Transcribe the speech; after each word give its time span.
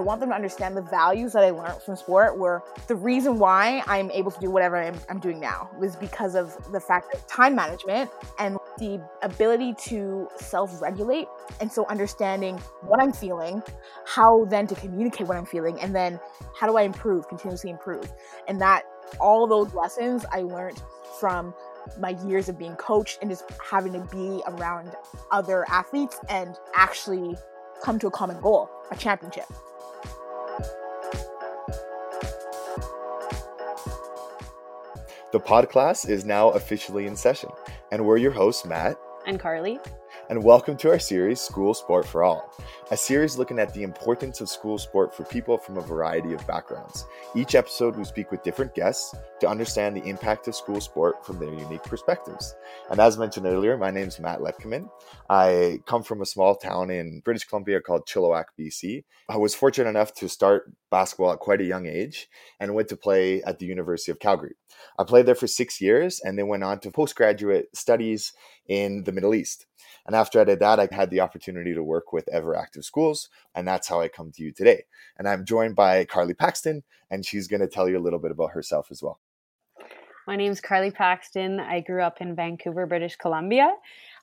I 0.00 0.02
want 0.02 0.20
them 0.20 0.30
to 0.30 0.34
understand 0.34 0.78
the 0.78 0.82
values 0.82 1.34
that 1.34 1.44
I 1.44 1.50
learned 1.50 1.82
from 1.82 1.94
sport 1.94 2.38
were 2.38 2.62
the 2.88 2.94
reason 2.94 3.38
why 3.38 3.82
I'm 3.86 4.10
able 4.12 4.30
to 4.30 4.40
do 4.40 4.50
whatever 4.50 4.78
I'm, 4.78 4.98
I'm 5.10 5.20
doing 5.20 5.38
now 5.38 5.68
was 5.78 5.94
because 5.94 6.34
of 6.34 6.56
the 6.72 6.80
fact 6.80 7.12
that 7.12 7.28
time 7.28 7.54
management 7.54 8.08
and 8.38 8.56
the 8.78 8.98
ability 9.20 9.74
to 9.88 10.26
self 10.36 10.80
regulate. 10.80 11.28
And 11.60 11.70
so 11.70 11.84
understanding 11.88 12.56
what 12.80 12.98
I'm 12.98 13.12
feeling, 13.12 13.62
how 14.06 14.46
then 14.46 14.66
to 14.68 14.74
communicate 14.74 15.26
what 15.26 15.36
I'm 15.36 15.44
feeling, 15.44 15.78
and 15.82 15.94
then 15.94 16.18
how 16.58 16.66
do 16.66 16.78
I 16.78 16.82
improve, 16.82 17.28
continuously 17.28 17.68
improve. 17.68 18.10
And 18.48 18.58
that 18.62 18.84
all 19.20 19.46
those 19.46 19.74
lessons 19.74 20.24
I 20.32 20.40
learned 20.40 20.82
from 21.20 21.52
my 21.98 22.16
years 22.26 22.48
of 22.48 22.58
being 22.58 22.74
coached 22.76 23.18
and 23.20 23.30
just 23.30 23.44
having 23.62 23.92
to 23.92 24.00
be 24.10 24.40
around 24.46 24.96
other 25.30 25.66
athletes 25.68 26.18
and 26.30 26.56
actually 26.74 27.36
come 27.82 27.98
to 27.98 28.06
a 28.06 28.10
common 28.10 28.40
goal, 28.40 28.70
a 28.90 28.96
championship. 28.96 29.44
The 35.32 35.40
pod 35.40 35.68
class 35.68 36.04
is 36.04 36.24
now 36.24 36.50
officially 36.50 37.06
in 37.06 37.14
session, 37.14 37.50
and 37.92 38.04
we're 38.04 38.16
your 38.16 38.32
hosts, 38.32 38.64
Matt 38.64 38.96
and 39.26 39.38
Carlie 39.38 39.78
and 40.30 40.44
welcome 40.44 40.76
to 40.76 40.88
our 40.88 40.98
series, 41.00 41.40
School 41.40 41.74
Sport 41.74 42.06
for 42.06 42.22
All, 42.22 42.54
a 42.92 42.96
series 42.96 43.36
looking 43.36 43.58
at 43.58 43.74
the 43.74 43.82
importance 43.82 44.40
of 44.40 44.48
school 44.48 44.78
sport 44.78 45.12
for 45.12 45.24
people 45.24 45.58
from 45.58 45.76
a 45.76 45.80
variety 45.80 46.32
of 46.32 46.46
backgrounds. 46.46 47.04
Each 47.34 47.56
episode, 47.56 47.96
we 47.96 48.04
speak 48.04 48.30
with 48.30 48.44
different 48.44 48.76
guests 48.76 49.12
to 49.40 49.48
understand 49.48 49.96
the 49.96 50.04
impact 50.04 50.46
of 50.46 50.54
school 50.54 50.80
sport 50.80 51.26
from 51.26 51.40
their 51.40 51.52
unique 51.52 51.82
perspectives. 51.82 52.54
And 52.92 53.00
as 53.00 53.18
mentioned 53.18 53.46
earlier, 53.46 53.76
my 53.76 53.90
name 53.90 54.06
is 54.06 54.20
Matt 54.20 54.38
Letkeman. 54.38 54.88
I 55.28 55.80
come 55.86 56.04
from 56.04 56.22
a 56.22 56.26
small 56.26 56.54
town 56.54 56.92
in 56.92 57.22
British 57.24 57.42
Columbia 57.42 57.80
called 57.80 58.06
Chilliwack, 58.06 58.44
BC. 58.56 59.02
I 59.28 59.36
was 59.36 59.56
fortunate 59.56 59.90
enough 59.90 60.14
to 60.14 60.28
start 60.28 60.72
basketball 60.92 61.32
at 61.32 61.40
quite 61.40 61.60
a 61.60 61.64
young 61.64 61.86
age 61.86 62.28
and 62.60 62.76
went 62.76 62.86
to 62.90 62.96
play 62.96 63.42
at 63.42 63.58
the 63.58 63.66
University 63.66 64.12
of 64.12 64.20
Calgary. 64.20 64.54
I 64.96 65.02
played 65.02 65.26
there 65.26 65.34
for 65.34 65.48
six 65.48 65.80
years 65.80 66.20
and 66.20 66.38
then 66.38 66.46
went 66.46 66.62
on 66.62 66.78
to 66.80 66.92
postgraduate 66.92 67.76
studies 67.76 68.32
in 68.68 69.02
the 69.02 69.12
Middle 69.12 69.34
East. 69.34 69.66
And 70.10 70.16
after 70.16 70.40
I 70.40 70.44
did 70.44 70.58
that, 70.58 70.80
I 70.80 70.88
had 70.90 71.08
the 71.10 71.20
opportunity 71.20 71.72
to 71.72 71.84
work 71.84 72.12
with 72.12 72.28
Ever 72.32 72.56
Active 72.56 72.84
Schools. 72.84 73.28
And 73.54 73.68
that's 73.68 73.86
how 73.86 74.00
I 74.00 74.08
come 74.08 74.32
to 74.32 74.42
you 74.42 74.50
today. 74.50 74.86
And 75.16 75.28
I'm 75.28 75.44
joined 75.44 75.76
by 75.76 76.04
Carlie 76.04 76.34
Paxton, 76.34 76.82
and 77.12 77.24
she's 77.24 77.46
going 77.46 77.60
to 77.60 77.68
tell 77.68 77.88
you 77.88 77.96
a 77.96 78.02
little 78.02 78.18
bit 78.18 78.32
about 78.32 78.50
herself 78.50 78.88
as 78.90 79.04
well. 79.04 79.20
My 80.26 80.34
name 80.34 80.50
is 80.50 80.60
Carlie 80.60 80.90
Paxton. 80.90 81.60
I 81.60 81.78
grew 81.78 82.02
up 82.02 82.20
in 82.20 82.34
Vancouver, 82.34 82.86
British 82.86 83.14
Columbia. 83.14 83.72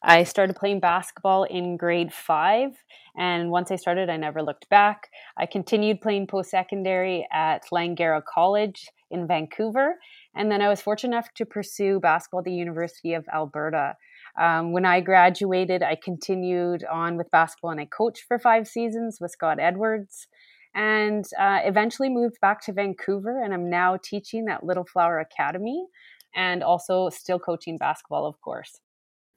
I 0.04 0.26
started 0.26 0.58
playing 0.58 0.82
basketball 0.82 1.46
in 1.46 1.78
grade 1.78 2.14
five, 2.14 2.72
and 3.18 3.50
once 3.50 3.72
I 3.72 3.78
started, 3.78 4.10
I 4.10 4.18
never 4.18 4.44
looked 4.44 4.68
back. 4.68 5.08
I 5.38 5.46
continued 5.46 6.02
playing 6.02 6.28
post 6.28 6.50
secondary 6.50 7.26
at 7.32 7.64
Langara 7.72 8.22
College 8.26 8.90
in 9.10 9.26
Vancouver, 9.26 9.96
and 10.36 10.52
then 10.52 10.62
I 10.62 10.68
was 10.68 10.82
fortunate 10.82 11.16
enough 11.16 11.34
to 11.36 11.46
pursue 11.46 12.02
basketball 12.02 12.40
at 12.42 12.46
the 12.46 12.52
University 12.52 13.14
of 13.14 13.26
Alberta. 13.34 13.96
Um, 14.38 14.72
when 14.72 14.86
I 14.86 15.02
graduated, 15.02 15.82
I 15.82 15.96
continued 16.02 16.84
on 16.86 17.18
with 17.18 17.32
basketball 17.32 17.72
and 17.72 17.82
I 17.82 17.86
coached 17.86 18.26
for 18.28 18.38
five 18.38 18.68
seasons 18.68 19.18
with 19.20 19.32
Scott 19.32 19.60
Edwards 19.60 20.28
and 20.76 21.26
uh, 21.40 21.60
eventually 21.64 22.10
moved 22.10 22.40
back 22.40 22.62
to 22.66 22.74
Vancouver. 22.74 23.42
And 23.44 23.54
I'm 23.54 23.70
now 23.70 23.98
teaching 23.98 24.48
at 24.48 24.64
Little 24.64 24.86
Flower 24.86 25.20
Academy 25.20 25.88
and 26.36 26.64
also 26.64 27.10
still 27.10 27.40
coaching 27.40 27.78
basketball, 27.78 28.28
of 28.28 28.40
course. 28.42 28.80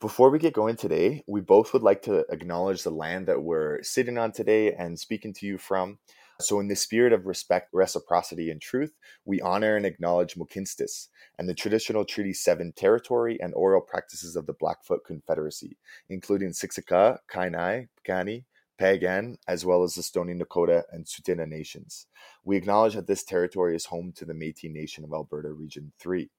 Before 0.00 0.30
we 0.30 0.38
get 0.38 0.54
going 0.54 0.76
today, 0.76 1.22
we 1.26 1.40
both 1.40 1.72
would 1.72 1.82
like 1.82 2.02
to 2.02 2.24
acknowledge 2.30 2.82
the 2.82 2.90
land 2.90 3.26
that 3.26 3.42
we're 3.42 3.82
sitting 3.82 4.16
on 4.16 4.32
today 4.32 4.72
and 4.72 4.98
speaking 4.98 5.32
to 5.34 5.46
you 5.46 5.58
from. 5.58 5.98
So, 6.40 6.60
in 6.60 6.68
the 6.68 6.76
spirit 6.76 7.12
of 7.12 7.26
respect, 7.26 7.68
reciprocity, 7.72 8.50
and 8.50 8.60
truth, 8.60 8.92
we 9.24 9.40
honor 9.40 9.76
and 9.76 9.86
acknowledge 9.86 10.34
Mohkinstsis 10.34 11.08
and 11.38 11.48
the 11.48 11.54
traditional 11.54 12.04
Treaty 12.04 12.32
7 12.32 12.72
territory 12.76 13.38
and 13.40 13.54
oral 13.54 13.80
practices 13.80 14.36
of 14.36 14.46
the 14.46 14.54
Blackfoot 14.54 15.04
Confederacy, 15.06 15.76
including 16.08 16.50
Siksika, 16.50 17.18
Kainai, 17.32 17.88
Piikani, 18.06 18.44
Piikani, 18.80 19.36
as 19.46 19.66
well 19.66 19.82
as 19.82 19.94
the 19.94 20.02
Stoney 20.02 20.32
Nakoda 20.32 20.84
and 20.90 21.04
Tsuut'ina 21.04 21.46
nations. 21.46 22.06
We 22.44 22.56
acknowledge 22.56 22.94
that 22.94 23.06
this 23.06 23.22
territory 23.22 23.76
is 23.76 23.86
home 23.86 24.12
to 24.16 24.24
the 24.24 24.32
Métis 24.32 24.72
Nation 24.72 25.04
of 25.04 25.12
Alberta 25.12 25.52
Region 25.52 25.92
3. 26.00 26.30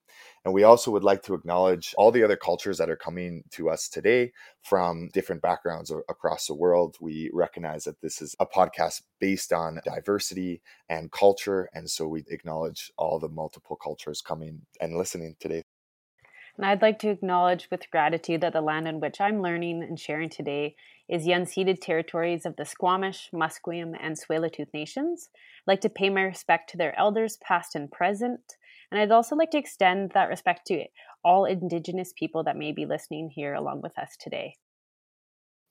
And 0.44 0.52
we 0.52 0.64
also 0.64 0.90
would 0.90 1.04
like 1.04 1.22
to 1.22 1.34
acknowledge 1.34 1.94
all 1.96 2.10
the 2.10 2.24
other 2.24 2.36
cultures 2.36 2.78
that 2.78 2.90
are 2.90 2.96
coming 2.96 3.44
to 3.52 3.70
us 3.70 3.88
today 3.88 4.32
from 4.62 5.08
different 5.12 5.40
backgrounds 5.40 5.92
across 6.08 6.46
the 6.46 6.54
world. 6.54 6.96
We 7.00 7.30
recognize 7.32 7.84
that 7.84 8.00
this 8.00 8.20
is 8.20 8.34
a 8.40 8.46
podcast 8.46 9.02
based 9.20 9.52
on 9.52 9.80
diversity 9.84 10.62
and 10.88 11.12
culture. 11.12 11.68
And 11.72 11.88
so 11.88 12.08
we 12.08 12.24
acknowledge 12.28 12.90
all 12.98 13.20
the 13.20 13.28
multiple 13.28 13.76
cultures 13.76 14.20
coming 14.20 14.62
and 14.80 14.96
listening 14.96 15.36
today. 15.38 15.62
And 16.56 16.66
I'd 16.66 16.82
like 16.82 16.98
to 16.98 17.08
acknowledge 17.08 17.68
with 17.70 17.90
gratitude 17.90 18.42
that 18.42 18.52
the 18.52 18.60
land 18.60 18.86
on 18.86 19.00
which 19.00 19.20
I'm 19.20 19.40
learning 19.40 19.82
and 19.82 19.98
sharing 19.98 20.28
today 20.28 20.76
is 21.12 21.26
the 21.26 21.32
unceded 21.32 21.78
territories 21.78 22.46
of 22.46 22.56
the 22.56 22.64
Squamish, 22.64 23.28
Musqueam, 23.34 23.92
and 24.00 24.16
Tsleil-Waututh 24.16 24.72
nations. 24.72 25.28
I'd 25.34 25.72
like 25.72 25.80
to 25.82 25.90
pay 25.90 26.08
my 26.08 26.22
respect 26.22 26.70
to 26.70 26.78
their 26.78 26.98
elders, 26.98 27.36
past 27.36 27.74
and 27.74 27.90
present. 27.90 28.40
And 28.90 28.98
I'd 28.98 29.10
also 29.10 29.36
like 29.36 29.50
to 29.50 29.58
extend 29.58 30.12
that 30.14 30.30
respect 30.30 30.66
to 30.68 30.86
all 31.22 31.44
Indigenous 31.44 32.14
people 32.18 32.44
that 32.44 32.56
may 32.56 32.72
be 32.72 32.86
listening 32.86 33.28
here 33.28 33.52
along 33.52 33.82
with 33.82 33.98
us 33.98 34.16
today. 34.18 34.56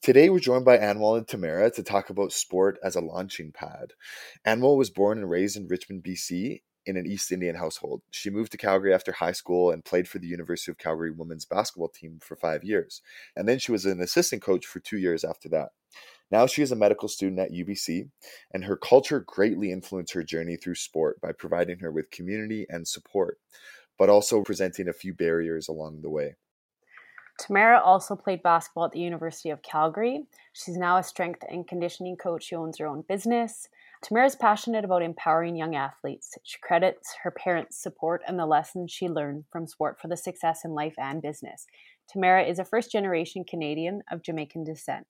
Today, 0.04 0.30
we're 0.30 0.40
joined 0.40 0.66
by 0.66 0.78
Anmol 0.78 1.18
and 1.18 1.28
Tamara 1.28 1.72
to 1.72 1.82
talk 1.82 2.12
about 2.12 2.32
sport 2.32 2.78
as 2.84 2.96
a 2.96 3.02
launching 3.02 3.52
pad. 3.52 3.94
Anmol 4.46 4.78
was 4.78 4.92
born 4.92 5.18
and 5.18 5.30
raised 5.30 5.58
in 5.58 5.68
Richmond, 5.68 6.04
BC, 6.04 6.62
in 6.86 6.98
an 6.98 7.06
East 7.06 7.32
Indian 7.32 7.56
household. 7.56 8.02
She 8.12 8.30
moved 8.30 8.52
to 8.52 8.58
Calgary 8.58 8.94
after 8.94 9.12
high 9.12 9.32
school 9.32 9.72
and 9.72 9.86
played 9.86 10.08
for 10.08 10.20
the 10.20 10.28
University 10.28 10.72
of 10.72 10.78
Calgary 10.78 11.12
women's 11.12 11.46
basketball 11.46 11.90
team 11.90 12.20
for 12.22 12.36
five 12.36 12.64
years. 12.64 13.02
And 13.36 13.48
then 13.48 13.60
she 13.60 13.72
was 13.72 13.86
an 13.86 14.02
assistant 14.02 14.42
coach 14.42 14.66
for 14.66 14.80
two 14.80 14.98
years 14.98 15.24
after 15.24 15.50
that. 15.50 15.70
Now 16.32 16.48
she 16.48 16.62
is 16.62 16.72
a 16.72 16.78
medical 16.78 17.10
student 17.10 17.40
at 17.40 17.52
UBC, 17.52 18.10
and 18.54 18.64
her 18.64 18.78
culture 18.78 19.20
greatly 19.20 19.72
influenced 19.72 20.14
her 20.14 20.24
journey 20.24 20.56
through 20.56 20.76
sport 20.76 21.20
by 21.20 21.34
providing 21.34 21.80
her 21.80 21.92
with 21.92 22.10
community 22.10 22.66
and 22.70 22.88
support, 22.88 23.38
but 24.00 24.10
also 24.10 24.42
presenting 24.42 24.88
a 24.88 24.94
few 24.94 25.14
barriers 25.14 25.68
along 25.68 26.02
the 26.02 26.10
way. 26.10 26.36
Tamara 27.38 27.82
also 27.82 28.16
played 28.16 28.44
basketball 28.44 28.86
at 28.86 28.92
the 28.92 29.00
University 29.00 29.50
of 29.50 29.62
Calgary. 29.62 30.26
She's 30.54 30.78
now 30.78 30.98
a 30.98 31.04
strength 31.04 31.44
and 31.50 31.68
conditioning 31.68 32.16
coach. 32.16 32.46
She 32.46 32.56
owns 32.56 32.78
her 32.78 32.88
own 32.88 33.04
business. 33.08 33.68
Tamara 34.02 34.26
is 34.26 34.36
passionate 34.36 34.84
about 34.84 35.04
empowering 35.04 35.56
young 35.56 35.76
athletes. 35.76 36.36
She 36.44 36.58
credits 36.60 37.14
her 37.24 37.30
parents' 37.30 37.82
support 37.82 38.24
and 38.28 38.40
the 38.40 38.48
lessons 38.48 38.92
she 38.92 39.08
learned 39.08 39.46
from 39.52 39.68
sport 39.68 40.00
for 40.02 40.08
the 40.08 40.18
success 40.18 40.62
in 40.66 40.72
life 40.72 40.96
and 40.98 41.22
business. 41.22 41.68
Tamara 42.10 42.44
is 42.44 42.58
a 42.58 42.66
first 42.66 42.92
generation 42.92 43.44
Canadian 43.44 44.02
of 44.12 44.24
Jamaican 44.24 44.64
descent. 44.64 45.06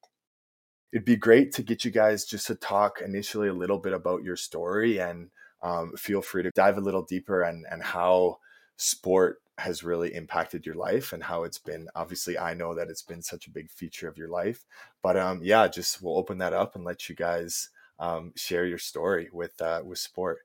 It'd 0.91 1.05
be 1.05 1.15
great 1.15 1.53
to 1.53 1.63
get 1.63 1.85
you 1.85 1.91
guys 1.91 2.25
just 2.25 2.47
to 2.47 2.55
talk 2.55 2.99
initially 3.01 3.47
a 3.47 3.53
little 3.53 3.79
bit 3.79 3.93
about 3.93 4.23
your 4.23 4.35
story 4.35 4.99
and 4.99 5.29
um, 5.63 5.93
feel 5.95 6.21
free 6.21 6.43
to 6.43 6.51
dive 6.51 6.77
a 6.77 6.81
little 6.81 7.03
deeper 7.03 7.43
and, 7.43 7.65
and 7.71 7.81
how 7.81 8.39
sport 8.75 9.37
has 9.57 9.83
really 9.83 10.13
impacted 10.13 10.65
your 10.65 10.75
life 10.75 11.13
and 11.13 11.23
how 11.23 11.43
it's 11.43 11.59
been 11.59 11.87
obviously 11.93 12.35
i 12.39 12.51
know 12.51 12.73
that 12.73 12.89
it's 12.89 13.03
been 13.03 13.21
such 13.21 13.45
a 13.45 13.51
big 13.51 13.69
feature 13.69 14.07
of 14.07 14.17
your 14.17 14.29
life 14.29 14.65
but 15.03 15.15
um 15.15 15.39
yeah 15.43 15.67
just 15.67 16.01
we'll 16.01 16.17
open 16.17 16.39
that 16.39 16.53
up 16.53 16.73
and 16.73 16.83
let 16.83 17.07
you 17.07 17.13
guys 17.13 17.69
um, 18.01 18.33
share 18.35 18.65
your 18.65 18.79
story 18.79 19.29
with 19.31 19.59
uh, 19.61 19.81
with 19.85 19.99
sport. 19.99 20.39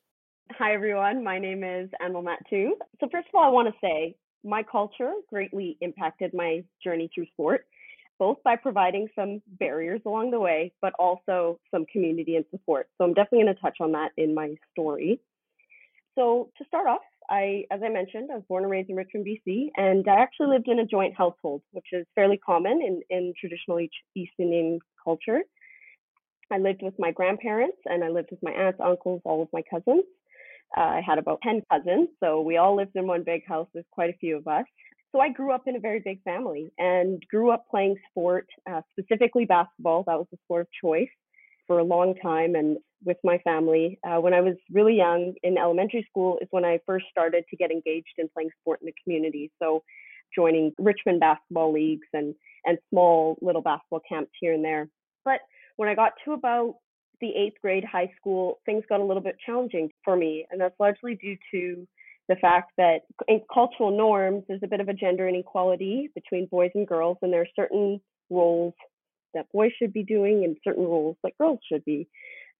Hi 0.53 0.75
everyone, 0.75 1.25
my 1.25 1.41
name 1.41 1.65
is 1.65 1.91
Anmol 2.01 2.25
Mattu. 2.25 2.71
So 3.01 3.09
first 3.11 3.27
of 3.29 3.35
all, 3.35 3.45
I 3.45 3.49
want 3.49 3.67
to 3.67 3.75
say 3.81 4.15
my 4.45 4.63
culture 4.63 5.13
greatly 5.29 5.77
impacted 5.81 6.33
my 6.33 6.63
journey 6.85 7.11
through 7.13 7.27
sport, 7.33 7.67
both 8.19 8.37
by 8.45 8.55
providing 8.55 9.09
some 9.17 9.43
barriers 9.59 10.01
along 10.07 10.31
the 10.31 10.39
way, 10.39 10.73
but 10.81 10.93
also 11.01 11.59
some 11.73 11.85
community 11.93 12.37
and 12.37 12.45
support. 12.53 12.89
So 12.97 13.05
I'm 13.05 13.15
definitely 13.15 13.45
going 13.45 13.55
to 13.57 13.61
touch 13.61 13.79
on 13.81 13.93
that 13.93 14.11
in 14.17 14.35
my 14.35 14.55
story. 14.71 15.21
So 16.15 16.51
to 16.59 16.65
start 16.67 16.87
off, 16.87 17.01
I, 17.29 17.65
as 17.73 17.81
I 17.85 17.89
mentioned, 17.89 18.31
I 18.31 18.37
was 18.37 18.45
born 18.49 18.63
and 18.63 18.71
raised 18.71 18.89
in 18.89 18.95
Richmond, 18.95 19.27
BC, 19.27 19.71
and 19.77 20.07
I 20.09 20.15
actually 20.15 20.47
lived 20.47 20.69
in 20.69 20.79
a 20.79 20.87
joint 20.87 21.15
household, 21.17 21.63
which 21.73 21.87
is 21.93 22.07
fairly 22.15 22.39
common 22.39 22.81
in, 22.81 23.03
in 23.11 23.35
traditional 23.39 23.81
East 23.81 24.33
Indian 24.39 24.79
culture. 25.03 25.41
I 26.51 26.59
lived 26.59 26.83
with 26.83 26.95
my 26.99 27.11
grandparents 27.11 27.79
and 27.87 28.05
I 28.05 28.09
lived 28.09 28.29
with 28.31 28.43
my 28.43 28.53
aunts, 28.53 28.81
uncles, 28.83 29.23
all 29.25 29.43
of 29.43 29.49
my 29.53 29.63
cousins. 29.69 30.05
Uh, 30.77 30.81
I 30.81 31.03
had 31.07 31.19
about 31.19 31.41
10 31.43 31.63
cousins, 31.71 32.09
so 32.23 32.41
we 32.41 32.57
all 32.57 32.77
lived 32.77 32.93
in 32.97 33.07
one 33.07 33.23
big 33.25 33.47
house. 33.47 33.69
There's 33.73 33.87
quite 33.93 34.11
a 34.11 34.19
few 34.19 34.37
of 34.37 34.47
us. 34.47 34.65
So 35.13 35.21
I 35.21 35.31
grew 35.31 35.53
up 35.53 35.63
in 35.67 35.77
a 35.77 35.81
very 35.81 36.01
big 36.01 36.23
family 36.25 36.71
and 36.79 37.23
grew 37.31 37.51
up 37.51 37.65
playing 37.71 37.97
sport, 38.11 38.47
uh, 38.71 38.83
specifically 38.99 39.45
basketball. 39.45 40.05
That 40.07 40.19
was 40.19 40.27
the 40.31 40.39
sport 40.45 40.63
of 40.63 40.69
choice 40.83 41.09
for 41.67 41.79
a 41.79 41.85
long 41.85 42.15
time 42.23 42.55
and 42.55 42.79
with 43.05 43.17
my 43.25 43.39
family. 43.39 43.99
Uh, 44.07 44.21
when 44.21 44.35
I 44.35 44.41
was 44.41 44.55
really 44.71 44.97
young 44.97 45.35
in 45.43 45.57
elementary 45.57 46.07
school 46.11 46.39
is 46.43 46.49
when 46.51 46.65
I 46.65 46.81
first 46.87 47.07
started 47.11 47.45
to 47.51 47.57
get 47.57 47.71
engaged 47.71 48.15
in 48.19 48.29
playing 48.35 48.51
sport 48.61 48.81
in 48.83 48.87
the 48.87 48.95
community. 49.03 49.51
So 49.63 49.83
joining 50.35 50.73
Richmond 50.79 51.21
basketball 51.21 51.73
leagues 51.73 52.07
and, 52.13 52.35
and 52.65 52.79
small 52.91 53.39
little 53.41 53.63
basketball 53.63 54.03
camps 54.09 54.33
here 54.41 54.53
and 54.53 54.65
there. 54.65 54.89
But 55.25 55.41
when 55.77 55.89
I 55.89 55.95
got 55.95 56.13
to 56.25 56.33
about 56.33 56.77
the 57.21 57.31
eighth 57.31 57.61
grade 57.63 57.85
high 57.85 58.11
school, 58.19 58.59
things 58.67 58.85
got 58.89 59.01
a 59.01 59.05
little 59.05 59.23
bit 59.23 59.37
challenging 59.45 59.91
for 60.05 60.17
me. 60.17 60.47
And 60.51 60.61
that's 60.61 60.79
largely 60.79 61.15
due 61.15 61.37
to 61.53 61.87
the 62.29 62.37
fact 62.37 62.73
that 62.77 63.01
in 63.29 63.41
cultural 63.53 63.97
norms, 63.97 64.45
there's 64.49 64.63
a 64.63 64.69
bit 64.69 64.81
of 64.81 64.89
a 64.89 64.95
gender 64.95 65.29
inequality 65.29 66.11
between 66.15 66.47
boys 66.47 66.73
and 66.75 66.87
girls, 66.87 67.19
and 67.23 67.33
there 67.33 67.43
are 67.43 67.49
certain 67.55 68.01
roles 68.31 68.75
that 69.35 69.51
boys 69.53 69.71
should 69.79 69.93
be 69.93 70.03
doing 70.03 70.45
and 70.45 70.57
certain 70.65 70.85
roles 70.85 71.17
that 71.23 71.39
girls 71.39 71.61
should 71.71 71.85
be. 71.85 72.09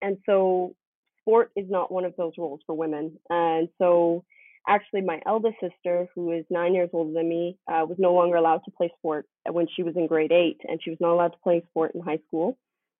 And 0.03 0.19
so 0.27 0.75
sport 1.21 1.51
is 1.57 1.67
not 1.69 1.91
one 1.91 2.05
of 2.05 2.15
those 2.17 2.35
roles 2.39 2.61
for 2.67 2.77
women. 2.77 3.19
And 3.29 3.69
so 3.79 4.25
actually 4.69 5.01
my 5.01 5.21
eldest 5.27 5.57
sister, 5.61 6.07
who 6.15 6.33
is 6.33 6.45
nine 6.49 6.75
years 6.75 6.91
older 6.93 7.13
than 7.13 7.29
me, 7.29 7.59
uh, 7.67 7.85
was 7.87 7.97
no 7.99 8.13
longer 8.13 8.37
allowed 8.37 8.63
to 8.67 8.71
play 8.71 8.93
sport 8.99 9.27
when 9.51 9.67
she 9.75 9.83
was 9.83 9.97
in 9.97 10.07
grade 10.07 10.33
eight, 10.33 10.61
and 10.69 10.81
she 10.83 10.91
was 10.91 11.01
not 11.01 11.15
allowed 11.15 11.33
to 11.33 11.39
play 11.43 11.63
sport 11.71 11.93
in 11.95 12.01
high 12.01 12.21
school 12.29 12.57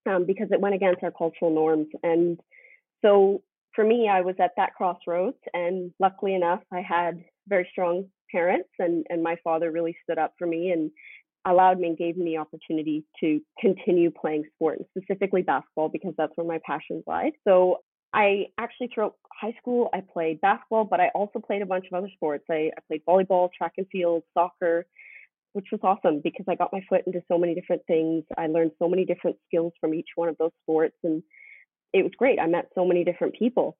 um, 0.07 0.25
because 0.25 0.47
it 0.51 0.61
went 0.61 0.75
against 0.75 1.03
our 1.03 1.11
cultural 1.11 1.53
norms. 1.53 1.87
And 2.03 2.39
so 3.03 3.41
for 3.75 3.83
me, 3.83 4.09
I 4.09 4.21
was 4.21 4.35
at 4.39 4.51
that 4.57 4.73
crossroads, 4.75 5.37
and 5.53 5.91
luckily 5.99 6.33
enough, 6.33 6.61
I 6.71 6.81
had 6.81 7.23
very 7.47 7.67
strong 7.71 8.05
parents, 8.31 8.69
and 8.79 9.05
and 9.09 9.21
my 9.21 9.35
father 9.43 9.71
really 9.71 9.95
stood 10.03 10.17
up 10.17 10.33
for 10.37 10.47
me 10.47 10.71
and 10.71 10.91
allowed 11.45 11.79
me 11.79 11.87
and 11.87 11.97
gave 11.97 12.17
me 12.17 12.25
the 12.25 12.37
opportunity 12.37 13.05
to 13.19 13.39
continue 13.59 14.11
playing 14.11 14.43
sport, 14.55 14.79
and 14.79 14.87
specifically 14.97 15.43
basketball, 15.43 15.89
because 15.89 16.13
that's 16.17 16.33
where 16.35 16.47
my 16.47 16.59
passions 16.65 17.03
lied. 17.07 17.33
So 17.47 17.77
I 18.13 18.47
actually 18.57 18.89
throughout 18.93 19.15
high 19.39 19.55
school 19.61 19.89
I 19.93 20.01
played 20.01 20.41
basketball, 20.41 20.85
but 20.85 20.99
I 20.99 21.09
also 21.09 21.39
played 21.39 21.61
a 21.61 21.65
bunch 21.65 21.85
of 21.91 21.97
other 21.97 22.09
sports. 22.15 22.45
I, 22.49 22.71
I 22.75 22.81
played 22.87 23.03
volleyball, 23.07 23.49
track 23.55 23.73
and 23.77 23.87
field, 23.91 24.23
soccer, 24.33 24.85
which 25.57 25.69
was 25.71 25.81
awesome 25.81 26.21
because 26.23 26.45
I 26.47 26.53
got 26.53 26.71
my 26.71 26.81
foot 26.87 27.01
into 27.07 27.19
so 27.27 27.39
many 27.39 27.55
different 27.55 27.81
things. 27.87 28.23
I 28.37 28.45
learned 28.45 28.73
so 28.77 28.87
many 28.87 29.05
different 29.05 29.37
skills 29.47 29.73
from 29.81 29.95
each 29.95 30.09
one 30.13 30.29
of 30.29 30.37
those 30.37 30.51
sports 30.61 30.95
and 31.03 31.23
it 31.93 32.03
was 32.03 32.11
great. 32.15 32.39
I 32.39 32.45
met 32.45 32.69
so 32.75 32.85
many 32.85 33.03
different 33.03 33.33
people. 33.33 33.75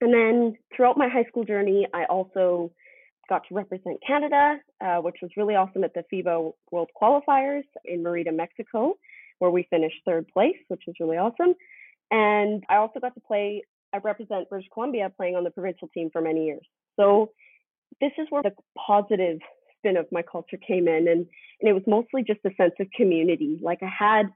And 0.00 0.12
then 0.12 0.56
throughout 0.74 0.98
my 0.98 1.08
high 1.08 1.22
school 1.28 1.44
journey, 1.44 1.86
I 1.94 2.06
also 2.06 2.72
got 3.28 3.42
to 3.48 3.54
represent 3.54 3.98
Canada, 4.04 4.56
uh, 4.84 4.96
which 4.96 5.18
was 5.22 5.30
really 5.36 5.54
awesome 5.54 5.84
at 5.84 5.92
the 5.94 6.02
FIBA 6.12 6.52
World 6.72 6.90
Qualifiers 7.00 7.62
in 7.84 8.02
Merida, 8.02 8.32
Mexico, 8.32 8.94
where 9.38 9.52
we 9.52 9.68
finished 9.70 9.98
third 10.04 10.26
place, 10.26 10.56
which 10.66 10.82
was 10.88 10.96
really 10.98 11.16
awesome. 11.16 11.54
And 12.10 12.64
I 12.68 12.78
also 12.78 12.98
got 12.98 13.14
to 13.14 13.20
play, 13.20 13.62
I 13.94 13.98
represent 13.98 14.48
British 14.48 14.68
Columbia 14.74 15.12
playing 15.16 15.36
on 15.36 15.44
the 15.44 15.50
provincial 15.50 15.86
team 15.94 16.10
for 16.12 16.20
many 16.20 16.46
years. 16.46 16.66
So 16.98 17.30
this 18.00 18.12
is 18.18 18.26
where 18.30 18.42
the 18.42 18.52
positive 18.76 19.38
spin 19.78 19.96
of 19.96 20.06
my 20.12 20.22
culture 20.22 20.58
came 20.66 20.88
in. 20.88 21.08
And, 21.08 21.26
and 21.60 21.68
it 21.68 21.72
was 21.72 21.82
mostly 21.86 22.22
just 22.22 22.40
a 22.44 22.54
sense 22.56 22.74
of 22.80 22.86
community. 22.96 23.58
Like 23.62 23.80
I 23.82 23.90
had 23.96 24.28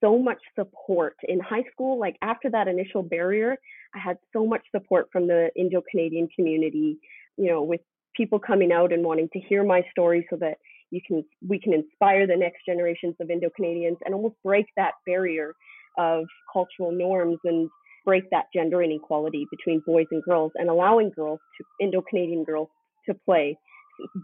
so 0.00 0.18
much 0.18 0.38
support 0.54 1.16
in 1.24 1.40
high 1.40 1.64
school. 1.72 1.98
Like 1.98 2.16
after 2.22 2.50
that 2.50 2.68
initial 2.68 3.02
barrier, 3.02 3.56
I 3.94 3.98
had 3.98 4.18
so 4.32 4.46
much 4.46 4.62
support 4.70 5.08
from 5.12 5.26
the 5.26 5.48
Indo 5.56 5.82
Canadian 5.90 6.28
community, 6.34 6.98
you 7.36 7.50
know, 7.50 7.62
with 7.62 7.80
people 8.14 8.38
coming 8.38 8.72
out 8.72 8.92
and 8.92 9.04
wanting 9.04 9.28
to 9.32 9.40
hear 9.40 9.64
my 9.64 9.82
story 9.90 10.26
so 10.30 10.36
that 10.36 10.58
you 10.90 11.00
can 11.06 11.24
we 11.46 11.58
can 11.58 11.72
inspire 11.72 12.26
the 12.26 12.36
next 12.36 12.64
generations 12.66 13.14
of 13.20 13.30
Indo 13.30 13.50
Canadians 13.54 13.98
and 14.04 14.14
almost 14.14 14.36
break 14.44 14.66
that 14.76 14.92
barrier 15.04 15.54
of 15.98 16.24
cultural 16.52 16.92
norms 16.92 17.38
and 17.44 17.68
break 18.04 18.30
that 18.30 18.46
gender 18.54 18.82
inequality 18.82 19.46
between 19.50 19.82
boys 19.84 20.06
and 20.10 20.22
girls 20.22 20.52
and 20.54 20.68
allowing 20.68 21.10
girls 21.10 21.40
to 21.58 21.64
Indo 21.84 22.02
Canadian 22.08 22.44
girls 22.44 22.68
to 23.06 23.14
play, 23.14 23.58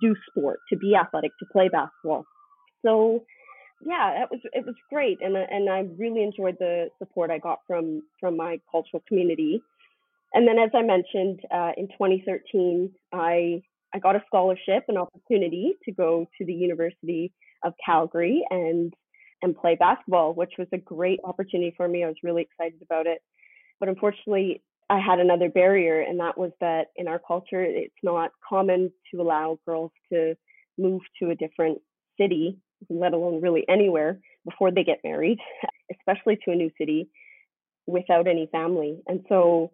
do 0.01 0.15
sport, 0.31 0.61
to 0.71 0.77
be 0.77 0.95
athletic, 0.95 1.33
to 1.39 1.47
play 1.53 1.69
basketball. 1.69 2.25
So 2.85 3.25
yeah, 3.85 4.15
that 4.19 4.31
was 4.31 4.41
it 4.53 4.65
was 4.65 4.75
great, 4.91 5.19
and 5.21 5.37
and 5.37 5.69
I 5.69 5.85
really 5.99 6.23
enjoyed 6.23 6.57
the 6.59 6.89
support 6.99 7.31
I 7.31 7.39
got 7.39 7.61
from 7.67 8.03
from 8.21 8.37
my 8.37 8.61
cultural 8.71 9.03
community. 9.09 9.63
And 10.35 10.49
then, 10.49 10.59
as 10.59 10.71
I 10.75 10.83
mentioned, 10.83 11.41
uh, 11.51 11.73
in 11.77 11.89
2013, 11.89 12.91
I 13.13 13.63
I 13.95 13.99
got 13.99 14.17
a 14.17 14.23
scholarship, 14.27 14.85
an 14.89 14.97
opportunity 14.97 15.75
to 15.85 15.93
go 15.93 16.27
to 16.39 16.45
the 16.45 16.55
University 16.55 17.33
of 17.65 17.75
Calgary 17.85 18.45
and 18.51 18.95
and 19.43 19.57
play 19.57 19.75
basketball, 19.75 20.35
which 20.35 20.53
was 20.59 20.69
a 20.73 20.79
great 20.79 21.19
opportunity 21.25 21.75
for 21.77 21.89
me. 21.89 22.05
I 22.05 22.09
was 22.09 22.17
really 22.23 22.43
excited 22.43 22.81
about 22.83 23.07
it. 23.07 23.21
But 23.81 23.89
unfortunately, 23.89 24.63
I 24.90 24.99
had 24.99 25.20
another 25.20 25.49
barrier, 25.49 26.00
and 26.00 26.20
that 26.20 26.37
was 26.37 26.52
that 26.61 26.88
in 26.96 27.08
our 27.08 27.19
culture, 27.19 27.62
it's 27.62 27.94
not 28.02 28.31
common 28.46 28.93
to 29.11 29.23
allow 29.23 29.58
girls 29.67 29.93
to 30.12 30.34
move 30.79 31.00
to 31.20 31.31
a 31.31 31.34
different 31.34 31.79
city, 32.20 32.58
let 32.90 33.14
alone 33.14 33.40
really 33.40 33.64
anywhere, 33.69 34.19
before 34.44 34.70
they 34.70 34.84
get 34.84 34.99
married, 35.05 35.38
especially 35.99 36.38
to 36.44 36.50
a 36.50 36.56
new 36.56 36.70
city 36.79 37.08
without 37.87 38.26
any 38.26 38.49
family. 38.52 39.00
And 39.06 39.25
so 39.29 39.73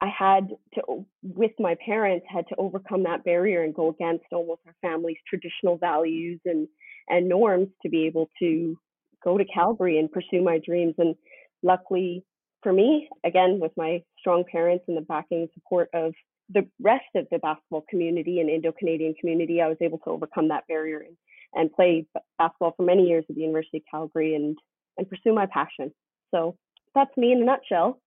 I 0.00 0.08
had 0.16 0.48
to, 0.74 1.06
with 1.22 1.52
my 1.58 1.76
parents, 1.84 2.26
had 2.28 2.46
to 2.48 2.56
overcome 2.56 3.04
that 3.04 3.24
barrier 3.24 3.62
and 3.62 3.74
go 3.74 3.90
against 3.90 4.24
almost 4.32 4.60
our 4.66 4.74
family's 4.82 5.16
traditional 5.28 5.78
values 5.78 6.40
and 6.44 6.68
and 7.08 7.28
norms 7.28 7.68
to 7.82 7.88
be 7.88 8.06
able 8.06 8.28
to 8.40 8.76
go 9.22 9.38
to 9.38 9.44
Calgary 9.44 9.98
and 9.98 10.10
pursue 10.10 10.42
my 10.42 10.58
dreams. 10.64 10.94
And 10.98 11.14
luckily 11.62 12.24
for 12.62 12.72
me, 12.72 13.08
again, 13.24 13.58
with 13.60 13.72
my 13.76 14.02
strong 14.18 14.44
parents 14.50 14.84
and 14.88 14.96
the 14.96 15.02
backing 15.02 15.42
and 15.42 15.48
support 15.54 15.88
of 15.94 16.12
the 16.50 16.66
rest 16.80 17.04
of 17.14 17.26
the 17.30 17.38
basketball 17.38 17.84
community 17.88 18.40
and 18.40 18.48
Indo 18.48 18.72
Canadian 18.72 19.14
community, 19.14 19.60
I 19.60 19.68
was 19.68 19.78
able 19.80 19.98
to 19.98 20.10
overcome 20.10 20.48
that 20.48 20.66
barrier 20.68 21.00
and, 21.00 21.16
and 21.54 21.72
play 21.72 22.06
basketball 22.38 22.74
for 22.76 22.84
many 22.84 23.04
years 23.04 23.24
at 23.28 23.34
the 23.34 23.42
University 23.42 23.78
of 23.78 23.82
Calgary 23.90 24.34
and, 24.34 24.56
and 24.96 25.08
pursue 25.08 25.32
my 25.32 25.46
passion. 25.46 25.92
So 26.34 26.56
that's 26.94 27.16
me 27.16 27.32
in 27.32 27.42
a 27.42 27.44
nutshell. 27.44 28.00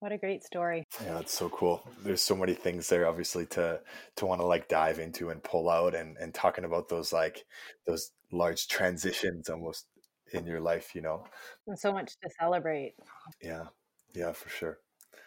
What 0.00 0.10
a 0.10 0.18
great 0.18 0.42
story. 0.42 0.84
Yeah, 1.04 1.14
that's 1.14 1.32
so 1.32 1.48
cool. 1.50 1.88
There's 2.02 2.22
so 2.22 2.34
many 2.34 2.54
things 2.54 2.88
there 2.88 3.06
obviously 3.06 3.46
to 3.46 3.78
to 4.16 4.26
want 4.26 4.40
to 4.40 4.46
like 4.46 4.66
dive 4.66 4.98
into 4.98 5.30
and 5.30 5.40
pull 5.44 5.70
out 5.70 5.94
and 5.94 6.16
and 6.16 6.34
talking 6.34 6.64
about 6.64 6.88
those 6.88 7.12
like 7.12 7.44
those 7.86 8.10
large 8.32 8.66
transitions 8.66 9.48
almost 9.48 9.86
in 10.32 10.44
your 10.44 10.58
life, 10.58 10.96
you 10.96 11.02
know. 11.02 11.24
And 11.68 11.78
so 11.78 11.92
much 11.92 12.14
to 12.20 12.30
celebrate. 12.40 12.94
Yeah. 13.40 13.66
Yeah, 14.14 14.32
for 14.32 14.48
sure. 14.48 14.78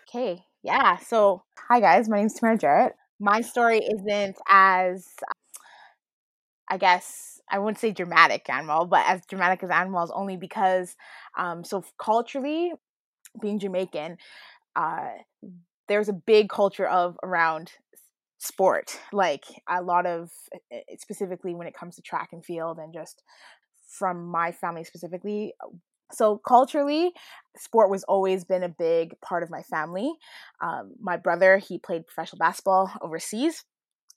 Okay. 0.09 0.43
Yeah. 0.63 0.97
So, 0.97 1.43
hi 1.67 1.79
guys, 1.79 2.07
my 2.09 2.17
name 2.17 2.27
is 2.27 2.33
Tamara 2.33 2.57
Jarrett. 2.57 2.93
My 3.19 3.41
story 3.41 3.79
isn't 3.79 4.35
as, 4.49 5.07
I 6.69 6.77
guess, 6.77 7.39
I 7.49 7.59
wouldn't 7.59 7.79
say 7.79 7.91
dramatic 7.91 8.45
Anmol, 8.45 8.89
but 8.89 9.05
as 9.07 9.21
dramatic 9.27 9.63
as 9.63 9.69
Anmol's 9.69 10.11
only 10.13 10.37
because, 10.37 10.95
um, 11.37 11.63
so 11.63 11.83
culturally, 11.97 12.73
being 13.41 13.59
Jamaican, 13.59 14.17
uh, 14.75 15.09
there's 15.87 16.09
a 16.09 16.13
big 16.13 16.49
culture 16.49 16.87
of 16.87 17.17
around 17.23 17.71
sport 18.37 18.99
like 19.13 19.45
a 19.69 19.81
lot 19.81 20.05
of 20.05 20.29
specifically 20.97 21.55
when 21.55 21.67
it 21.67 21.73
comes 21.73 21.95
to 21.95 22.01
track 22.01 22.29
and 22.31 22.45
field 22.45 22.77
and 22.77 22.93
just 22.93 23.23
from 23.87 24.25
my 24.25 24.51
family 24.51 24.83
specifically. 24.83 25.53
So 26.11 26.37
culturally, 26.37 27.11
sport 27.57 27.89
was 27.89 28.03
always 28.03 28.43
been 28.43 28.63
a 28.63 28.69
big 28.69 29.19
part 29.21 29.43
of 29.43 29.49
my 29.49 29.63
family. 29.63 30.13
Um, 30.61 30.93
my 30.99 31.17
brother, 31.17 31.57
he 31.57 31.77
played 31.77 32.07
professional 32.07 32.39
basketball 32.39 32.91
overseas. 33.01 33.63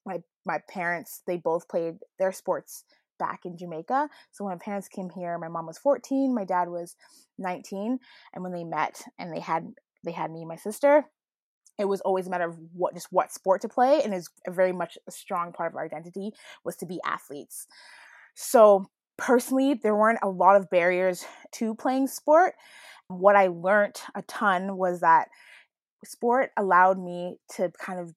My 0.06 0.22
my 0.44 0.58
parents, 0.68 1.22
they 1.26 1.36
both 1.36 1.68
played 1.68 1.96
their 2.18 2.32
sports 2.32 2.84
back 3.18 3.40
in 3.44 3.56
Jamaica. 3.56 4.08
So 4.30 4.44
when 4.44 4.54
my 4.54 4.64
parents 4.64 4.88
came 4.88 5.10
here, 5.10 5.36
my 5.38 5.48
mom 5.48 5.66
was 5.66 5.78
14, 5.78 6.34
my 6.34 6.44
dad 6.44 6.68
was 6.68 6.96
19, 7.38 7.98
and 8.32 8.42
when 8.42 8.52
they 8.52 8.64
met 8.64 9.02
and 9.18 9.32
they 9.34 9.40
had 9.40 9.74
they 10.04 10.12
had 10.12 10.30
me 10.30 10.40
and 10.40 10.48
my 10.48 10.56
sister, 10.56 11.04
it 11.78 11.86
was 11.86 12.00
always 12.02 12.26
a 12.26 12.30
matter 12.30 12.48
of 12.48 12.58
what 12.72 12.94
just 12.94 13.08
what 13.10 13.32
sport 13.32 13.60
to 13.62 13.68
play 13.68 14.02
and 14.02 14.14
is 14.14 14.28
very 14.48 14.72
much 14.72 14.98
a 15.06 15.10
strong 15.10 15.52
part 15.52 15.72
of 15.72 15.76
our 15.76 15.84
identity 15.84 16.32
was 16.64 16.76
to 16.76 16.86
be 16.86 17.00
athletes. 17.04 17.66
So 18.34 18.88
personally, 19.18 19.74
there 19.74 19.94
weren't 19.94 20.20
a 20.22 20.28
lot 20.28 20.56
of 20.56 20.70
barriers 20.70 21.26
to 21.52 21.74
playing 21.74 22.06
sport. 22.06 22.54
What 23.08 23.36
I 23.36 23.48
learned 23.48 23.96
a 24.14 24.22
ton 24.22 24.76
was 24.76 25.00
that 25.00 25.28
sport 26.04 26.50
allowed 26.56 26.98
me 26.98 27.36
to 27.56 27.70
kind 27.78 28.00
of 28.00 28.14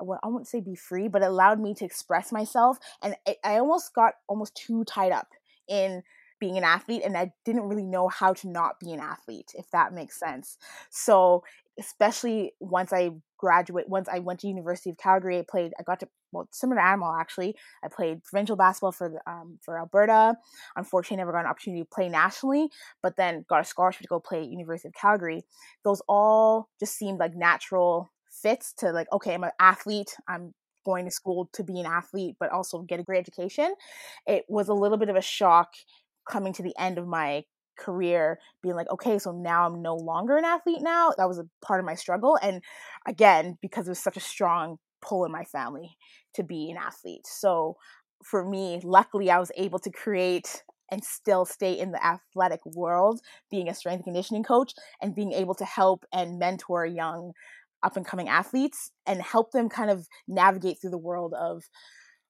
well, 0.00 0.18
I 0.22 0.28
wouldn't 0.28 0.48
say 0.48 0.60
be 0.60 0.74
free, 0.74 1.08
but 1.08 1.22
it 1.22 1.26
allowed 1.26 1.60
me 1.60 1.72
to 1.74 1.84
express 1.84 2.32
myself. 2.32 2.78
And 3.02 3.14
it, 3.26 3.38
I 3.44 3.58
almost 3.58 3.94
got 3.94 4.14
almost 4.28 4.54
too 4.54 4.84
tied 4.84 5.12
up 5.12 5.28
in 5.68 6.02
being 6.40 6.58
an 6.58 6.64
athlete, 6.64 7.02
and 7.04 7.16
I 7.16 7.32
didn't 7.44 7.68
really 7.68 7.86
know 7.86 8.08
how 8.08 8.34
to 8.34 8.48
not 8.48 8.80
be 8.80 8.92
an 8.92 9.00
athlete, 9.00 9.52
if 9.54 9.70
that 9.70 9.94
makes 9.94 10.18
sense. 10.18 10.58
So 10.90 11.44
especially 11.78 12.52
once 12.60 12.92
I 12.92 13.10
graduate, 13.38 13.88
once 13.88 14.08
I 14.08 14.18
went 14.18 14.40
to 14.40 14.48
University 14.48 14.90
of 14.90 14.98
Calgary, 14.98 15.38
I 15.38 15.44
played. 15.48 15.72
I 15.78 15.82
got 15.82 16.00
to 16.00 16.08
well, 16.34 16.48
similar 16.52 16.80
to 16.80 16.86
Anmol 16.86 17.18
actually. 17.18 17.54
I 17.82 17.88
played 17.88 18.22
provincial 18.24 18.56
basketball 18.56 18.92
for 18.92 19.22
um, 19.26 19.58
for 19.62 19.78
Alberta. 19.78 20.36
Unfortunately, 20.76 21.16
never 21.16 21.32
got 21.32 21.40
an 21.40 21.46
opportunity 21.46 21.82
to 21.82 21.88
play 21.88 22.08
nationally, 22.08 22.68
but 23.02 23.16
then 23.16 23.44
got 23.48 23.60
a 23.60 23.64
scholarship 23.64 24.02
to 24.02 24.08
go 24.08 24.20
play 24.20 24.42
at 24.42 24.50
University 24.50 24.88
of 24.88 24.94
Calgary. 24.94 25.42
Those 25.84 26.02
all 26.08 26.68
just 26.78 26.96
seemed 26.96 27.18
like 27.18 27.34
natural 27.34 28.10
fits 28.30 28.72
to 28.78 28.90
like, 28.90 29.06
okay, 29.12 29.34
I'm 29.34 29.44
an 29.44 29.50
athlete. 29.60 30.14
I'm 30.28 30.52
going 30.84 31.06
to 31.06 31.10
school 31.10 31.48
to 31.54 31.64
be 31.64 31.80
an 31.80 31.86
athlete, 31.86 32.36
but 32.38 32.50
also 32.50 32.82
get 32.82 33.00
a 33.00 33.02
great 33.02 33.20
education. 33.20 33.74
It 34.26 34.44
was 34.48 34.68
a 34.68 34.74
little 34.74 34.98
bit 34.98 35.08
of 35.08 35.16
a 35.16 35.22
shock 35.22 35.68
coming 36.28 36.52
to 36.54 36.62
the 36.62 36.74
end 36.78 36.98
of 36.98 37.06
my 37.06 37.44
career 37.76 38.38
being 38.62 38.76
like 38.76 38.88
okay 38.88 39.18
so 39.18 39.32
now 39.32 39.66
i'm 39.66 39.82
no 39.82 39.96
longer 39.96 40.36
an 40.36 40.44
athlete 40.44 40.80
now 40.80 41.12
that 41.16 41.26
was 41.26 41.38
a 41.38 41.48
part 41.60 41.80
of 41.80 41.86
my 41.86 41.94
struggle 41.94 42.38
and 42.40 42.62
again 43.06 43.58
because 43.60 43.88
it 43.88 43.90
was 43.90 43.98
such 43.98 44.16
a 44.16 44.20
strong 44.20 44.78
pull 45.06 45.24
in 45.24 45.32
my 45.32 45.44
family 45.44 45.96
to 46.34 46.42
be 46.42 46.70
an 46.70 46.76
athlete. 46.76 47.26
So 47.26 47.76
for 48.24 48.44
me 48.44 48.80
luckily 48.82 49.30
i 49.30 49.38
was 49.38 49.52
able 49.56 49.78
to 49.78 49.90
create 49.90 50.62
and 50.90 51.04
still 51.04 51.44
stay 51.44 51.72
in 51.72 51.92
the 51.92 52.04
athletic 52.04 52.60
world 52.74 53.20
being 53.50 53.68
a 53.68 53.74
strength 53.74 54.04
conditioning 54.04 54.42
coach 54.42 54.72
and 55.00 55.14
being 55.14 55.32
able 55.32 55.54
to 55.54 55.64
help 55.64 56.04
and 56.12 56.38
mentor 56.38 56.86
young 56.86 57.32
up 57.82 57.96
and 57.96 58.06
coming 58.06 58.28
athletes 58.28 58.90
and 59.06 59.20
help 59.20 59.52
them 59.52 59.68
kind 59.68 59.90
of 59.90 60.06
navigate 60.26 60.78
through 60.80 60.90
the 60.90 60.98
world 60.98 61.34
of 61.38 61.62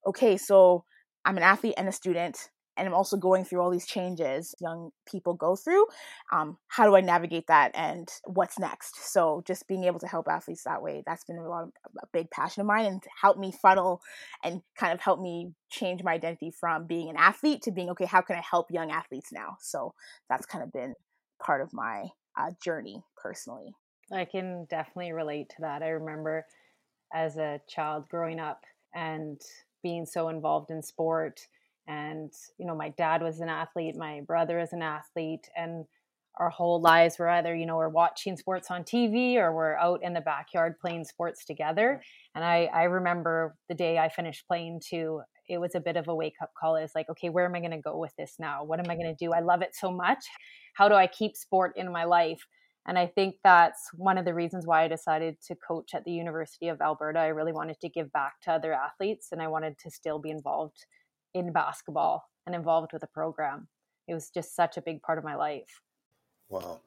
okay 0.07 0.37
so 0.37 0.85
i'm 1.25 1.37
an 1.37 1.43
athlete 1.43 1.75
and 1.77 1.89
a 1.89 1.93
student 1.93 2.51
and 2.77 2.89
I'm 2.89 2.95
also 2.95 3.17
going 3.17 3.45
through 3.45 3.61
all 3.61 3.71
these 3.71 3.87
changes 3.87 4.55
young 4.61 4.91
people 5.07 5.35
go 5.35 5.57
through. 5.57 5.85
Um, 6.33 6.59
how 6.69 6.87
do 6.87 6.97
I 6.97 7.01
navigate 7.01 7.47
that 7.49 7.71
and 7.75 8.09
what's 8.25 8.59
next? 8.59 9.13
So 9.13 9.43
just 9.47 9.69
being 9.69 9.85
able 9.85 10.01
to 10.01 10.07
help 10.07 10.29
athletes 10.29 10.65
that 10.65 10.83
way, 10.83 11.03
that's 11.07 11.25
been 11.25 11.39
a 11.39 11.49
lot 11.49 11.65
of 11.65 11.71
a 12.03 12.07
big 12.13 12.31
passion 12.31 12.61
of 12.61 12.67
mine 12.67 12.87
and 12.87 13.03
help 13.21 13.39
me 13.39 13.53
funnel 13.53 14.01
and 14.43 14.63
kind 14.77 14.93
of 14.93 15.01
help 15.01 15.21
me 15.21 15.53
change 15.71 16.03
my 16.03 16.15
identity 16.15 16.51
from 16.51 16.87
being 16.87 17.09
an 17.09 17.17
athlete 17.17 17.63
to 17.63 17.71
being 17.71 17.91
okay, 17.91 18.07
how 18.07 18.21
can 18.21 18.37
I 18.37 18.43
help 18.49 18.71
young 18.71 18.91
athletes 18.91 19.31
now? 19.33 19.57
So 19.61 19.95
that's 20.29 20.47
kind 20.47 20.65
of 20.65 20.73
been 20.73 20.95
part 21.43 21.61
of 21.61 21.73
my 21.73 22.07
uh, 22.39 22.51
journey 22.63 23.03
personally. 23.17 23.75
I 24.13 24.25
can 24.25 24.67
definitely 24.69 25.13
relate 25.13 25.49
to 25.51 25.57
that. 25.61 25.83
I 25.83 25.89
remember 25.89 26.45
as 27.13 27.37
a 27.37 27.61
child 27.69 28.09
growing 28.09 28.41
up 28.41 28.61
and 28.95 29.41
being 29.83 30.07
so 30.07 30.29
involved 30.29 30.71
in 30.71 30.83
sport 30.83 31.41
and 31.87 32.33
you 32.59 32.67
know 32.67 32.75
my 32.75 32.89
dad 32.91 33.23
was 33.23 33.41
an 33.41 33.49
athlete 33.49 33.95
my 33.97 34.21
brother 34.27 34.59
is 34.59 34.73
an 34.73 34.83
athlete 34.83 35.49
and 35.57 35.85
our 36.37 36.51
whole 36.51 36.81
lives 36.81 37.19
were 37.19 37.29
either 37.29 37.55
you 37.55 37.67
know 37.67 37.77
we're 37.77 37.89
watching 37.89 38.37
sports 38.37 38.71
on 38.71 38.83
tv 38.83 39.37
or 39.37 39.55
we're 39.55 39.77
out 39.77 40.01
in 40.03 40.13
the 40.13 40.21
backyard 40.21 40.75
playing 40.81 41.05
sports 41.05 41.45
together. 41.45 42.03
And 42.35 42.45
i 42.45 42.69
i 42.75 42.85
remember 42.85 43.57
the 43.69 43.75
day 43.75 43.99
i 43.99 44.09
finished 44.09 44.47
playing 44.47 44.81
too 44.87 45.21
it 45.49 45.59
was 45.59 45.75
a 45.75 45.81
bit 45.81 45.97
of 45.97 46.09
a 46.09 46.15
wake 46.15 46.37
up 46.43 46.53
call. 46.59 46.77
It's 46.77 46.95
like 46.95 47.09
okay 47.11 47.29
where 47.29 47.45
am 47.45 47.55
i 47.55 47.61
going 47.61 47.71
to 47.71 47.79
go 47.79 47.99
with 47.99 48.13
this 48.19 48.37
now? 48.39 48.65
What 48.65 48.81
am 48.81 48.91
i 48.91 48.97
going 48.97 49.15
to 49.15 49.25
do? 49.25 49.33
I 49.33 49.41
love 49.41 49.63
it 49.63 49.75
so 49.75 49.91
much. 49.91 50.25
How 50.75 50.89
do 50.89 50.95
i 50.95 51.07
keep 51.07 51.37
sport 51.37 51.75
in 51.77 51.93
my 51.93 52.05
life? 52.05 52.41
And 52.87 52.99
i 52.99 53.07
think 53.07 53.37
that's 53.45 53.91
one 53.95 54.19
of 54.19 54.25
the 54.25 54.35
reasons 54.35 54.67
why 54.67 54.85
i 54.85 54.89
decided 54.89 55.37
to 55.47 55.55
coach 55.55 55.95
at 55.95 56.05
the 56.05 56.13
university 56.13 56.69
of 56.69 56.81
alberta. 56.81 57.21
I 57.21 57.29
really 57.29 57.53
wanted 57.53 57.79
to 57.81 57.89
give 57.89 58.13
back 58.13 58.41
to 58.43 58.53
other 58.53 58.73
athletes 58.73 59.29
and 59.31 59.41
i 59.41 59.47
wanted 59.47 59.79
to 59.79 59.91
still 59.91 60.19
be 60.19 60.31
involved 60.31 60.85
in 61.35 61.53
basketball 61.53 62.25
and 62.47 62.55
involved 62.55 62.93
with 62.93 63.03
the 63.03 63.09
program. 63.09 63.69
It 64.09 64.15
was 64.15 64.31
just 64.31 64.55
such 64.55 64.77
a 64.77 64.83
big 64.83 65.03
part 65.03 65.19
of 65.19 65.25
my 65.25 65.35
life. 65.35 65.81
Wow. 66.49 66.81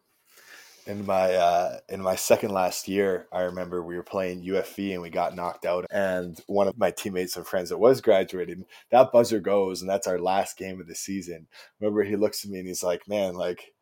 In 0.85 1.05
my 1.05 1.33
uh, 1.33 1.79
in 1.89 2.01
my 2.01 2.15
second 2.15 2.51
last 2.51 2.87
year, 2.87 3.27
I 3.33 3.41
remember 3.41 3.83
we 3.83 3.97
were 3.97 4.03
playing 4.03 4.45
UFV 4.45 4.93
and 4.93 5.01
we 5.01 5.09
got 5.09 5.35
knocked 5.35 5.65
out. 5.65 5.85
And 5.91 6.39
one 6.47 6.69
of 6.69 6.77
my 6.77 6.91
teammates 6.91 7.35
and 7.35 7.45
friends 7.45 7.69
that 7.69 7.77
was 7.77 7.99
graduating, 7.99 8.65
that 8.91 9.11
buzzer 9.11 9.41
goes, 9.41 9.81
and 9.81 9.89
that's 9.89 10.07
our 10.07 10.17
last 10.17 10.57
game 10.57 10.79
of 10.79 10.87
the 10.87 10.95
season. 10.95 11.47
Remember, 11.81 12.03
he 12.03 12.15
looks 12.15 12.45
at 12.45 12.51
me 12.51 12.59
and 12.59 12.67
he's 12.69 12.83
like, 12.83 13.05
"Man, 13.05 13.33
like 13.33 13.73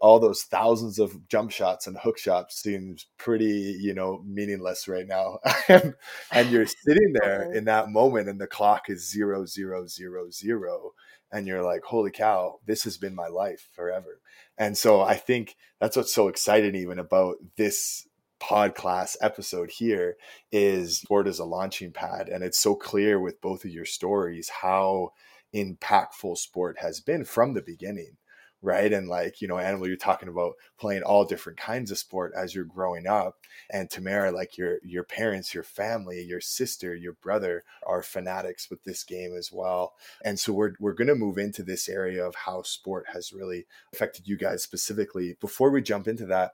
all 0.00 0.18
those 0.18 0.42
thousands 0.42 0.98
of 0.98 1.28
jump 1.28 1.50
shots 1.50 1.86
and 1.86 1.96
hook 1.98 2.18
shots 2.18 2.60
seems 2.60 3.06
pretty, 3.18 3.76
you 3.80 3.94
know, 3.94 4.22
meaningless 4.26 4.88
right 4.88 5.06
now. 5.06 5.38
and, 6.32 6.50
you're 6.50 6.66
sitting 6.86 7.12
there 7.12 7.52
in 7.52 7.64
that 7.64 7.90
moment 7.90 8.28
and 8.28 8.40
the 8.40 8.46
clock 8.46 8.88
is 8.88 9.08
zero, 9.08 9.44
zero, 9.46 9.86
zero, 9.86 10.30
zero. 10.30 10.92
And 11.30 11.46
you're 11.46 11.62
like, 11.62 11.82
holy 11.84 12.10
cow, 12.10 12.58
this 12.66 12.84
has 12.84 12.98
been 12.98 13.14
my 13.14 13.28
life 13.28 13.68
forever. 13.74 14.20
And 14.58 14.76
so 14.76 15.00
I 15.00 15.14
think 15.14 15.56
that's 15.80 15.96
what's 15.96 16.14
so 16.14 16.28
exciting 16.28 16.74
even 16.74 16.98
about 16.98 17.36
this 17.56 18.06
podcast 18.40 19.16
episode 19.20 19.70
here 19.70 20.16
is 20.50 20.98
sport 20.98 21.28
as 21.28 21.38
a 21.38 21.44
launching 21.44 21.92
pad. 21.92 22.28
And 22.28 22.42
it's 22.42 22.58
so 22.58 22.74
clear 22.74 23.20
with 23.20 23.40
both 23.40 23.64
of 23.64 23.70
your 23.70 23.84
stories 23.84 24.50
how 24.62 25.12
impactful 25.54 26.36
sport 26.36 26.78
has 26.80 27.00
been 27.00 27.24
from 27.24 27.54
the 27.54 27.62
beginning 27.62 28.16
right? 28.62 28.92
And 28.92 29.08
like, 29.08 29.40
you 29.40 29.48
know, 29.48 29.56
Anmol, 29.56 29.88
you're 29.88 29.96
talking 29.96 30.28
about 30.28 30.54
playing 30.78 31.02
all 31.02 31.24
different 31.24 31.58
kinds 31.58 31.90
of 31.90 31.98
sport 31.98 32.32
as 32.36 32.54
you're 32.54 32.64
growing 32.64 33.06
up. 33.06 33.36
And 33.70 33.90
Tamara, 33.90 34.30
like 34.30 34.56
your 34.56 34.78
your 34.84 35.04
parents, 35.04 35.52
your 35.52 35.64
family, 35.64 36.22
your 36.22 36.40
sister, 36.40 36.94
your 36.94 37.14
brother 37.14 37.64
are 37.84 38.02
fanatics 38.02 38.70
with 38.70 38.84
this 38.84 39.02
game 39.04 39.34
as 39.36 39.50
well. 39.52 39.94
And 40.24 40.38
so 40.38 40.52
we're 40.52 40.74
we're 40.78 40.94
gonna 40.94 41.14
move 41.14 41.38
into 41.38 41.62
this 41.62 41.88
area 41.88 42.24
of 42.24 42.34
how 42.34 42.62
sport 42.62 43.06
has 43.12 43.32
really 43.32 43.66
affected 43.92 44.28
you 44.28 44.36
guys 44.36 44.62
specifically. 44.62 45.36
Before 45.40 45.70
we 45.70 45.82
jump 45.82 46.06
into 46.06 46.26
that, 46.26 46.52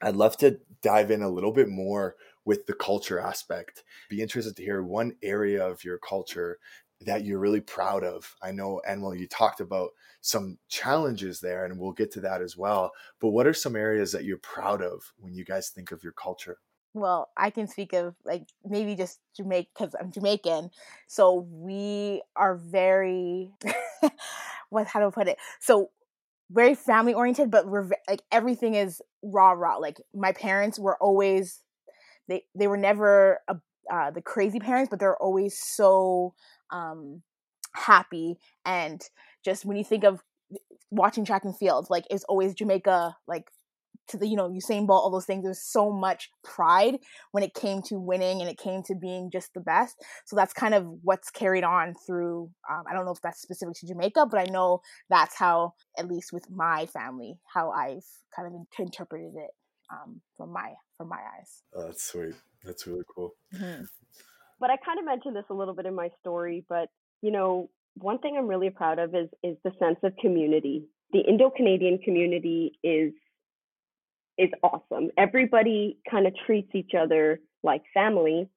I'd 0.00 0.16
love 0.16 0.36
to 0.38 0.60
dive 0.82 1.10
in 1.10 1.22
a 1.22 1.30
little 1.30 1.52
bit 1.52 1.68
more 1.68 2.16
with 2.44 2.66
the 2.66 2.74
culture 2.74 3.18
aspect. 3.18 3.82
Be 4.10 4.20
interested 4.20 4.56
to 4.56 4.62
hear 4.62 4.82
one 4.82 5.16
area 5.22 5.66
of 5.66 5.82
your 5.82 5.98
culture 5.98 6.58
that 7.02 7.24
you're 7.24 7.38
really 7.38 7.60
proud 7.60 8.04
of. 8.04 8.34
I 8.42 8.52
know, 8.52 8.80
Anmol, 8.88 9.18
you 9.18 9.26
talked 9.26 9.60
about 9.60 9.90
some 10.20 10.58
challenges 10.68 11.40
there, 11.40 11.64
and 11.64 11.78
we'll 11.78 11.92
get 11.92 12.10
to 12.12 12.20
that 12.20 12.42
as 12.42 12.56
well. 12.56 12.92
But 13.20 13.28
what 13.28 13.46
are 13.46 13.54
some 13.54 13.76
areas 13.76 14.12
that 14.12 14.24
you're 14.24 14.38
proud 14.38 14.82
of 14.82 15.12
when 15.18 15.34
you 15.34 15.44
guys 15.44 15.68
think 15.68 15.92
of 15.92 16.02
your 16.02 16.12
culture? 16.12 16.58
Well, 16.94 17.30
I 17.36 17.50
can 17.50 17.66
speak 17.66 17.92
of 17.92 18.14
like 18.24 18.44
maybe 18.64 18.94
just 18.94 19.18
Jamaica 19.36 19.68
because 19.74 19.94
I'm 20.00 20.12
Jamaican. 20.12 20.70
So 21.08 21.46
we 21.50 22.22
are 22.36 22.54
very, 22.54 23.50
what, 24.70 24.86
how 24.86 25.00
do 25.00 25.06
I 25.06 25.10
put 25.10 25.28
it? 25.28 25.38
So 25.58 25.90
very 26.50 26.76
family 26.76 27.12
oriented, 27.12 27.50
but 27.50 27.66
we're 27.66 27.90
like 28.08 28.22
everything 28.30 28.76
is 28.76 29.02
raw, 29.22 29.50
raw. 29.52 29.76
Like 29.78 30.00
my 30.14 30.30
parents 30.30 30.78
were 30.78 30.96
always, 30.98 31.62
they, 32.28 32.44
they 32.54 32.68
were 32.68 32.76
never 32.76 33.40
a, 33.48 33.56
uh, 33.90 34.10
the 34.12 34.22
crazy 34.22 34.60
parents, 34.60 34.88
but 34.88 35.00
they're 35.00 35.20
always 35.20 35.58
so 35.58 36.32
um, 36.70 37.22
happy 37.74 38.36
and 38.64 39.02
just 39.44 39.64
when 39.64 39.76
you 39.76 39.84
think 39.84 40.04
of 40.04 40.20
watching 40.90 41.24
track 41.24 41.44
and 41.44 41.56
field, 41.56 41.88
like 41.90 42.04
it's 42.10 42.24
always 42.24 42.54
Jamaica, 42.54 43.16
like 43.26 43.50
to 44.08 44.18
the 44.18 44.26
you 44.26 44.36
know 44.36 44.48
Usain 44.48 44.86
Bolt, 44.86 45.02
all 45.02 45.10
those 45.10 45.24
things. 45.24 45.44
There's 45.44 45.62
so 45.62 45.90
much 45.90 46.30
pride 46.42 46.98
when 47.32 47.42
it 47.42 47.54
came 47.54 47.82
to 47.82 47.98
winning 47.98 48.40
and 48.40 48.50
it 48.50 48.58
came 48.58 48.82
to 48.84 48.94
being 48.94 49.30
just 49.30 49.54
the 49.54 49.60
best. 49.60 49.96
So 50.26 50.36
that's 50.36 50.52
kind 50.52 50.74
of 50.74 50.86
what's 51.02 51.30
carried 51.30 51.64
on 51.64 51.94
through. 52.06 52.50
Um, 52.70 52.84
I 52.88 52.94
don't 52.94 53.04
know 53.04 53.12
if 53.12 53.20
that's 53.22 53.40
specific 53.40 53.74
to 53.76 53.86
Jamaica, 53.86 54.26
but 54.30 54.40
I 54.40 54.50
know 54.50 54.80
that's 55.08 55.36
how, 55.36 55.74
at 55.98 56.08
least 56.08 56.32
with 56.32 56.50
my 56.50 56.86
family, 56.86 57.38
how 57.52 57.70
I've 57.70 58.04
kind 58.34 58.48
of 58.48 58.54
interpreted 58.78 59.34
it 59.36 59.50
um, 59.90 60.20
from 60.36 60.52
my 60.52 60.72
from 60.96 61.08
my 61.08 61.20
eyes. 61.38 61.62
Oh, 61.74 61.86
that's 61.86 62.04
sweet. 62.04 62.34
That's 62.64 62.86
really 62.86 63.04
cool. 63.14 63.34
Mm-hmm. 63.54 63.84
But 64.60 64.70
I 64.70 64.76
kind 64.76 64.98
of 64.98 65.04
mentioned 65.04 65.36
this 65.36 65.44
a 65.50 65.54
little 65.54 65.74
bit 65.74 65.86
in 65.86 65.94
my 65.94 66.10
story, 66.20 66.64
but 66.68 66.88
you 67.22 67.30
know, 67.30 67.70
one 67.98 68.18
thing 68.18 68.36
I'm 68.36 68.48
really 68.48 68.70
proud 68.70 68.98
of 68.98 69.14
is 69.14 69.28
is 69.42 69.56
the 69.64 69.72
sense 69.78 69.98
of 70.02 70.16
community. 70.20 70.84
The 71.12 71.20
Indo-Canadian 71.20 71.98
community 71.98 72.78
is 72.82 73.12
is 74.36 74.50
awesome. 74.62 75.10
Everybody 75.16 75.98
kind 76.10 76.26
of 76.26 76.34
treats 76.46 76.74
each 76.74 76.92
other 76.98 77.40
like 77.62 77.82
family, 77.94 78.48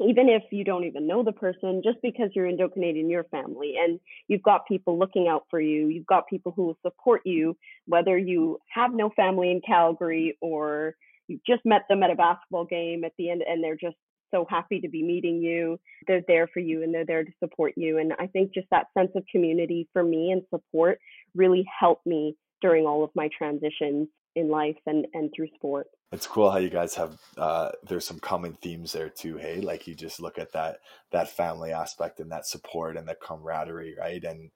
even 0.00 0.28
if 0.28 0.42
you 0.50 0.64
don't 0.64 0.84
even 0.84 1.06
know 1.06 1.22
the 1.22 1.32
person, 1.32 1.82
just 1.84 1.98
because 2.02 2.30
you're 2.34 2.46
Indo-Canadian, 2.46 3.10
you're 3.10 3.24
family. 3.24 3.74
And 3.82 4.00
you've 4.28 4.42
got 4.42 4.66
people 4.66 4.98
looking 4.98 5.28
out 5.28 5.44
for 5.50 5.60
you. 5.60 5.88
You've 5.88 6.06
got 6.06 6.28
people 6.28 6.52
who 6.54 6.64
will 6.64 6.78
support 6.82 7.22
you, 7.24 7.56
whether 7.86 8.16
you 8.16 8.58
have 8.74 8.92
no 8.94 9.10
family 9.10 9.50
in 9.50 9.60
Calgary 9.66 10.36
or 10.40 10.94
you 11.28 11.38
just 11.46 11.64
met 11.64 11.82
them 11.88 12.02
at 12.02 12.10
a 12.10 12.16
basketball 12.16 12.64
game 12.64 13.04
at 13.04 13.12
the 13.18 13.30
end 13.30 13.42
and 13.46 13.62
they're 13.62 13.76
just 13.76 13.96
so 14.32 14.46
happy 14.48 14.80
to 14.80 14.88
be 14.88 15.02
meeting 15.02 15.40
you. 15.40 15.78
They're 16.06 16.24
there 16.26 16.48
for 16.48 16.60
you 16.60 16.82
and 16.82 16.92
they're 16.92 17.06
there 17.06 17.24
to 17.24 17.32
support 17.38 17.74
you. 17.76 17.98
And 17.98 18.12
I 18.18 18.26
think 18.26 18.52
just 18.52 18.68
that 18.70 18.86
sense 18.96 19.10
of 19.14 19.24
community 19.30 19.88
for 19.92 20.02
me 20.02 20.30
and 20.32 20.42
support 20.50 20.98
really 21.34 21.64
helped 21.78 22.06
me 22.06 22.36
during 22.60 22.86
all 22.86 23.04
of 23.04 23.10
my 23.14 23.28
transitions 23.36 24.08
in 24.34 24.48
life 24.48 24.76
and, 24.86 25.06
and 25.12 25.30
through 25.34 25.48
sport. 25.54 25.86
It's 26.10 26.26
cool 26.26 26.50
how 26.50 26.58
you 26.58 26.70
guys 26.70 26.94
have 26.94 27.18
uh, 27.36 27.70
there's 27.84 28.06
some 28.06 28.18
common 28.18 28.54
themes 28.54 28.92
there 28.92 29.08
too. 29.08 29.36
Hey, 29.36 29.60
like 29.60 29.86
you 29.86 29.94
just 29.94 30.20
look 30.20 30.38
at 30.38 30.52
that 30.52 30.78
that 31.10 31.30
family 31.30 31.72
aspect 31.72 32.20
and 32.20 32.30
that 32.32 32.46
support 32.46 32.96
and 32.96 33.08
that 33.08 33.20
camaraderie, 33.20 33.96
right? 33.98 34.22
And 34.22 34.50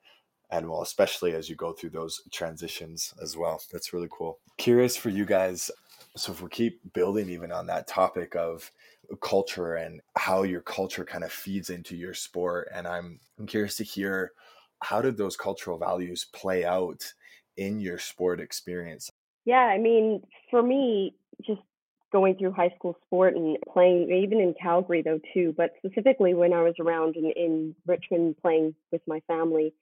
and 0.50 0.68
well, 0.68 0.82
especially 0.82 1.34
as 1.34 1.48
you 1.48 1.56
go 1.56 1.72
through 1.72 1.90
those 1.90 2.20
transitions 2.32 3.14
as 3.22 3.36
well. 3.36 3.60
That's 3.72 3.92
really 3.92 4.08
cool. 4.10 4.38
Curious 4.58 4.96
for 4.96 5.08
you 5.08 5.24
guys. 5.24 5.70
So 6.16 6.32
if 6.32 6.40
we 6.40 6.48
keep 6.48 6.80
building 6.92 7.28
even 7.30 7.50
on 7.52 7.66
that 7.66 7.88
topic 7.88 8.36
of 8.36 8.70
culture 9.20 9.76
and 9.76 10.00
how 10.16 10.42
your 10.42 10.60
culture 10.60 11.04
kind 11.04 11.24
of 11.24 11.32
feeds 11.32 11.70
into 11.70 11.96
your 11.96 12.14
sport. 12.14 12.68
And 12.74 12.86
I'm, 12.86 13.20
I'm 13.38 13.46
curious 13.46 13.76
to 13.76 13.84
hear 13.84 14.32
how 14.82 15.00
did 15.00 15.16
those 15.16 15.36
cultural 15.36 15.78
values 15.78 16.26
play 16.32 16.64
out 16.64 17.12
in 17.56 17.80
your 17.80 17.98
sport 17.98 18.40
experience? 18.40 19.10
Yeah, 19.44 19.60
I 19.60 19.78
mean, 19.78 20.22
for 20.50 20.62
me, 20.62 21.14
just 21.46 21.60
going 22.12 22.36
through 22.36 22.52
high 22.52 22.72
school 22.76 22.96
sport 23.06 23.36
and 23.36 23.56
playing, 23.72 24.10
even 24.10 24.40
in 24.40 24.54
Calgary 24.60 25.02
though 25.02 25.20
too, 25.34 25.54
but 25.56 25.70
specifically 25.84 26.34
when 26.34 26.52
I 26.52 26.62
was 26.62 26.74
around 26.80 27.16
in, 27.16 27.32
in 27.36 27.74
Richmond 27.86 28.36
playing 28.40 28.74
with 28.92 29.02
my 29.06 29.20
family, 29.26 29.74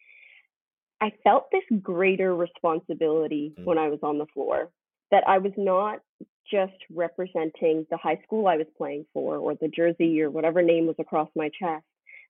I 1.01 1.13
felt 1.23 1.51
this 1.51 1.65
greater 1.83 2.35
responsibility 2.35 3.55
mm. 3.59 3.65
when 3.65 3.79
I 3.79 3.89
was 3.89 4.01
on 4.03 4.19
the 4.19 4.27
floor 4.27 4.71
that 5.11 5.25
I 5.27 5.39
was 5.39 5.53
not 5.57 6.01
just 6.51 6.75
representing 6.91 7.87
the 7.91 7.97
high 7.97 8.21
school 8.25 8.47
I 8.47 8.57
was 8.57 8.67
playing 8.77 9.07
for 9.13 9.37
or 9.37 9.55
the 9.55 9.69
jersey 9.69 10.21
or 10.21 10.31
whatever 10.31 10.63
name 10.63 10.87
was 10.87 10.97
across 10.99 11.29
my 11.35 11.51
chest. 11.59 11.85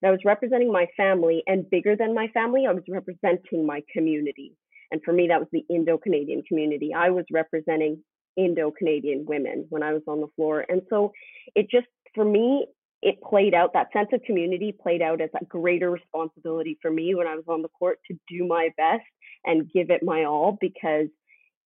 I 0.04 0.11
was 0.11 0.21
representing 0.25 0.71
my 0.71 0.87
family, 0.97 1.43
and 1.47 1.69
bigger 1.71 1.97
than 1.97 2.14
my 2.14 2.28
family, 2.28 2.66
I 2.69 2.73
was 2.73 2.83
representing 2.88 3.66
my 3.66 3.83
community. 3.93 4.52
And 4.90 5.02
for 5.02 5.12
me, 5.12 5.28
that 5.28 5.40
was 5.40 5.49
the 5.50 5.64
Indo 5.71 5.97
Canadian 5.97 6.43
community. 6.43 6.93
I 6.95 7.11
was 7.11 7.25
representing 7.33 8.02
Indo 8.37 8.71
Canadian 8.71 9.25
women 9.26 9.66
when 9.71 9.83
I 9.83 9.93
was 9.93 10.02
on 10.07 10.21
the 10.21 10.28
floor. 10.37 10.64
And 10.69 10.83
so 10.90 11.12
it 11.54 11.71
just, 11.71 11.87
for 12.14 12.25
me, 12.25 12.66
it 13.02 13.21
played 13.23 13.54
out, 13.54 13.73
that 13.73 13.93
sense 13.93 14.09
of 14.12 14.23
community 14.23 14.73
played 14.73 15.02
out 15.02 15.21
as 15.21 15.31
a 15.40 15.45
greater 15.45 15.90
responsibility 15.90 16.78
for 16.81 16.90
me 16.90 17.14
when 17.14 17.26
I 17.26 17.35
was 17.35 17.45
on 17.49 17.62
the 17.62 17.69
court 17.69 17.99
to 18.11 18.19
do 18.28 18.47
my 18.47 18.71
best 18.76 19.04
and 19.45 19.71
give 19.73 19.90
it 19.90 20.02
my 20.02 20.25
all 20.25 20.57
because 20.61 21.09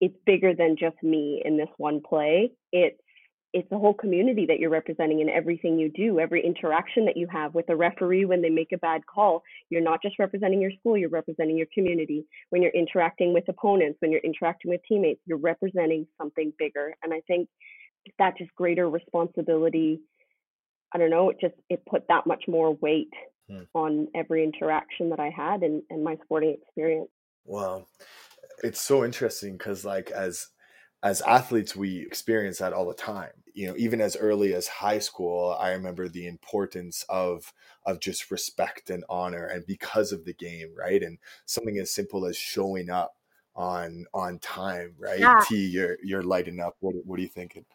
it's 0.01 0.15
bigger 0.25 0.53
than 0.53 0.77
just 0.79 0.95
me 1.03 1.41
in 1.43 1.57
this 1.57 1.69
one 1.77 2.01
play. 2.07 2.51
It's 2.71 2.99
it's 3.51 3.69
the 3.71 3.77
whole 3.77 3.95
community 3.95 4.45
that 4.45 4.59
you're 4.59 4.69
representing 4.69 5.21
in 5.21 5.29
everything 5.29 5.79
you 5.79 5.89
do, 5.89 6.19
every 6.19 6.45
interaction 6.45 7.05
that 7.05 7.17
you 7.17 7.27
have 7.31 7.55
with 7.55 7.67
a 7.69 7.75
referee 7.75 8.25
when 8.25 8.43
they 8.43 8.49
make 8.49 8.71
a 8.71 8.77
bad 8.77 9.01
call. 9.07 9.41
You're 9.71 9.81
not 9.81 10.03
just 10.03 10.19
representing 10.19 10.61
your 10.61 10.71
school, 10.79 10.95
you're 10.95 11.09
representing 11.09 11.57
your 11.57 11.67
community. 11.73 12.25
When 12.51 12.61
you're 12.61 12.71
interacting 12.71 13.33
with 13.33 13.49
opponents, 13.49 13.97
when 14.01 14.11
you're 14.11 14.21
interacting 14.21 14.69
with 14.69 14.81
teammates, 14.87 15.21
you're 15.25 15.39
representing 15.39 16.05
something 16.19 16.53
bigger. 16.59 16.93
And 17.03 17.11
I 17.11 17.21
think 17.21 17.49
that 18.19 18.37
just 18.37 18.53
greater 18.53 18.87
responsibility, 18.87 20.01
I 20.93 20.99
don't 20.99 21.09
know, 21.09 21.31
it 21.31 21.37
just 21.41 21.55
it 21.69 21.83
put 21.89 22.07
that 22.07 22.27
much 22.27 22.43
more 22.47 22.75
weight 22.75 23.13
hmm. 23.49 23.63
on 23.73 24.09
every 24.13 24.43
interaction 24.43 25.09
that 25.09 25.19
I 25.19 25.31
had 25.35 25.63
and, 25.63 25.81
and 25.89 26.03
my 26.03 26.17
sporting 26.23 26.55
experience. 26.61 27.09
Wow. 27.45 27.87
It's 28.63 28.81
so 28.81 29.03
interesting 29.05 29.57
because 29.57 29.85
like 29.85 30.11
as 30.11 30.49
as 31.01 31.21
athletes 31.21 31.75
we 31.75 31.99
experience 31.99 32.57
that 32.57 32.73
all 32.73 32.87
the 32.87 32.93
time 32.93 33.31
you 33.53 33.67
know 33.67 33.73
even 33.77 34.01
as 34.01 34.15
early 34.17 34.53
as 34.53 34.67
high 34.67 34.99
school 34.99 35.55
i 35.59 35.71
remember 35.71 36.07
the 36.07 36.27
importance 36.27 37.05
of 37.09 37.53
of 37.85 37.99
just 37.99 38.31
respect 38.31 38.89
and 38.89 39.03
honor 39.09 39.45
and 39.45 39.65
because 39.65 40.11
of 40.11 40.25
the 40.25 40.33
game 40.33 40.69
right 40.77 41.01
and 41.01 41.17
something 41.45 41.77
as 41.77 41.93
simple 41.93 42.25
as 42.25 42.35
showing 42.35 42.89
up 42.89 43.15
on 43.55 44.05
on 44.13 44.39
time 44.39 44.93
right 44.97 45.19
yeah. 45.19 45.39
t 45.47 45.55
you're 45.55 45.97
you're 46.03 46.23
lighting 46.23 46.59
up 46.59 46.75
what, 46.79 46.95
what 47.05 47.19
are 47.19 47.23
you 47.23 47.27
thinking 47.27 47.65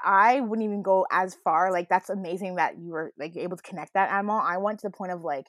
I 0.00 0.40
wouldn't 0.40 0.64
even 0.64 0.82
go 0.82 1.08
as 1.10 1.34
far. 1.34 1.72
Like 1.72 1.88
that's 1.88 2.08
amazing 2.08 2.54
that 2.54 2.78
you 2.78 2.92
were 2.92 3.12
like 3.18 3.36
able 3.36 3.56
to 3.56 3.62
connect 3.64 3.94
that 3.94 4.10
Anmol. 4.10 4.40
I 4.40 4.58
went 4.58 4.78
to 4.78 4.86
the 4.86 4.96
point 4.96 5.10
of 5.10 5.22
like 5.22 5.48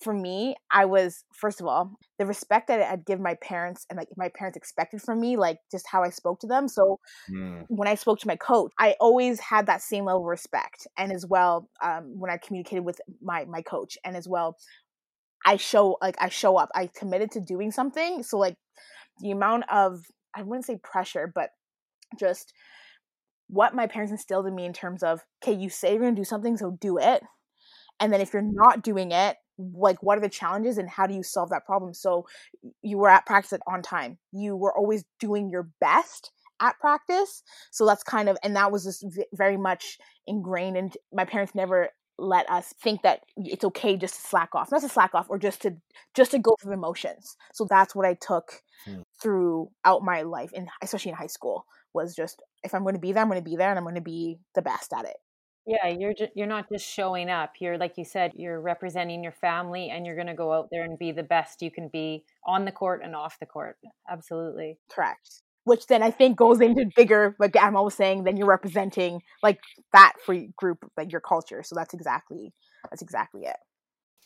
for 0.00 0.12
me, 0.12 0.54
I 0.70 0.84
was 0.84 1.24
first 1.34 1.60
of 1.60 1.66
all 1.66 1.98
the 2.18 2.26
respect 2.26 2.68
that 2.68 2.80
I'd 2.80 3.04
give 3.04 3.18
my 3.18 3.34
parents 3.34 3.84
and 3.90 3.96
like 3.96 4.08
my 4.16 4.28
parents 4.28 4.56
expected 4.56 5.02
from 5.02 5.20
me, 5.20 5.36
like 5.36 5.58
just 5.70 5.86
how 5.88 6.02
I 6.04 6.10
spoke 6.10 6.40
to 6.40 6.46
them. 6.46 6.68
So 6.68 7.00
mm. 7.30 7.64
when 7.68 7.88
I 7.88 7.96
spoke 7.96 8.20
to 8.20 8.26
my 8.28 8.36
coach, 8.36 8.72
I 8.78 8.94
always 9.00 9.40
had 9.40 9.66
that 9.66 9.82
same 9.82 10.04
level 10.04 10.22
of 10.22 10.26
respect, 10.26 10.86
and 10.96 11.12
as 11.12 11.26
well 11.26 11.68
um, 11.82 12.18
when 12.18 12.30
I 12.30 12.36
communicated 12.36 12.82
with 12.82 13.00
my 13.20 13.44
my 13.46 13.62
coach, 13.62 13.98
and 14.04 14.16
as 14.16 14.28
well, 14.28 14.56
I 15.44 15.56
show 15.56 15.96
like 16.00 16.16
I 16.20 16.28
show 16.28 16.56
up. 16.56 16.70
I 16.74 16.88
committed 16.94 17.32
to 17.32 17.40
doing 17.40 17.72
something. 17.72 18.22
So 18.22 18.38
like 18.38 18.56
the 19.20 19.32
amount 19.32 19.64
of 19.70 20.04
I 20.34 20.42
wouldn't 20.42 20.66
say 20.66 20.78
pressure, 20.82 21.30
but 21.34 21.50
just 22.18 22.52
what 23.48 23.74
my 23.74 23.86
parents 23.86 24.12
instilled 24.12 24.46
in 24.46 24.54
me 24.54 24.64
in 24.64 24.72
terms 24.72 25.02
of 25.02 25.22
okay, 25.42 25.52
you 25.54 25.70
say 25.70 25.92
you're 25.92 26.02
gonna 26.02 26.14
do 26.14 26.24
something, 26.24 26.56
so 26.56 26.78
do 26.80 26.98
it. 26.98 27.22
And 27.98 28.12
then 28.12 28.20
if 28.20 28.32
you're 28.32 28.42
not 28.42 28.82
doing 28.82 29.10
it, 29.10 29.36
like 29.58 30.02
what 30.02 30.18
are 30.18 30.20
the 30.20 30.28
challenges 30.28 30.78
and 30.78 30.88
how 30.88 31.06
do 31.06 31.14
you 31.14 31.22
solve 31.22 31.50
that 31.50 31.66
problem? 31.66 31.94
So 31.94 32.26
you 32.82 32.98
were 32.98 33.08
at 33.08 33.26
practice 33.26 33.58
on 33.66 33.82
time. 33.82 34.18
You 34.32 34.56
were 34.56 34.76
always 34.76 35.04
doing 35.18 35.50
your 35.50 35.68
best 35.80 36.30
at 36.60 36.78
practice. 36.80 37.42
So 37.70 37.86
that's 37.86 38.02
kind 38.02 38.28
of 38.28 38.36
and 38.42 38.56
that 38.56 38.72
was 38.72 38.84
just 38.84 39.04
very 39.32 39.56
much 39.56 39.98
ingrained 40.26 40.76
and 40.76 40.96
my 41.12 41.24
parents 41.24 41.54
never 41.54 41.90
let 42.18 42.50
us 42.50 42.74
think 42.82 43.02
that 43.02 43.20
it's 43.36 43.64
okay 43.64 43.96
just 43.96 44.16
to 44.16 44.20
slack 44.22 44.54
off 44.54 44.72
not 44.72 44.82
to 44.82 44.88
slack 44.88 45.14
off 45.14 45.30
or 45.30 45.38
just 45.38 45.62
to 45.62 45.76
just 46.14 46.32
to 46.32 46.38
go 46.38 46.56
through 46.60 46.72
emotions 46.72 47.36
so 47.52 47.64
that's 47.70 47.94
what 47.94 48.04
i 48.04 48.14
took 48.14 48.60
hmm. 48.84 49.02
throughout 49.22 50.02
my 50.02 50.22
life 50.22 50.50
and 50.54 50.68
especially 50.82 51.10
in 51.10 51.16
high 51.16 51.28
school 51.28 51.64
was 51.94 52.16
just 52.16 52.42
if 52.64 52.74
i'm 52.74 52.82
going 52.82 52.94
to 52.94 53.00
be 53.00 53.12
there 53.12 53.22
i'm 53.22 53.28
going 53.28 53.42
to 53.42 53.50
be 53.50 53.56
there 53.56 53.70
and 53.70 53.78
i'm 53.78 53.84
going 53.84 53.94
to 53.94 54.00
be 54.00 54.36
the 54.56 54.62
best 54.62 54.92
at 54.92 55.04
it 55.04 55.16
yeah, 55.68 55.88
you're 55.88 56.14
just, 56.14 56.32
you're 56.34 56.46
not 56.46 56.66
just 56.72 56.86
showing 56.86 57.28
up. 57.28 57.52
You're 57.60 57.76
like 57.76 57.98
you 57.98 58.04
said, 58.04 58.32
you're 58.34 58.58
representing 58.58 59.22
your 59.22 59.32
family 59.32 59.90
and 59.90 60.06
you're 60.06 60.14
going 60.14 60.26
to 60.26 60.34
go 60.34 60.52
out 60.54 60.68
there 60.72 60.82
and 60.82 60.98
be 60.98 61.12
the 61.12 61.22
best 61.22 61.60
you 61.60 61.70
can 61.70 61.88
be 61.88 62.24
on 62.46 62.64
the 62.64 62.72
court 62.72 63.02
and 63.04 63.14
off 63.14 63.38
the 63.38 63.44
court. 63.44 63.76
Absolutely. 64.10 64.78
Correct. 64.90 65.42
Which 65.64 65.86
then 65.86 66.02
I 66.02 66.10
think 66.10 66.38
goes 66.38 66.62
into 66.62 66.86
bigger, 66.96 67.36
like 67.38 67.54
Emma 67.54 67.82
was 67.82 67.94
saying, 67.94 68.24
then 68.24 68.38
you're 68.38 68.48
representing 68.48 69.20
like 69.42 69.60
that 69.92 70.14
for 70.24 70.34
group, 70.56 70.90
like 70.96 71.12
your 71.12 71.20
culture. 71.20 71.62
So 71.62 71.74
that's 71.74 71.92
exactly 71.92 72.54
that's 72.90 73.02
exactly 73.02 73.42
it. 73.42 73.56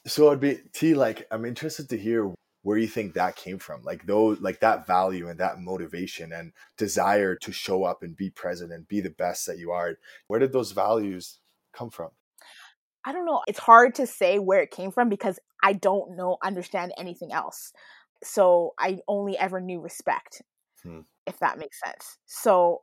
So 0.07 0.31
I'd 0.31 0.38
be 0.38 0.61
T 0.72 0.94
like 0.94 1.26
I'm 1.33 1.44
interested 1.44 1.88
to 1.88 1.98
hear 1.98 2.33
where 2.62 2.77
do 2.77 2.83
you 2.83 2.88
think 2.88 3.14
that 3.14 3.37
came 3.37 3.59
from 3.59 3.83
like 3.83 4.07
those 4.07 4.40
like 4.40 4.61
that 4.61 4.87
value 4.87 5.29
and 5.29 5.38
that 5.40 5.61
motivation 5.61 6.33
and 6.33 6.53
desire 6.77 7.35
to 7.37 7.53
show 7.53 7.85
up 7.85 8.03
and 8.03 8.16
be 8.16 8.31
present 8.31 8.72
and 8.72 8.88
be 8.88 9.01
the 9.01 9.11
best 9.11 9.46
that 9.46 9.59
you 9.59 9.70
are 9.70 9.94
where 10.29 10.40
did 10.40 10.53
those 10.53 10.72
values 10.72 11.38
come 11.72 11.90
from? 11.90 12.11
I 13.05 13.12
don't 13.12 13.27
know 13.27 13.42
it's 13.46 13.59
hard 13.59 13.94
to 13.96 14.07
say 14.07 14.38
where 14.38 14.62
it 14.62 14.70
came 14.70 14.90
from 14.90 15.09
because 15.09 15.38
i 15.62 15.72
don't 15.72 16.16
know 16.16 16.38
understand 16.42 16.92
anything 16.96 17.33
else. 17.33 17.72
So 18.22 18.75
i 18.79 19.01
only 19.09 19.37
ever 19.37 19.61
knew 19.61 19.81
respect 19.81 20.42
hmm. 20.83 21.01
if 21.27 21.38
that 21.40 21.59
makes 21.59 21.81
sense. 21.85 22.18
So 22.27 22.83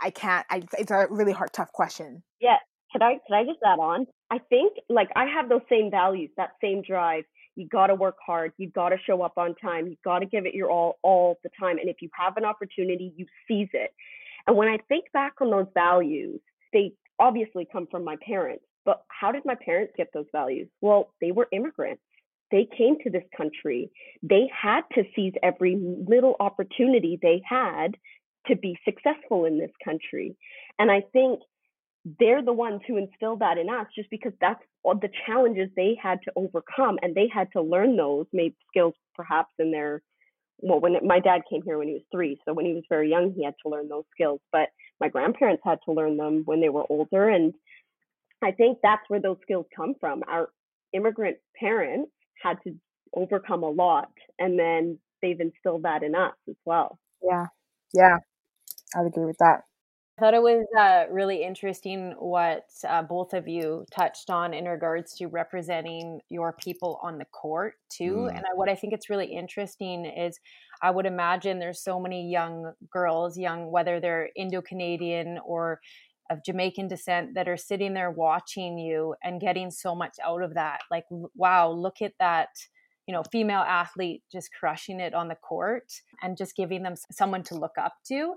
i 0.00 0.10
can't 0.10 0.46
I, 0.48 0.62
it's 0.78 0.90
a 0.90 1.06
really 1.10 1.32
hard 1.32 1.52
tough 1.52 1.72
question. 1.72 2.22
Yeah 2.40 2.58
can 2.92 3.02
i 3.02 3.18
can 3.26 3.36
i 3.36 3.44
just 3.44 3.58
add 3.64 3.80
on? 3.80 4.06
I 4.30 4.38
think 4.38 4.74
like 4.88 5.08
i 5.16 5.26
have 5.26 5.48
those 5.48 5.66
same 5.68 5.90
values 5.90 6.30
that 6.36 6.50
same 6.62 6.82
drive 6.82 7.24
you 7.58 7.66
got 7.68 7.88
to 7.88 7.94
work 7.94 8.16
hard 8.24 8.52
you 8.56 8.70
got 8.70 8.90
to 8.90 8.96
show 9.06 9.22
up 9.22 9.32
on 9.36 9.54
time 9.56 9.86
you 9.86 9.96
got 10.04 10.20
to 10.20 10.26
give 10.26 10.46
it 10.46 10.54
your 10.54 10.70
all 10.70 10.98
all 11.02 11.38
the 11.42 11.50
time 11.58 11.78
and 11.78 11.88
if 11.88 11.96
you 12.00 12.08
have 12.18 12.36
an 12.36 12.44
opportunity 12.44 13.12
you 13.16 13.26
seize 13.46 13.68
it. 13.72 13.92
And 14.46 14.56
when 14.56 14.68
i 14.68 14.78
think 14.88 15.06
back 15.12 15.34
on 15.40 15.50
those 15.50 15.66
values 15.74 16.40
they 16.72 16.92
obviously 17.18 17.66
come 17.70 17.86
from 17.90 18.04
my 18.04 18.16
parents 18.24 18.64
but 18.84 19.02
how 19.08 19.32
did 19.32 19.42
my 19.44 19.54
parents 19.54 19.92
get 19.98 20.08
those 20.14 20.24
values? 20.32 20.68
Well 20.80 21.12
they 21.20 21.32
were 21.32 21.48
immigrants. 21.52 22.02
They 22.50 22.66
came 22.78 22.96
to 23.04 23.10
this 23.10 23.24
country. 23.36 23.90
They 24.22 24.48
had 24.50 24.80
to 24.94 25.02
seize 25.14 25.34
every 25.42 25.76
little 25.76 26.36
opportunity 26.40 27.18
they 27.20 27.42
had 27.46 27.98
to 28.46 28.56
be 28.56 28.78
successful 28.86 29.44
in 29.44 29.58
this 29.58 29.72
country. 29.84 30.36
And 30.78 30.90
i 30.90 31.02
think 31.12 31.40
they're 32.18 32.42
the 32.42 32.52
ones 32.52 32.80
who 32.86 32.96
instilled 32.96 33.40
that 33.40 33.58
in 33.58 33.68
us 33.68 33.86
just 33.94 34.10
because 34.10 34.32
that's 34.40 34.62
all 34.82 34.94
the 34.94 35.10
challenges 35.26 35.68
they 35.76 35.96
had 36.00 36.18
to 36.24 36.32
overcome 36.36 36.98
and 37.02 37.14
they 37.14 37.28
had 37.32 37.48
to 37.52 37.60
learn 37.60 37.96
those 37.96 38.26
made 38.32 38.54
skills 38.68 38.94
perhaps 39.14 39.52
in 39.58 39.70
their 39.70 40.02
well 40.60 40.80
when 40.80 40.94
it, 40.94 41.04
my 41.04 41.20
dad 41.20 41.42
came 41.50 41.62
here 41.62 41.78
when 41.78 41.88
he 41.88 41.94
was 41.94 42.02
three 42.12 42.38
so 42.44 42.54
when 42.54 42.64
he 42.66 42.74
was 42.74 42.84
very 42.88 43.10
young 43.10 43.32
he 43.36 43.44
had 43.44 43.54
to 43.62 43.68
learn 43.68 43.88
those 43.88 44.04
skills 44.12 44.40
but 44.52 44.68
my 45.00 45.08
grandparents 45.08 45.62
had 45.64 45.78
to 45.84 45.92
learn 45.92 46.16
them 46.16 46.42
when 46.44 46.60
they 46.60 46.68
were 46.68 46.84
older 46.88 47.28
and 47.28 47.52
i 48.42 48.52
think 48.52 48.78
that's 48.82 49.02
where 49.08 49.20
those 49.20 49.38
skills 49.42 49.66
come 49.74 49.94
from. 50.00 50.22
Our 50.28 50.48
immigrant 50.92 51.38
parents 51.58 52.10
had 52.42 52.56
to 52.64 52.74
overcome 53.14 53.62
a 53.62 53.70
lot 53.70 54.10
and 54.38 54.58
then 54.58 54.98
they've 55.22 55.40
instilled 55.40 55.82
that 55.82 56.02
in 56.02 56.14
us 56.14 56.34
as 56.48 56.56
well. 56.64 56.98
Yeah. 57.22 57.46
Yeah. 57.94 58.18
I 58.94 59.02
would 59.02 59.08
agree 59.08 59.26
with 59.26 59.38
that 59.38 59.62
I 60.18 60.20
thought 60.20 60.34
it 60.34 60.42
was 60.42 60.66
uh, 60.76 61.04
really 61.12 61.44
interesting 61.44 62.12
what 62.18 62.64
uh, 62.88 63.02
both 63.02 63.34
of 63.34 63.46
you 63.46 63.86
touched 63.92 64.30
on 64.30 64.52
in 64.52 64.64
regards 64.64 65.14
to 65.18 65.26
representing 65.26 66.18
your 66.28 66.54
people 66.54 66.98
on 67.04 67.18
the 67.18 67.24
court 67.26 67.74
too. 67.88 68.26
Mm. 68.26 68.30
And 68.30 68.38
I, 68.38 68.56
what 68.56 68.68
I 68.68 68.74
think 68.74 68.92
it's 68.92 69.08
really 69.08 69.26
interesting 69.26 70.04
is 70.06 70.40
I 70.82 70.90
would 70.90 71.06
imagine 71.06 71.60
there's 71.60 71.80
so 71.80 72.00
many 72.00 72.28
young 72.28 72.72
girls, 72.92 73.38
young 73.38 73.70
whether 73.70 74.00
they're 74.00 74.30
Indo 74.34 74.60
Canadian 74.60 75.38
or 75.46 75.80
of 76.30 76.44
Jamaican 76.44 76.88
descent, 76.88 77.34
that 77.34 77.48
are 77.48 77.56
sitting 77.56 77.94
there 77.94 78.10
watching 78.10 78.76
you 78.76 79.14
and 79.22 79.40
getting 79.40 79.70
so 79.70 79.94
much 79.94 80.16
out 80.26 80.42
of 80.42 80.54
that. 80.54 80.80
Like, 80.90 81.04
wow, 81.36 81.70
look 81.70 82.02
at 82.02 82.14
that 82.18 82.48
you 83.06 83.14
know 83.14 83.22
female 83.30 83.60
athlete 83.60 84.22
just 84.32 84.50
crushing 84.52 84.98
it 84.98 85.14
on 85.14 85.28
the 85.28 85.36
court 85.36 85.92
and 86.22 86.36
just 86.36 86.56
giving 86.56 86.82
them 86.82 86.94
someone 87.12 87.44
to 87.44 87.54
look 87.54 87.78
up 87.78 87.94
to 88.08 88.34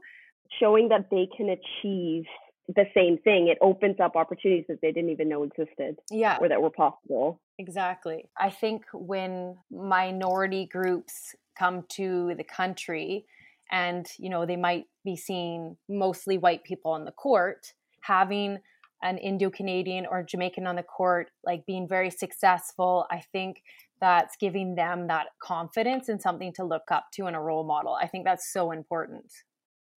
showing 0.59 0.89
that 0.89 1.09
they 1.09 1.27
can 1.35 1.49
achieve 1.49 2.25
the 2.67 2.85
same 2.93 3.17
thing 3.17 3.47
it 3.47 3.57
opens 3.61 3.99
up 3.99 4.15
opportunities 4.15 4.65
that 4.69 4.79
they 4.81 4.91
didn't 4.91 5.09
even 5.09 5.27
know 5.27 5.43
existed 5.43 5.97
yeah 6.09 6.37
or 6.39 6.47
that 6.47 6.61
were 6.61 6.69
possible 6.69 7.41
exactly 7.57 8.29
i 8.39 8.49
think 8.49 8.83
when 8.93 9.57
minority 9.71 10.65
groups 10.67 11.35
come 11.57 11.83
to 11.89 12.33
the 12.37 12.43
country 12.43 13.25
and 13.71 14.07
you 14.17 14.29
know 14.29 14.45
they 14.45 14.55
might 14.55 14.85
be 15.03 15.15
seeing 15.15 15.75
mostly 15.89 16.37
white 16.37 16.63
people 16.63 16.91
on 16.91 17.03
the 17.03 17.11
court 17.11 17.73
having 18.01 18.57
an 19.01 19.17
indo-canadian 19.17 20.05
or 20.05 20.23
jamaican 20.23 20.67
on 20.67 20.75
the 20.75 20.83
court 20.83 21.29
like 21.43 21.65
being 21.65 21.87
very 21.87 22.11
successful 22.11 23.05
i 23.11 23.21
think 23.31 23.63
that's 24.01 24.35
giving 24.35 24.75
them 24.75 25.07
that 25.07 25.27
confidence 25.41 26.09
and 26.09 26.21
something 26.21 26.51
to 26.53 26.65
look 26.65 26.91
up 26.91 27.05
to 27.13 27.27
and 27.27 27.35
a 27.35 27.39
role 27.39 27.63
model. 27.63 27.93
I 27.93 28.07
think 28.07 28.25
that's 28.25 28.51
so 28.51 28.71
important. 28.71 29.31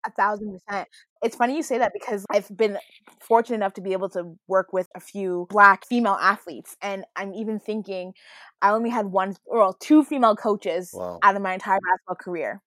A 0.06 0.12
thousand 0.12 0.52
percent. 0.52 0.88
It's 1.22 1.36
funny 1.36 1.56
you 1.56 1.64
say 1.64 1.78
that 1.78 1.94
because 1.94 2.26
I've 2.30 2.56
been 2.56 2.78
fortunate 3.22 3.56
enough 3.56 3.74
to 3.76 3.82
be 3.82 3.94
able 3.94 4.10
to 4.10 4.38
work 4.48 4.74
with 4.74 4.88
a 4.96 5.00
few 5.00 5.48
black 5.50 5.86
female 5.86 6.18
athletes. 6.20 6.76
And 6.82 7.06
I'm 7.16 7.34
even 7.34 7.60
thinking 7.60 8.14
I 8.62 8.72
only 8.72 8.90
had 8.90 9.08
one 9.08 9.36
or 9.46 9.60
well, 9.60 9.74
two 9.74 10.04
female 10.04 10.36
coaches 10.36 10.92
wow. 10.94 11.20
out 11.24 11.36
of 11.36 11.42
my 11.42 11.54
entire 11.54 11.80
basketball 11.80 12.16
career. 12.16 12.62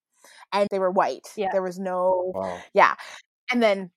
And 0.52 0.68
they 0.70 0.78
were 0.78 0.90
white. 0.90 1.28
Yeah. 1.36 1.48
There 1.52 1.62
was 1.62 1.78
no 1.78 2.32
wow. 2.34 2.58
yeah. 2.72 2.94
And 3.52 3.62
then 3.62 3.90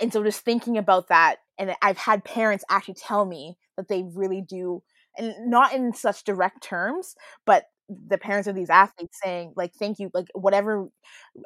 and 0.00 0.12
so 0.12 0.24
just 0.24 0.40
thinking 0.40 0.76
about 0.76 1.08
that 1.08 1.36
and 1.58 1.74
I've 1.80 1.98
had 1.98 2.24
parents 2.24 2.64
actually 2.68 2.94
tell 2.94 3.24
me 3.24 3.56
that 3.76 3.88
they 3.88 4.02
really 4.02 4.42
do 4.42 4.82
and 5.16 5.34
not 5.46 5.72
in 5.72 5.94
such 5.94 6.24
direct 6.24 6.62
terms, 6.62 7.14
but 7.46 7.66
the 7.88 8.18
parents 8.18 8.48
of 8.48 8.54
these 8.54 8.68
mm-hmm. 8.68 8.82
athletes 8.82 9.18
saying 9.22 9.52
like 9.56 9.72
thank 9.78 9.98
you 9.98 10.10
like 10.14 10.26
whatever 10.34 10.88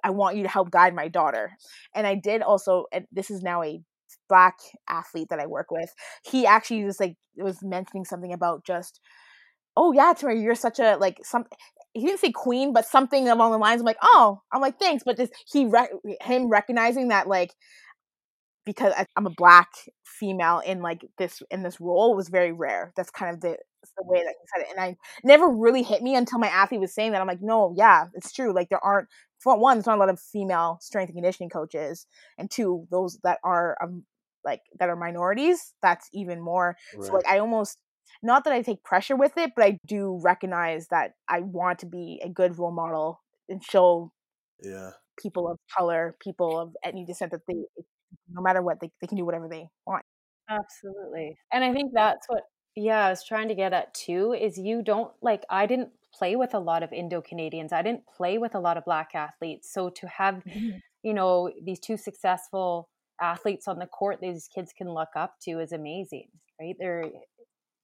i 0.04 0.10
want 0.10 0.36
you 0.36 0.42
to 0.42 0.48
help 0.48 0.70
guide 0.70 0.94
my 0.94 1.08
daughter. 1.08 1.52
And 1.94 2.06
i 2.06 2.14
did 2.14 2.42
also 2.42 2.86
and 2.92 3.06
this 3.12 3.30
is 3.30 3.42
now 3.42 3.62
a 3.62 3.80
black 4.28 4.56
athlete 4.88 5.28
that 5.30 5.40
i 5.40 5.46
work 5.46 5.70
with 5.70 5.92
he 6.24 6.46
actually 6.46 6.82
just 6.82 7.00
like 7.00 7.16
was 7.36 7.62
mentioning 7.62 8.04
something 8.04 8.32
about 8.32 8.64
just 8.64 9.00
oh 9.76 9.92
yeah 9.92 10.12
Tamara, 10.12 10.38
you're 10.38 10.54
such 10.54 10.78
a 10.78 10.96
like 10.96 11.18
some 11.22 11.44
he 11.92 12.06
didn't 12.06 12.20
say 12.20 12.32
queen 12.32 12.72
but 12.72 12.86
something 12.86 13.28
along 13.28 13.52
the 13.52 13.58
lines 13.58 13.80
i'm 13.80 13.86
like 13.86 13.98
oh 14.02 14.40
i'm 14.52 14.60
like 14.60 14.78
thanks 14.78 15.02
but 15.04 15.16
just 15.16 15.32
he 15.50 15.66
re- 15.66 15.88
him 16.22 16.48
recognizing 16.48 17.08
that 17.08 17.26
like 17.26 17.54
because 18.68 18.92
I'm 19.16 19.26
a 19.26 19.30
black 19.30 19.70
female 20.04 20.58
in 20.58 20.82
like 20.82 21.00
this 21.16 21.42
in 21.50 21.62
this 21.62 21.80
role 21.80 22.14
was 22.14 22.28
very 22.28 22.52
rare. 22.52 22.92
That's 22.96 23.10
kind 23.10 23.34
of 23.34 23.40
the 23.40 23.56
the 23.96 24.04
way 24.04 24.18
that 24.22 24.34
he 24.38 24.46
said 24.54 24.66
it, 24.66 24.70
and 24.70 24.78
I 24.78 24.94
never 25.24 25.48
really 25.48 25.82
hit 25.82 26.02
me 26.02 26.14
until 26.14 26.38
my 26.38 26.48
athlete 26.48 26.82
was 26.82 26.94
saying 26.94 27.12
that. 27.12 27.22
I'm 27.22 27.26
like, 27.26 27.40
no, 27.40 27.72
yeah, 27.74 28.08
it's 28.12 28.30
true. 28.30 28.52
Like 28.52 28.68
there 28.68 28.84
aren't 28.84 29.08
for 29.38 29.58
one, 29.58 29.78
there's 29.78 29.86
not 29.86 29.96
a 29.96 30.00
lot 30.00 30.10
of 30.10 30.20
female 30.20 30.76
strength 30.82 31.08
and 31.08 31.16
conditioning 31.16 31.48
coaches, 31.48 32.06
and 32.36 32.50
two, 32.50 32.86
those 32.90 33.18
that 33.24 33.38
are 33.42 33.78
um 33.82 34.04
like 34.44 34.60
that 34.78 34.90
are 34.90 34.96
minorities, 34.96 35.72
that's 35.80 36.10
even 36.12 36.38
more. 36.38 36.76
Right. 36.94 37.06
So 37.06 37.14
like 37.14 37.26
I 37.26 37.38
almost 37.38 37.78
not 38.22 38.44
that 38.44 38.52
I 38.52 38.60
take 38.60 38.84
pressure 38.84 39.16
with 39.16 39.38
it, 39.38 39.52
but 39.56 39.64
I 39.64 39.78
do 39.86 40.20
recognize 40.22 40.88
that 40.88 41.12
I 41.26 41.40
want 41.40 41.78
to 41.78 41.86
be 41.86 42.20
a 42.22 42.28
good 42.28 42.58
role 42.58 42.70
model 42.70 43.22
and 43.48 43.64
show 43.64 44.12
yeah 44.62 44.90
people 45.22 45.48
of 45.48 45.58
color, 45.74 46.16
people 46.20 46.60
of 46.60 46.76
any 46.84 47.06
descent 47.06 47.30
that 47.30 47.46
they 47.48 47.64
no 48.30 48.42
matter 48.42 48.62
what, 48.62 48.80
they, 48.80 48.90
they 49.00 49.06
can 49.06 49.16
do 49.16 49.24
whatever 49.24 49.48
they 49.48 49.68
want. 49.86 50.04
Absolutely. 50.48 51.36
And 51.52 51.64
I 51.64 51.72
think 51.72 51.92
that's 51.94 52.26
what, 52.28 52.42
yeah, 52.74 53.06
I 53.06 53.10
was 53.10 53.24
trying 53.24 53.48
to 53.48 53.54
get 53.54 53.72
at 53.72 53.92
too 53.94 54.32
is 54.32 54.56
you 54.56 54.82
don't 54.82 55.12
like, 55.20 55.44
I 55.50 55.66
didn't 55.66 55.90
play 56.14 56.36
with 56.36 56.54
a 56.54 56.58
lot 56.58 56.82
of 56.82 56.92
Indo 56.92 57.20
Canadians, 57.20 57.72
I 57.72 57.82
didn't 57.82 58.06
play 58.06 58.38
with 58.38 58.54
a 58.54 58.60
lot 58.60 58.76
of 58.76 58.84
Black 58.84 59.10
athletes. 59.14 59.72
So 59.72 59.90
to 59.90 60.06
have, 60.06 60.36
mm-hmm. 60.36 60.78
you 61.02 61.14
know, 61.14 61.50
these 61.62 61.80
two 61.80 61.96
successful 61.96 62.88
athletes 63.20 63.66
on 63.66 63.78
the 63.78 63.86
court 63.86 64.18
these 64.20 64.48
kids 64.54 64.72
can 64.76 64.88
look 64.88 65.10
up 65.16 65.34
to 65.42 65.58
is 65.58 65.72
amazing, 65.72 66.28
right? 66.60 66.76
They're, 66.78 67.04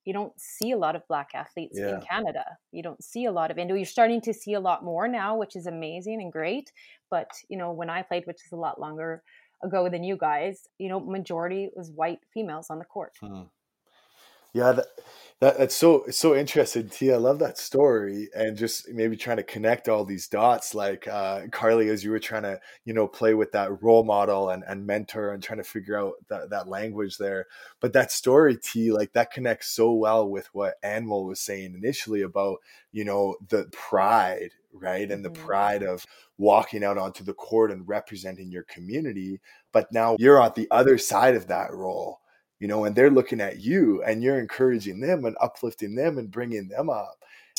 you 0.04 0.12
don't 0.12 0.38
see 0.38 0.72
a 0.72 0.76
lot 0.76 0.96
of 0.96 1.06
black 1.08 1.30
athletes 1.34 1.78
yeah. 1.78 1.94
in 1.94 2.00
Canada. 2.02 2.44
You 2.72 2.82
don't 2.82 3.02
see 3.02 3.24
a 3.24 3.32
lot 3.32 3.50
of 3.50 3.58
Indo. 3.58 3.74
You're 3.74 3.86
starting 3.86 4.20
to 4.22 4.34
see 4.34 4.54
a 4.54 4.60
lot 4.60 4.84
more 4.84 5.08
now, 5.08 5.36
which 5.36 5.56
is 5.56 5.66
amazing 5.66 6.20
and 6.20 6.30
great. 6.30 6.72
But 7.10 7.30
you 7.48 7.56
know, 7.56 7.72
when 7.72 7.90
I 7.90 8.02
played, 8.02 8.26
which 8.26 8.44
is 8.44 8.52
a 8.52 8.56
lot 8.56 8.78
longer 8.78 9.22
ago 9.64 9.88
than 9.88 10.04
you 10.04 10.16
guys, 10.16 10.68
you 10.78 10.88
know, 10.88 11.00
majority 11.00 11.70
was 11.74 11.90
white 11.90 12.20
females 12.32 12.66
on 12.70 12.78
the 12.78 12.84
court. 12.84 13.12
Hmm. 13.20 13.42
Yeah, 14.54 14.70
that, 14.70 14.86
that, 15.40 15.58
that's 15.58 15.74
so 15.74 16.04
so 16.10 16.36
interesting, 16.36 16.88
T. 16.88 17.12
I 17.12 17.16
love 17.16 17.40
that 17.40 17.58
story, 17.58 18.28
and 18.36 18.56
just 18.56 18.88
maybe 18.88 19.16
trying 19.16 19.38
to 19.38 19.42
connect 19.42 19.88
all 19.88 20.04
these 20.04 20.28
dots, 20.28 20.76
like 20.76 21.08
uh, 21.08 21.48
Carlie, 21.50 21.88
as 21.88 22.04
you 22.04 22.12
were 22.12 22.20
trying 22.20 22.44
to, 22.44 22.60
you 22.84 22.94
know, 22.94 23.08
play 23.08 23.34
with 23.34 23.50
that 23.50 23.82
role 23.82 24.04
model 24.04 24.50
and, 24.50 24.62
and 24.68 24.86
mentor, 24.86 25.32
and 25.32 25.42
trying 25.42 25.58
to 25.58 25.64
figure 25.64 25.98
out 25.98 26.12
that, 26.28 26.50
that 26.50 26.68
language 26.68 27.18
there. 27.18 27.46
But 27.80 27.92
that 27.94 28.12
story, 28.12 28.56
T, 28.56 28.92
like 28.92 29.12
that 29.14 29.32
connects 29.32 29.70
so 29.70 29.92
well 29.92 30.28
with 30.28 30.46
what 30.54 30.80
Anmol 30.82 31.26
was 31.26 31.40
saying 31.40 31.74
initially 31.74 32.22
about, 32.22 32.58
you 32.92 33.04
know, 33.04 33.34
the 33.48 33.64
pride, 33.72 34.52
right, 34.72 35.10
and 35.10 35.24
the 35.24 35.30
mm-hmm. 35.30 35.46
pride 35.46 35.82
of 35.82 36.06
walking 36.38 36.84
out 36.84 36.96
onto 36.96 37.24
the 37.24 37.34
court 37.34 37.72
and 37.72 37.88
representing 37.88 38.52
your 38.52 38.64
community. 38.64 39.40
But 39.72 39.92
now 39.92 40.14
you're 40.20 40.40
on 40.40 40.52
the 40.54 40.68
other 40.70 40.96
side 40.96 41.34
of 41.34 41.48
that 41.48 41.72
role 41.72 42.20
you 42.60 42.68
know, 42.68 42.84
and 42.84 42.94
they're 42.94 43.10
looking 43.10 43.40
at 43.40 43.60
you 43.60 44.02
and 44.02 44.22
you're 44.22 44.38
encouraging 44.38 45.00
them 45.00 45.24
and 45.24 45.36
uplifting 45.40 45.94
them 45.94 46.18
and 46.18 46.30
bringing 46.30 46.68
them 46.68 46.88
up. 46.88 47.16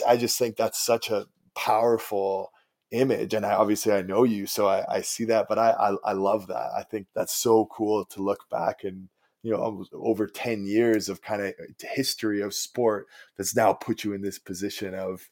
I 0.08 0.17
just 0.17 0.38
think 0.38 0.55
that's 0.55 0.84
such 0.84 1.10
a 1.10 1.27
powerful 1.55 2.51
image. 2.91 3.34
And 3.34 3.45
I 3.45 3.53
obviously 3.53 3.91
I 3.91 4.01
know 4.01 4.23
you, 4.23 4.45
so 4.45 4.67
I, 4.67 4.95
I 4.95 5.01
see 5.01 5.25
that, 5.25 5.47
but 5.47 5.60
I, 5.60 5.71
I, 5.71 5.95
I 6.12 6.13
love 6.13 6.47
that. 6.47 6.71
I 6.75 6.84
think 6.84 7.08
that's 7.13 7.34
so 7.34 7.67
cool 7.71 8.05
to 8.05 8.23
look 8.23 8.49
back 8.49 8.84
and 8.84 9.10
you 9.45 9.51
know 9.51 9.86
over 9.93 10.25
10 10.25 10.65
years 10.65 11.08
of 11.08 11.21
kind 11.21 11.41
of 11.41 11.49
uh, 11.49 11.88
history 11.93 12.41
of 12.41 12.53
sport 12.53 13.05
that's 13.38 13.55
now 13.55 13.73
put 13.73 14.03
you 14.03 14.13
in 14.13 14.21
this 14.21 14.39
position 14.39 14.95
of 14.95 15.29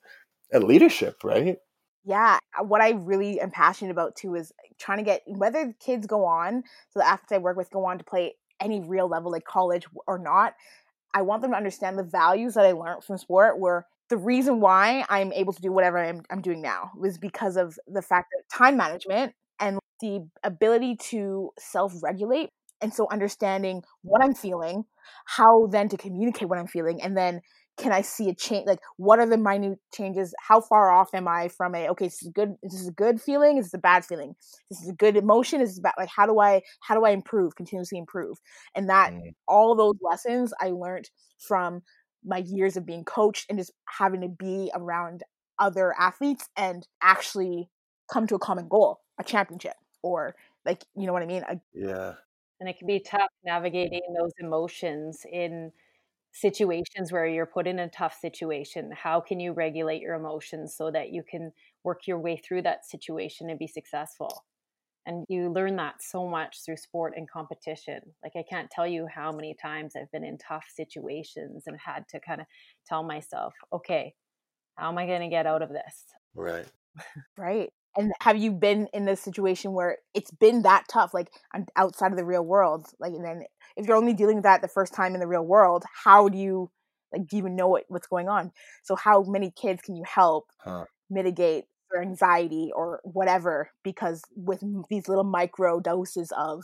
uh, 0.53 0.59
leadership 0.59 1.23
right 1.23 1.57
yeah 2.05 2.37
uh, 2.57 2.63
what 2.63 2.79
i 2.79 2.91
really 2.91 3.41
am 3.41 3.49
passionate 3.49 3.89
about 3.89 4.15
too 4.15 4.35
is 4.35 4.53
trying 4.77 4.99
to 4.99 5.03
get 5.03 5.23
whether 5.25 5.73
kids 5.79 6.05
go 6.05 6.25
on 6.25 6.63
so 6.91 6.99
the 6.99 7.07
athletes 7.07 7.31
i 7.31 7.39
work 7.39 7.57
with 7.57 7.71
go 7.71 7.85
on 7.85 7.97
to 7.97 8.03
play 8.03 8.35
any 8.61 8.81
real 8.81 9.07
level, 9.07 9.31
like 9.31 9.45
college 9.45 9.85
or 10.07 10.19
not, 10.19 10.53
I 11.13 11.21
want 11.21 11.41
them 11.41 11.51
to 11.51 11.57
understand 11.57 11.97
the 11.97 12.03
values 12.03 12.55
that 12.55 12.65
I 12.65 12.71
learned 12.71 13.03
from 13.03 13.17
sport 13.17 13.59
were 13.59 13.85
the 14.09 14.17
reason 14.17 14.59
why 14.59 15.05
I'm 15.09 15.31
able 15.31 15.53
to 15.53 15.61
do 15.61 15.71
whatever 15.71 15.97
I'm, 15.97 16.23
I'm 16.29 16.41
doing 16.41 16.61
now 16.61 16.91
was 16.97 17.17
because 17.17 17.55
of 17.55 17.77
the 17.87 18.01
fact 18.01 18.27
that 18.31 18.55
time 18.55 18.77
management 18.77 19.33
and 19.59 19.79
the 20.01 20.27
ability 20.43 20.97
to 21.09 21.51
self 21.59 21.93
regulate. 22.01 22.49
And 22.81 22.93
so 22.93 23.07
understanding 23.09 23.83
what 24.01 24.23
I'm 24.23 24.33
feeling, 24.33 24.83
how 25.25 25.67
then 25.67 25.87
to 25.89 25.97
communicate 25.97 26.49
what 26.49 26.59
I'm 26.59 26.67
feeling, 26.67 27.01
and 27.01 27.15
then 27.15 27.41
can 27.77 27.91
I 27.91 28.01
see 28.01 28.29
a 28.29 28.35
change? 28.35 28.67
Like, 28.67 28.79
what 28.97 29.19
are 29.19 29.25
the 29.25 29.37
minute 29.37 29.79
changes? 29.93 30.33
How 30.39 30.61
far 30.61 30.91
off 30.91 31.13
am 31.13 31.27
I 31.27 31.47
from 31.47 31.73
a 31.73 31.89
okay? 31.89 32.05
This 32.05 32.21
is 32.21 32.29
good. 32.29 32.55
This 32.61 32.73
is 32.73 32.87
a 32.87 32.91
good 32.91 33.19
feeling. 33.19 33.57
Is 33.57 33.65
this 33.65 33.69
is 33.69 33.73
a 33.75 33.79
bad 33.79 34.05
feeling. 34.05 34.35
This 34.69 34.81
is 34.81 34.89
a 34.89 34.93
good 34.93 35.17
emotion. 35.17 35.59
This 35.59 35.71
is 35.71 35.79
bad. 35.79 35.93
Like, 35.97 36.09
how 36.09 36.25
do 36.25 36.39
I 36.39 36.61
how 36.81 36.95
do 36.95 37.03
I 37.03 37.11
improve? 37.11 37.55
Continuously 37.55 37.97
improve. 37.97 38.37
And 38.75 38.89
that 38.89 39.13
mm. 39.13 39.33
all 39.47 39.75
those 39.75 39.95
lessons 40.01 40.53
I 40.61 40.69
learned 40.69 41.09
from 41.39 41.81
my 42.23 42.37
years 42.37 42.77
of 42.77 42.85
being 42.85 43.03
coached 43.05 43.47
and 43.49 43.57
just 43.57 43.71
having 43.85 44.21
to 44.21 44.29
be 44.29 44.71
around 44.75 45.23
other 45.59 45.93
athletes 45.99 46.47
and 46.55 46.87
actually 47.01 47.69
come 48.11 48.27
to 48.27 48.35
a 48.35 48.39
common 48.39 48.67
goal, 48.67 48.99
a 49.19 49.23
championship, 49.23 49.75
or 50.03 50.35
like 50.63 50.83
you 50.95 51.07
know 51.07 51.13
what 51.13 51.23
I 51.23 51.27
mean? 51.27 51.43
A- 51.49 51.59
yeah. 51.73 52.13
And 52.59 52.69
it 52.69 52.77
can 52.77 52.87
be 52.87 52.99
tough 52.99 53.31
navigating 53.43 54.01
those 54.17 54.31
emotions 54.39 55.25
in 55.29 55.71
situations 56.33 57.11
where 57.11 57.27
you're 57.27 57.45
put 57.45 57.67
in 57.67 57.79
a 57.79 57.89
tough 57.89 58.17
situation 58.19 58.91
how 58.91 59.21
can 59.21 59.39
you 59.39 59.53
regulate 59.53 60.01
your 60.01 60.15
emotions 60.15 60.75
so 60.75 60.91
that 60.91 61.11
you 61.11 61.23
can 61.23 61.51
work 61.83 62.07
your 62.07 62.19
way 62.19 62.35
through 62.37 62.61
that 62.63 62.85
situation 62.85 63.49
and 63.49 63.59
be 63.59 63.67
successful? 63.67 64.45
And 65.05 65.25
you 65.29 65.49
learn 65.51 65.75
that 65.77 66.01
so 66.01 66.27
much 66.27 66.63
through 66.65 66.77
sport 66.77 67.13
and 67.17 67.29
competition 67.29 68.15
like 68.23 68.33
i 68.37 68.43
can't 68.49 68.71
tell 68.71 68.87
you 68.87 69.07
how 69.07 69.31
many 69.33 69.53
times 69.61 69.95
i've 69.97 70.11
been 70.11 70.23
in 70.23 70.37
tough 70.37 70.65
situations 70.73 71.63
and 71.67 71.77
had 71.79 72.07
to 72.09 72.19
kind 72.21 72.41
of 72.41 72.47
tell 72.87 73.03
myself 73.03 73.53
okay 73.73 74.15
how 74.77 74.89
am 74.89 74.97
i 74.97 75.05
going 75.07 75.21
to 75.21 75.29
get 75.29 75.47
out 75.47 75.61
of 75.63 75.69
this? 75.69 76.05
Right. 76.35 76.67
Right 77.37 77.73
and 77.97 78.11
have 78.21 78.37
you 78.37 78.51
been 78.51 78.87
in 78.93 79.05
this 79.05 79.21
situation 79.21 79.73
where 79.73 79.97
it's 80.13 80.31
been 80.31 80.63
that 80.63 80.85
tough 80.89 81.13
like 81.13 81.29
outside 81.75 82.11
of 82.11 82.17
the 82.17 82.25
real 82.25 82.43
world? 82.43 82.87
Like 82.99 83.13
and 83.13 83.23
then 83.23 83.43
if 83.77 83.87
you're 83.87 83.97
only 83.97 84.13
dealing 84.13 84.35
with 84.35 84.43
that 84.43 84.61
the 84.61 84.67
first 84.67 84.93
time 84.93 85.13
in 85.13 85.19
the 85.19 85.27
real 85.27 85.45
world 85.45 85.83
how 86.03 86.29
do 86.29 86.37
you 86.37 86.69
like 87.11 87.27
do 87.27 87.35
you 87.35 87.41
even 87.41 87.55
know 87.55 87.67
what, 87.67 87.83
what's 87.87 88.07
going 88.07 88.27
on? 88.29 88.51
So 88.83 88.95
how 88.95 89.23
many 89.23 89.51
kids 89.51 89.81
can 89.81 89.95
you 89.95 90.03
help 90.03 90.45
huh. 90.59 90.85
mitigate 91.09 91.65
their 91.91 92.01
anxiety 92.01 92.71
or 92.75 93.01
whatever 93.03 93.69
because 93.83 94.21
with 94.35 94.63
these 94.89 95.07
little 95.07 95.23
micro 95.23 95.79
doses 95.79 96.31
of 96.35 96.63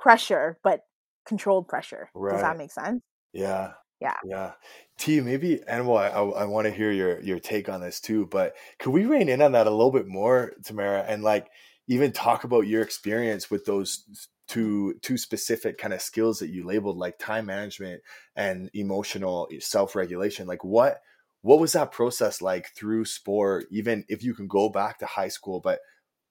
pressure 0.00 0.58
but 0.64 0.80
controlled 1.26 1.68
pressure? 1.68 2.10
Right. 2.14 2.32
does 2.32 2.42
that 2.42 2.58
make 2.58 2.72
sense? 2.72 3.02
Yeah 3.32 3.72
yeah. 4.00 4.14
Yeah. 4.24 4.52
T 4.98 5.20
maybe 5.20 5.60
and 5.66 5.86
well 5.86 5.98
i, 5.98 6.08
I 6.40 6.44
want 6.44 6.66
to 6.66 6.72
hear 6.72 6.90
your 6.90 7.20
your 7.20 7.38
take 7.38 7.68
on 7.68 7.80
this 7.80 8.00
too 8.00 8.26
but 8.30 8.54
could 8.78 8.90
we 8.90 9.04
rein 9.04 9.28
in 9.28 9.42
on 9.42 9.52
that 9.52 9.66
a 9.66 9.70
little 9.70 9.92
bit 9.92 10.06
more 10.06 10.52
tamara 10.64 11.04
and 11.06 11.22
like 11.22 11.48
even 11.88 12.12
talk 12.12 12.44
about 12.44 12.66
your 12.66 12.82
experience 12.82 13.50
with 13.50 13.64
those 13.64 14.04
two 14.48 14.94
two 15.02 15.16
specific 15.18 15.78
kind 15.78 15.92
of 15.92 16.00
skills 16.00 16.38
that 16.38 16.50
you 16.50 16.64
labeled 16.64 16.96
like 16.96 17.18
time 17.18 17.46
management 17.46 18.02
and 18.34 18.70
emotional 18.74 19.48
self-regulation? 19.60 20.46
Like 20.46 20.64
what 20.64 21.00
what 21.42 21.58
was 21.60 21.72
that 21.72 21.92
process 21.92 22.40
like 22.42 22.68
through 22.74 23.04
sport 23.04 23.66
even 23.70 24.04
if 24.08 24.22
you 24.22 24.34
can 24.34 24.48
go 24.48 24.68
back 24.68 24.98
to 24.98 25.06
high 25.06 25.28
school 25.28 25.60
but 25.60 25.80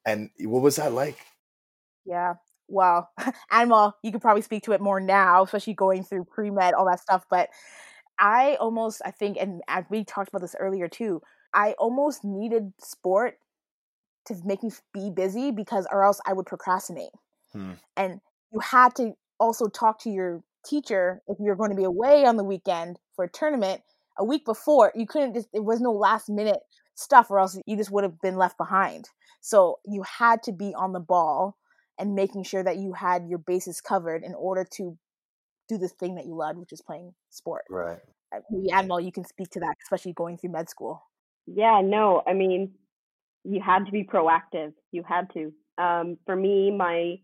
and 0.05 0.29
what 0.39 0.61
was 0.61 0.77
that 0.77 0.93
like? 0.93 1.17
Yeah 2.05 2.35
well 2.67 3.09
Anmol 3.51 3.93
you 4.03 4.11
could 4.11 4.21
probably 4.21 4.41
speak 4.41 4.63
to 4.63 4.71
it 4.71 4.81
more 4.81 4.99
now 4.99 5.43
especially 5.43 5.73
going 5.73 6.03
through 6.03 6.25
pre-med 6.25 6.73
all 6.73 6.85
that 6.85 6.99
stuff 6.99 7.25
but 7.29 7.49
I 8.19 8.55
almost, 8.59 9.01
I 9.05 9.11
think, 9.11 9.37
and 9.39 9.61
we 9.89 10.03
talked 10.03 10.29
about 10.29 10.41
this 10.41 10.55
earlier 10.59 10.87
too. 10.87 11.21
I 11.53 11.73
almost 11.73 12.23
needed 12.23 12.73
sport 12.79 13.37
to 14.27 14.35
make 14.43 14.63
me 14.63 14.71
be 14.93 15.09
busy 15.09 15.51
because, 15.51 15.87
or 15.91 16.03
else 16.03 16.19
I 16.25 16.33
would 16.33 16.45
procrastinate. 16.45 17.11
Hmm. 17.53 17.73
And 17.95 18.21
you 18.51 18.59
had 18.59 18.95
to 18.95 19.13
also 19.39 19.67
talk 19.67 19.99
to 20.01 20.09
your 20.09 20.43
teacher 20.65 21.21
if 21.27 21.37
you're 21.39 21.55
going 21.55 21.69
to 21.69 21.75
be 21.75 21.83
away 21.83 22.25
on 22.25 22.37
the 22.37 22.43
weekend 22.43 22.99
for 23.15 23.25
a 23.25 23.29
tournament 23.29 23.81
a 24.17 24.25
week 24.25 24.45
before. 24.45 24.91
You 24.95 25.05
couldn't 25.05 25.33
just, 25.33 25.49
it 25.53 25.63
was 25.63 25.81
no 25.81 25.91
last 25.91 26.29
minute 26.29 26.59
stuff, 26.95 27.29
or 27.29 27.39
else 27.39 27.59
you 27.65 27.77
just 27.77 27.91
would 27.91 28.03
have 28.03 28.19
been 28.21 28.37
left 28.37 28.57
behind. 28.57 29.09
So 29.41 29.79
you 29.85 30.03
had 30.03 30.41
to 30.43 30.51
be 30.51 30.73
on 30.73 30.93
the 30.93 30.99
ball 30.99 31.57
and 31.97 32.15
making 32.15 32.43
sure 32.43 32.63
that 32.63 32.77
you 32.77 32.93
had 32.93 33.27
your 33.27 33.39
bases 33.39 33.81
covered 33.81 34.23
in 34.23 34.33
order 34.33 34.65
to 34.77 34.97
do 35.67 35.77
the 35.77 35.87
thing 35.87 36.15
that 36.15 36.25
you 36.25 36.35
loved, 36.35 36.59
which 36.59 36.73
is 36.73 36.81
playing 36.81 37.13
sport. 37.29 37.63
Right. 37.69 37.99
Maybe 38.51 38.69
Anmol, 38.69 39.03
you 39.03 39.11
can 39.11 39.25
speak 39.25 39.49
to 39.51 39.59
that, 39.61 39.75
especially 39.83 40.13
going 40.13 40.37
through 40.37 40.51
med 40.51 40.69
school. 40.69 41.01
Yeah, 41.47 41.81
no, 41.83 42.21
I 42.27 42.33
mean, 42.33 42.71
you 43.43 43.61
had 43.61 43.85
to 43.85 43.91
be 43.91 44.03
proactive. 44.03 44.73
You 44.91 45.03
had 45.07 45.27
to. 45.33 45.53
Um, 45.77 46.17
for 46.25 46.35
me, 46.35 46.71
my 46.71 47.19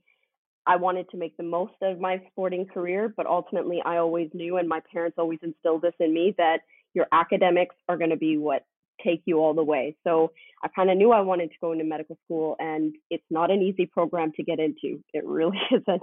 I 0.66 0.76
wanted 0.76 1.10
to 1.10 1.18
make 1.18 1.36
the 1.38 1.44
most 1.44 1.74
of 1.82 2.00
my 2.00 2.22
sporting 2.32 2.68
career, 2.68 3.14
but 3.16 3.26
ultimately, 3.26 3.82
I 3.84 3.98
always 3.98 4.30
knew, 4.34 4.58
and 4.58 4.70
my 4.70 4.80
parents 4.92 5.18
always 5.18 5.40
instilled 5.42 5.82
this 5.82 5.96
in 6.00 6.14
me 6.14 6.36
that 6.38 6.60
your 6.94 7.08
academics 7.12 7.76
are 7.90 7.98
going 7.98 8.12
to 8.12 8.18
be 8.18 8.38
what 8.38 8.64
take 9.06 9.22
you 9.26 9.40
all 9.40 9.54
the 9.54 9.64
way. 9.64 9.96
So 10.04 10.32
I 10.64 10.68
kind 10.68 10.90
of 10.90 10.98
knew 10.98 11.12
I 11.12 11.22
wanted 11.22 11.50
to 11.50 11.56
go 11.62 11.72
into 11.72 11.84
medical 11.84 12.18
school, 12.26 12.56
and 12.60 12.96
it's 13.10 13.24
not 13.30 13.52
an 13.52 13.62
easy 13.62 13.86
program 13.86 14.32
to 14.38 14.44
get 14.44 14.60
into. 14.60 15.04
It 15.14 15.26
really 15.26 15.60
isn't. 15.72 16.02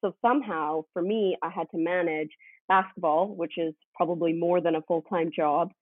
So 0.00 0.14
somehow, 0.22 0.82
for 0.92 1.02
me, 1.02 1.36
I 1.42 1.50
had 1.50 1.70
to 1.70 1.78
manage 1.78 2.30
basketball, 2.68 3.34
which 3.34 3.58
is 3.58 3.74
probably 3.94 4.32
more 4.32 4.60
than 4.60 4.74
a 4.74 4.82
full 4.82 5.02
time 5.02 5.30
job, 5.34 5.72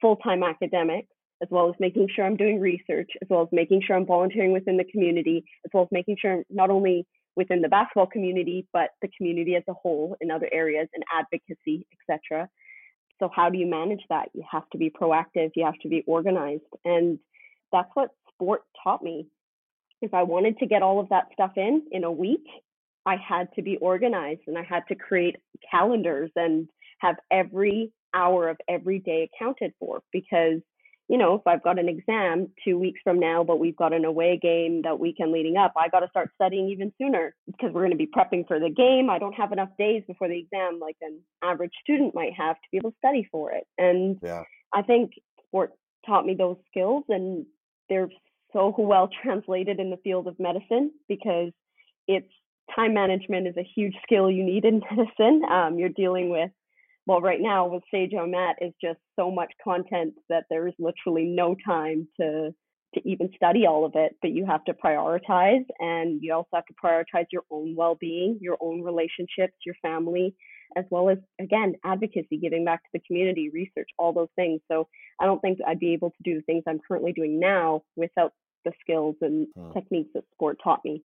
full 0.00 0.16
time 0.16 0.42
academics, 0.42 1.08
as 1.42 1.48
well 1.50 1.68
as 1.68 1.74
making 1.80 2.08
sure 2.14 2.24
I'm 2.24 2.36
doing 2.36 2.60
research, 2.60 3.10
as 3.20 3.28
well 3.28 3.42
as 3.42 3.48
making 3.52 3.82
sure 3.86 3.96
I'm 3.96 4.06
volunteering 4.06 4.52
within 4.52 4.76
the 4.76 4.84
community, 4.84 5.44
as 5.64 5.70
well 5.72 5.84
as 5.84 5.88
making 5.90 6.16
sure 6.20 6.44
not 6.50 6.70
only 6.70 7.06
within 7.36 7.62
the 7.62 7.68
basketball 7.68 8.06
community, 8.06 8.66
but 8.72 8.90
the 9.00 9.08
community 9.16 9.56
as 9.56 9.62
a 9.68 9.72
whole 9.72 10.16
in 10.20 10.30
other 10.30 10.48
areas 10.52 10.88
and 10.94 11.02
advocacy, 11.12 11.86
etc. 12.08 12.48
So 13.18 13.30
how 13.34 13.50
do 13.50 13.58
you 13.58 13.66
manage 13.66 14.02
that? 14.08 14.28
You 14.34 14.44
have 14.50 14.68
to 14.70 14.78
be 14.78 14.90
proactive, 14.90 15.52
you 15.54 15.64
have 15.64 15.78
to 15.82 15.88
be 15.88 16.02
organized. 16.06 16.62
And 16.84 17.18
that's 17.70 17.90
what 17.94 18.10
sport 18.34 18.62
taught 18.82 19.02
me. 19.02 19.26
If 20.00 20.14
I 20.14 20.24
wanted 20.24 20.58
to 20.58 20.66
get 20.66 20.82
all 20.82 20.98
of 20.98 21.08
that 21.10 21.28
stuff 21.32 21.52
in 21.56 21.82
in 21.92 22.04
a 22.04 22.10
week, 22.10 22.44
I 23.06 23.16
had 23.16 23.48
to 23.54 23.62
be 23.62 23.76
organized 23.78 24.42
and 24.46 24.58
I 24.58 24.62
had 24.62 24.82
to 24.88 24.94
create 24.94 25.36
calendars 25.70 26.30
and 26.36 26.68
have 26.98 27.16
every 27.30 27.92
hour 28.14 28.48
of 28.48 28.58
every 28.68 28.98
day 28.98 29.28
accounted 29.32 29.72
for 29.78 30.02
because 30.12 30.60
you 31.12 31.18
know, 31.18 31.34
if 31.34 31.46
I've 31.46 31.62
got 31.62 31.78
an 31.78 31.90
exam 31.90 32.48
two 32.64 32.78
weeks 32.78 32.98
from 33.04 33.20
now, 33.20 33.44
but 33.44 33.60
we've 33.60 33.76
got 33.76 33.92
an 33.92 34.06
away 34.06 34.38
game 34.40 34.80
that 34.84 34.98
weekend 34.98 35.30
leading 35.30 35.58
up, 35.58 35.74
I 35.76 35.88
got 35.88 36.00
to 36.00 36.08
start 36.08 36.30
studying 36.34 36.70
even 36.70 36.90
sooner 36.96 37.34
because 37.44 37.70
we're 37.70 37.82
going 37.82 37.90
to 37.90 37.98
be 37.98 38.06
prepping 38.06 38.48
for 38.48 38.58
the 38.58 38.70
game. 38.70 39.10
I 39.10 39.18
don't 39.18 39.34
have 39.34 39.52
enough 39.52 39.68
days 39.78 40.02
before 40.06 40.28
the 40.28 40.38
exam 40.38 40.78
like 40.80 40.96
an 41.02 41.20
average 41.44 41.74
student 41.82 42.14
might 42.14 42.32
have 42.32 42.56
to 42.56 42.68
be 42.72 42.78
able 42.78 42.92
to 42.92 42.96
study 42.96 43.28
for 43.30 43.52
it. 43.52 43.64
And 43.76 44.16
yeah. 44.22 44.44
I 44.72 44.80
think 44.80 45.12
sport 45.48 45.72
taught 46.06 46.24
me 46.24 46.34
those 46.34 46.56
skills 46.70 47.04
and 47.10 47.44
they're 47.90 48.08
so 48.54 48.74
well 48.78 49.10
translated 49.22 49.80
in 49.80 49.90
the 49.90 49.98
field 49.98 50.26
of 50.26 50.40
medicine 50.40 50.92
because 51.10 51.52
it's 52.08 52.32
time 52.74 52.94
management 52.94 53.48
is 53.48 53.56
a 53.58 53.68
huge 53.76 53.96
skill 54.02 54.30
you 54.30 54.44
need 54.44 54.64
in 54.64 54.80
medicine. 54.90 55.42
Um, 55.44 55.78
you're 55.78 55.90
dealing 55.90 56.30
with 56.30 56.52
well, 57.06 57.20
right 57.20 57.40
now 57.40 57.66
with 57.66 57.82
Sage 57.90 58.12
OMAT 58.12 58.54
is 58.60 58.72
just 58.80 58.98
so 59.18 59.30
much 59.30 59.52
content 59.62 60.14
that 60.28 60.44
there 60.50 60.68
is 60.68 60.74
literally 60.78 61.24
no 61.24 61.56
time 61.66 62.08
to 62.20 62.50
to 62.94 63.00
even 63.08 63.30
study 63.34 63.66
all 63.66 63.86
of 63.86 63.92
it, 63.94 64.14
but 64.20 64.32
you 64.32 64.44
have 64.44 64.62
to 64.64 64.74
prioritize 64.74 65.64
and 65.78 66.20
you 66.22 66.34
also 66.34 66.48
have 66.52 66.66
to 66.66 66.74
prioritize 66.74 67.24
your 67.32 67.42
own 67.50 67.74
well-being, 67.74 68.38
your 68.42 68.58
own 68.60 68.82
relationships, 68.82 69.54
your 69.64 69.74
family, 69.80 70.34
as 70.76 70.84
well 70.90 71.08
as 71.08 71.16
again, 71.40 71.74
advocacy, 71.86 72.36
giving 72.40 72.66
back 72.66 72.82
to 72.82 72.88
the 72.92 73.00
community, 73.06 73.48
research, 73.48 73.88
all 73.98 74.12
those 74.12 74.28
things. 74.36 74.60
So 74.70 74.88
I 75.18 75.24
don't 75.24 75.40
think 75.40 75.58
I'd 75.66 75.78
be 75.78 75.94
able 75.94 76.10
to 76.10 76.22
do 76.22 76.36
the 76.36 76.42
things 76.42 76.64
I'm 76.68 76.80
currently 76.86 77.14
doing 77.14 77.40
now 77.40 77.82
without 77.96 78.34
the 78.66 78.72
skills 78.80 79.16
and 79.22 79.46
hmm. 79.56 79.72
techniques 79.72 80.10
that 80.14 80.24
sport 80.34 80.58
taught 80.62 80.80
me 80.84 81.02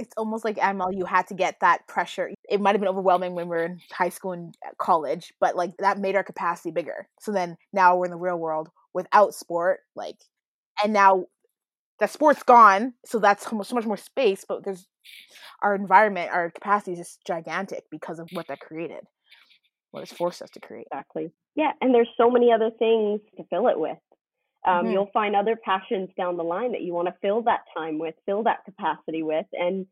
it's 0.00 0.14
almost 0.16 0.44
like 0.44 0.56
ML, 0.56 0.96
you 0.96 1.04
had 1.04 1.26
to 1.28 1.34
get 1.34 1.60
that 1.60 1.86
pressure. 1.86 2.30
It 2.50 2.60
might 2.60 2.72
have 2.72 2.80
been 2.80 2.88
overwhelming 2.88 3.34
when 3.34 3.48
we 3.48 3.56
are 3.56 3.64
in 3.64 3.80
high 3.92 4.08
school 4.08 4.32
and 4.32 4.54
uh, 4.66 4.70
college, 4.78 5.32
but 5.40 5.56
like 5.56 5.76
that 5.78 5.98
made 5.98 6.16
our 6.16 6.24
capacity 6.24 6.72
bigger. 6.72 7.08
So 7.20 7.32
then 7.32 7.56
now 7.72 7.96
we're 7.96 8.06
in 8.06 8.10
the 8.10 8.16
real 8.16 8.38
world 8.38 8.68
without 8.92 9.34
sport, 9.34 9.80
like, 9.94 10.16
and 10.82 10.92
now 10.92 11.26
that 12.00 12.10
sport's 12.10 12.42
gone, 12.42 12.94
so 13.04 13.18
that's 13.18 13.48
so 13.48 13.56
much, 13.56 13.86
more 13.86 13.96
space. 13.96 14.44
But 14.48 14.64
there's 14.64 14.86
our 15.62 15.74
environment, 15.74 16.32
our 16.32 16.50
capacity 16.50 16.92
is 16.92 16.98
just 16.98 17.24
gigantic 17.26 17.84
because 17.90 18.18
of 18.18 18.28
what 18.32 18.48
that 18.48 18.60
created, 18.60 19.04
what 19.92 20.02
it's 20.02 20.12
forced 20.12 20.42
us 20.42 20.50
to 20.50 20.60
create. 20.60 20.86
Exactly. 20.90 21.30
Yeah, 21.54 21.72
and 21.80 21.94
there's 21.94 22.08
so 22.16 22.30
many 22.30 22.52
other 22.52 22.70
things 22.78 23.20
to 23.36 23.44
fill 23.50 23.68
it 23.68 23.78
with. 23.78 23.98
Um, 24.66 24.84
mm-hmm. 24.84 24.92
You'll 24.92 25.10
find 25.12 25.36
other 25.36 25.56
passions 25.56 26.10
down 26.16 26.36
the 26.36 26.42
line 26.42 26.72
that 26.72 26.82
you 26.82 26.94
want 26.94 27.08
to 27.08 27.14
fill 27.22 27.42
that 27.42 27.60
time 27.76 27.98
with, 27.98 28.14
fill 28.26 28.42
that 28.44 28.64
capacity 28.64 29.22
with. 29.22 29.46
And 29.52 29.86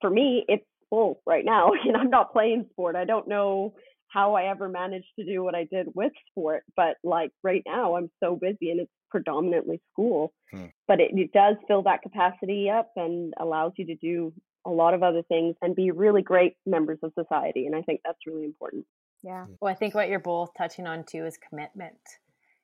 for 0.00 0.10
me, 0.10 0.44
it's 0.48 0.64
full 0.90 1.20
right 1.26 1.44
now. 1.44 1.70
And 1.84 1.96
I'm 1.96 2.10
not 2.10 2.32
playing 2.32 2.66
sport. 2.72 2.96
I 2.96 3.04
don't 3.04 3.28
know 3.28 3.74
how 4.08 4.34
I 4.34 4.50
ever 4.50 4.68
managed 4.68 5.08
to 5.18 5.24
do 5.24 5.42
what 5.42 5.54
I 5.54 5.64
did 5.64 5.88
with 5.94 6.12
sport, 6.30 6.62
but 6.76 6.96
like 7.04 7.30
right 7.42 7.62
now, 7.66 7.96
I'm 7.96 8.10
so 8.22 8.36
busy 8.36 8.70
and 8.70 8.80
it's 8.80 8.90
predominantly 9.10 9.80
school. 9.92 10.32
Hmm. 10.50 10.66
But 10.86 11.00
it, 11.00 11.10
it 11.14 11.32
does 11.32 11.56
fill 11.66 11.82
that 11.82 12.02
capacity 12.02 12.70
up 12.70 12.90
and 12.96 13.34
allows 13.38 13.72
you 13.76 13.86
to 13.86 13.96
do 13.96 14.32
a 14.66 14.70
lot 14.70 14.94
of 14.94 15.02
other 15.02 15.22
things 15.28 15.56
and 15.62 15.74
be 15.74 15.90
really 15.90 16.22
great 16.22 16.54
members 16.66 16.98
of 17.02 17.12
society. 17.18 17.66
And 17.66 17.76
I 17.76 17.82
think 17.82 18.00
that's 18.04 18.18
really 18.26 18.44
important. 18.44 18.86
Yeah. 19.22 19.46
Well, 19.60 19.70
I 19.70 19.74
think 19.74 19.94
what 19.94 20.08
you're 20.08 20.20
both 20.20 20.50
touching 20.56 20.86
on 20.86 21.04
too 21.04 21.26
is 21.26 21.38
commitment 21.48 21.98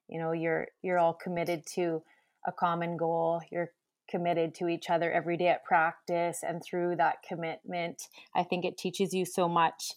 you 0.08 0.18
know 0.18 0.32
you're 0.32 0.68
you're 0.82 0.98
all 0.98 1.14
committed 1.14 1.64
to 1.74 2.02
a 2.46 2.52
common 2.52 2.96
goal 2.96 3.40
you're 3.50 3.70
committed 4.08 4.54
to 4.54 4.68
each 4.68 4.90
other 4.90 5.10
every 5.10 5.36
day 5.36 5.48
at 5.48 5.64
practice 5.64 6.40
and 6.42 6.62
through 6.62 6.96
that 6.96 7.16
commitment 7.26 8.02
i 8.34 8.42
think 8.42 8.64
it 8.64 8.76
teaches 8.76 9.12
you 9.12 9.24
so 9.24 9.48
much 9.48 9.92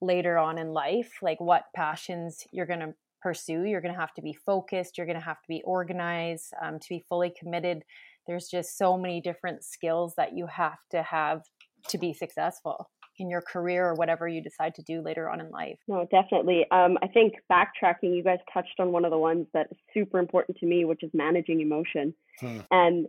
later 0.00 0.38
on 0.38 0.58
in 0.58 0.68
life 0.72 1.18
like 1.22 1.40
what 1.40 1.64
passions 1.74 2.46
you're 2.52 2.66
going 2.66 2.80
to 2.80 2.94
pursue 3.22 3.64
you're 3.64 3.80
going 3.80 3.94
to 3.94 4.00
have 4.00 4.12
to 4.12 4.22
be 4.22 4.34
focused 4.34 4.98
you're 4.98 5.06
going 5.06 5.18
to 5.18 5.24
have 5.24 5.40
to 5.40 5.48
be 5.48 5.62
organized 5.64 6.52
um, 6.62 6.78
to 6.78 6.88
be 6.88 7.02
fully 7.08 7.32
committed 7.38 7.82
there's 8.26 8.48
just 8.48 8.76
so 8.76 8.96
many 8.96 9.20
different 9.20 9.64
skills 9.64 10.14
that 10.16 10.36
you 10.36 10.46
have 10.46 10.78
to 10.90 11.02
have 11.02 11.42
to 11.88 11.98
be 11.98 12.12
successful 12.12 12.90
in 13.18 13.30
your 13.30 13.42
career 13.42 13.86
or 13.86 13.94
whatever 13.94 14.26
you 14.26 14.42
decide 14.42 14.74
to 14.74 14.82
do 14.82 15.00
later 15.00 15.28
on 15.28 15.40
in 15.40 15.50
life. 15.50 15.78
No, 15.86 16.06
definitely. 16.10 16.66
Um, 16.70 16.98
I 17.02 17.06
think 17.06 17.34
backtracking, 17.50 18.16
you 18.16 18.22
guys 18.24 18.38
touched 18.52 18.80
on 18.80 18.92
one 18.92 19.04
of 19.04 19.10
the 19.10 19.18
ones 19.18 19.46
that 19.54 19.68
is 19.70 19.78
super 19.92 20.18
important 20.18 20.58
to 20.58 20.66
me, 20.66 20.84
which 20.84 21.02
is 21.02 21.10
managing 21.14 21.60
emotion. 21.60 22.14
Hmm. 22.40 22.60
And 22.70 23.06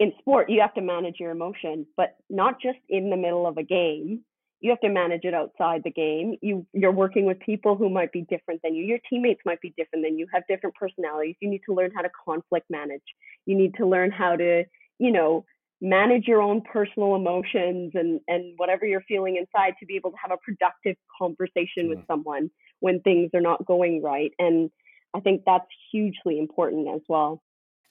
in 0.00 0.12
sport, 0.18 0.50
you 0.50 0.60
have 0.60 0.74
to 0.74 0.80
manage 0.80 1.16
your 1.20 1.30
emotion, 1.30 1.86
but 1.96 2.16
not 2.28 2.60
just 2.60 2.78
in 2.88 3.10
the 3.10 3.16
middle 3.16 3.46
of 3.46 3.56
a 3.58 3.62
game. 3.62 4.20
You 4.60 4.70
have 4.70 4.80
to 4.80 4.88
manage 4.88 5.24
it 5.24 5.34
outside 5.34 5.82
the 5.84 5.90
game. 5.90 6.36
You 6.40 6.66
you're 6.72 6.92
working 6.92 7.26
with 7.26 7.38
people 7.40 7.76
who 7.76 7.90
might 7.90 8.12
be 8.12 8.22
different 8.22 8.60
than 8.62 8.74
you. 8.74 8.84
Your 8.84 8.98
teammates 9.10 9.40
might 9.44 9.60
be 9.60 9.74
different 9.76 10.04
than 10.04 10.18
you. 10.18 10.26
Have 10.32 10.42
different 10.48 10.74
personalities. 10.74 11.36
You 11.40 11.50
need 11.50 11.60
to 11.66 11.74
learn 11.74 11.90
how 11.94 12.00
to 12.00 12.08
conflict 12.24 12.70
manage. 12.70 13.02
You 13.44 13.56
need 13.56 13.74
to 13.74 13.86
learn 13.86 14.10
how 14.10 14.36
to, 14.36 14.64
you 14.98 15.12
know, 15.12 15.44
manage 15.84 16.26
your 16.26 16.40
own 16.40 16.62
personal 16.62 17.14
emotions 17.14 17.92
and 17.94 18.20
and 18.26 18.54
whatever 18.56 18.86
you're 18.86 19.04
feeling 19.06 19.36
inside 19.36 19.74
to 19.78 19.84
be 19.84 19.96
able 19.96 20.10
to 20.10 20.16
have 20.16 20.30
a 20.30 20.38
productive 20.38 20.96
conversation 21.18 21.90
with 21.90 21.98
mm. 21.98 22.06
someone 22.06 22.50
when 22.80 23.00
things 23.00 23.30
are 23.34 23.40
not 23.40 23.64
going 23.66 24.02
right 24.02 24.32
and 24.38 24.70
i 25.14 25.20
think 25.20 25.42
that's 25.44 25.66
hugely 25.92 26.38
important 26.38 26.88
as 26.88 27.02
well 27.08 27.42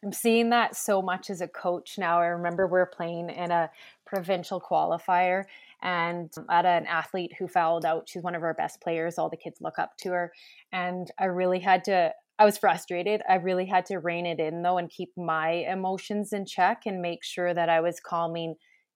i'm 0.04 0.12
seeing 0.12 0.50
that 0.50 0.76
so 0.76 1.02
much 1.02 1.30
as 1.30 1.42
a 1.42 1.48
coach 1.48 1.98
now. 1.98 2.20
I 2.20 2.28
remember 2.28 2.68
we 2.68 2.80
are 2.80 2.86
playing 2.86 3.30
in 3.30 3.52
a 3.52 3.70
provincial 4.06 4.60
qualifier 4.62 5.46
and 5.82 6.32
um, 6.38 6.46
at 6.50 6.66
an 6.66 6.86
athlete 6.86 7.34
who 7.38 7.48
fouled 7.48 7.86
out. 7.86 8.08
She's 8.08 8.24
one 8.24 8.36
of 8.36 8.44
our 8.44 8.54
best 8.54 8.82
players. 8.82 9.18
All 9.18 9.30
the 9.30 9.38
kids 9.38 9.62
look 9.62 9.80
up 9.80 9.98
to 10.00 10.10
her. 10.10 10.34
And 10.72 11.10
i 11.20 11.26
really 11.26 11.60
had 11.60 11.84
to 11.86 12.14
I 12.40 12.46
was 12.46 12.58
frustrated. 12.58 13.22
I 13.30 13.36
really 13.36 13.66
had 13.66 13.86
to 13.88 14.00
rein 14.00 14.26
it 14.26 14.40
in 14.40 14.64
though 14.64 14.78
and 14.78 14.90
keep 14.90 15.16
my 15.16 15.50
emotions 15.50 16.34
in 16.34 16.46
check 16.46 16.84
and 16.86 17.02
make 17.02 17.24
sure 17.24 17.54
that 17.54 17.70
I 17.70 17.80
was 17.80 18.00
calming 18.00 18.56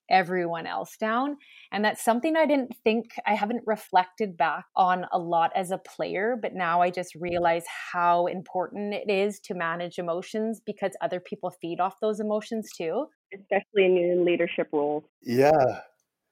everyone 0.10 0.66
else 0.66 0.98
down. 0.98 1.38
And 1.72 1.84
that's 1.84 2.04
something 2.04 2.36
I 2.36 2.46
didn't 2.46 2.76
think 2.84 3.16
I 3.26 3.36
haven't 3.36 3.64
reflected 3.66 4.38
back 4.38 4.66
on 4.76 5.06
a 5.12 5.20
lot 5.20 5.52
as 5.56 5.72
a 5.72 5.78
player, 5.78 6.38
but 6.42 6.54
now 6.54 6.82
I 6.82 6.90
just 6.90 7.16
realize 7.16 7.66
how 7.92 8.28
important 8.28 8.94
it 8.94 9.10
is 9.10 9.40
to 9.42 9.54
manage 9.54 9.98
emotions 9.98 10.62
because 10.66 10.92
other 11.02 11.20
people 11.20 11.52
feed 11.62 11.80
off 11.80 12.00
those 12.02 12.20
emotions 12.20 12.70
too. 12.76 13.08
Especially 13.34 13.86
in 13.86 13.98
your 13.98 14.16
leadership 14.24 14.70
roles. 14.72 15.04
Yeah. 15.22 15.82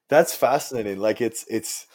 That's 0.08 0.34
fascinating. 0.34 0.98
Like 0.98 1.20
it's 1.20 1.44
it's 1.48 1.86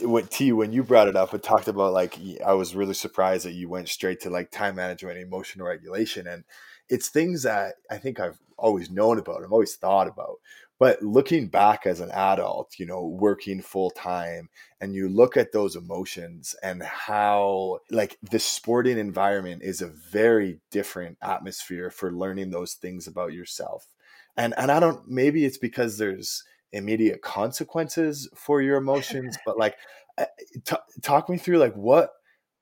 what 0.00 0.30
T 0.30 0.52
when 0.52 0.72
you 0.72 0.82
brought 0.82 1.08
it 1.08 1.16
up 1.16 1.32
and 1.32 1.42
talked 1.42 1.68
about 1.68 1.92
like 1.92 2.18
I 2.44 2.54
was 2.54 2.74
really 2.74 2.94
surprised 2.94 3.44
that 3.46 3.52
you 3.52 3.68
went 3.68 3.88
straight 3.88 4.20
to 4.20 4.30
like 4.30 4.50
time 4.50 4.76
management, 4.76 5.18
emotional 5.18 5.66
regulation, 5.66 6.26
and 6.26 6.44
it's 6.88 7.08
things 7.08 7.42
that 7.44 7.74
I 7.90 7.98
think 7.98 8.20
I've 8.20 8.38
always 8.58 8.90
known 8.90 9.18
about, 9.18 9.42
I've 9.42 9.52
always 9.52 9.76
thought 9.76 10.08
about. 10.08 10.36
But 10.82 11.00
looking 11.00 11.46
back 11.46 11.86
as 11.86 12.00
an 12.00 12.10
adult, 12.10 12.74
you 12.76 12.86
know, 12.86 13.06
working 13.06 13.60
full 13.62 13.90
time, 13.90 14.48
and 14.80 14.96
you 14.96 15.08
look 15.08 15.36
at 15.36 15.52
those 15.52 15.76
emotions 15.76 16.56
and 16.60 16.82
how, 16.82 17.78
like, 17.88 18.18
the 18.20 18.40
sporting 18.40 18.98
environment 18.98 19.62
is 19.62 19.80
a 19.80 19.86
very 19.86 20.58
different 20.72 21.18
atmosphere 21.22 21.88
for 21.88 22.10
learning 22.10 22.50
those 22.50 22.74
things 22.74 23.06
about 23.06 23.32
yourself. 23.32 23.86
And 24.36 24.54
and 24.56 24.72
I 24.72 24.80
don't 24.80 25.06
maybe 25.08 25.44
it's 25.44 25.56
because 25.58 25.98
there's 25.98 26.42
immediate 26.72 27.22
consequences 27.22 28.28
for 28.34 28.60
your 28.60 28.76
emotions, 28.78 29.38
but 29.46 29.56
like, 29.56 29.76
eh, 30.18 30.26
t- 30.64 30.76
talk 31.00 31.28
me 31.28 31.36
through 31.38 31.58
like 31.58 31.74
what 31.74 32.10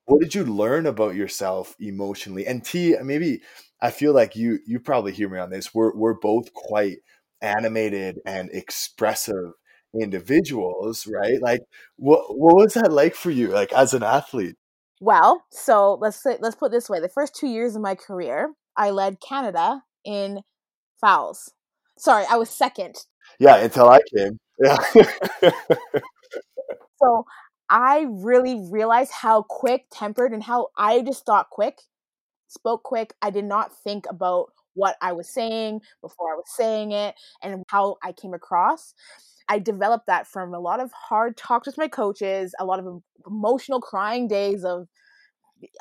what 0.06 0.20
did 0.20 0.34
you 0.34 0.44
learn 0.44 0.86
about 0.86 1.14
yourself 1.14 1.76
emotionally? 1.80 2.46
And 2.46 2.64
T, 2.64 2.96
maybe 3.02 3.42
I 3.80 3.90
feel 3.90 4.12
like 4.12 4.36
you 4.36 4.58
you 4.66 4.80
probably 4.80 5.12
hear 5.12 5.28
me 5.28 5.38
on 5.38 5.50
this. 5.50 5.74
We're 5.74 5.94
we're 5.94 6.14
both 6.14 6.52
quite 6.52 6.98
animated 7.42 8.20
and 8.24 8.50
expressive 8.52 9.52
individuals, 10.00 11.06
right? 11.06 11.40
Like 11.40 11.62
what 11.96 12.36
what 12.38 12.54
was 12.56 12.74
that 12.74 12.92
like 12.92 13.14
for 13.14 13.30
you 13.30 13.48
like 13.48 13.72
as 13.72 13.94
an 13.94 14.02
athlete? 14.02 14.56
Well, 15.00 15.44
so 15.50 15.94
let's 15.94 16.22
say, 16.22 16.36
let's 16.40 16.56
put 16.56 16.72
this 16.72 16.90
way. 16.90 17.00
The 17.00 17.08
first 17.08 17.34
2 17.34 17.46
years 17.46 17.74
of 17.74 17.80
my 17.80 17.94
career, 17.94 18.52
I 18.76 18.90
led 18.90 19.20
Canada 19.20 19.82
in 20.04 20.42
fouls. 21.00 21.52
Sorry, 21.98 22.24
I 22.30 22.36
was 22.36 22.50
second. 22.50 22.96
Yeah, 23.38 23.56
until 23.56 23.88
I 23.88 24.00
came. 24.14 24.38
Yeah. 24.58 24.76
so 27.02 27.24
I 27.70 28.06
really 28.08 28.60
realized 28.70 29.12
how 29.12 29.42
quick 29.42 29.86
tempered 29.90 30.32
and 30.32 30.42
how 30.42 30.68
I 30.76 31.02
just 31.02 31.24
thought 31.24 31.50
quick, 31.50 31.78
spoke 32.48 32.82
quick. 32.82 33.14
I 33.22 33.30
did 33.30 33.44
not 33.44 33.74
think 33.74 34.04
about 34.10 34.52
what 34.74 34.96
I 35.00 35.12
was 35.12 35.28
saying 35.28 35.80
before 36.02 36.32
I 36.32 36.36
was 36.36 36.46
saying 36.56 36.92
it 36.92 37.14
and 37.42 37.62
how 37.68 37.96
I 38.02 38.12
came 38.12 38.34
across. 38.34 38.94
I 39.48 39.58
developed 39.58 40.06
that 40.06 40.26
from 40.28 40.54
a 40.54 40.60
lot 40.60 40.80
of 40.80 40.92
hard 40.92 41.36
talks 41.36 41.66
with 41.66 41.76
my 41.76 41.88
coaches, 41.88 42.54
a 42.60 42.64
lot 42.64 42.78
of 42.78 43.02
emotional 43.26 43.80
crying 43.80 44.28
days 44.28 44.64
of 44.64 44.86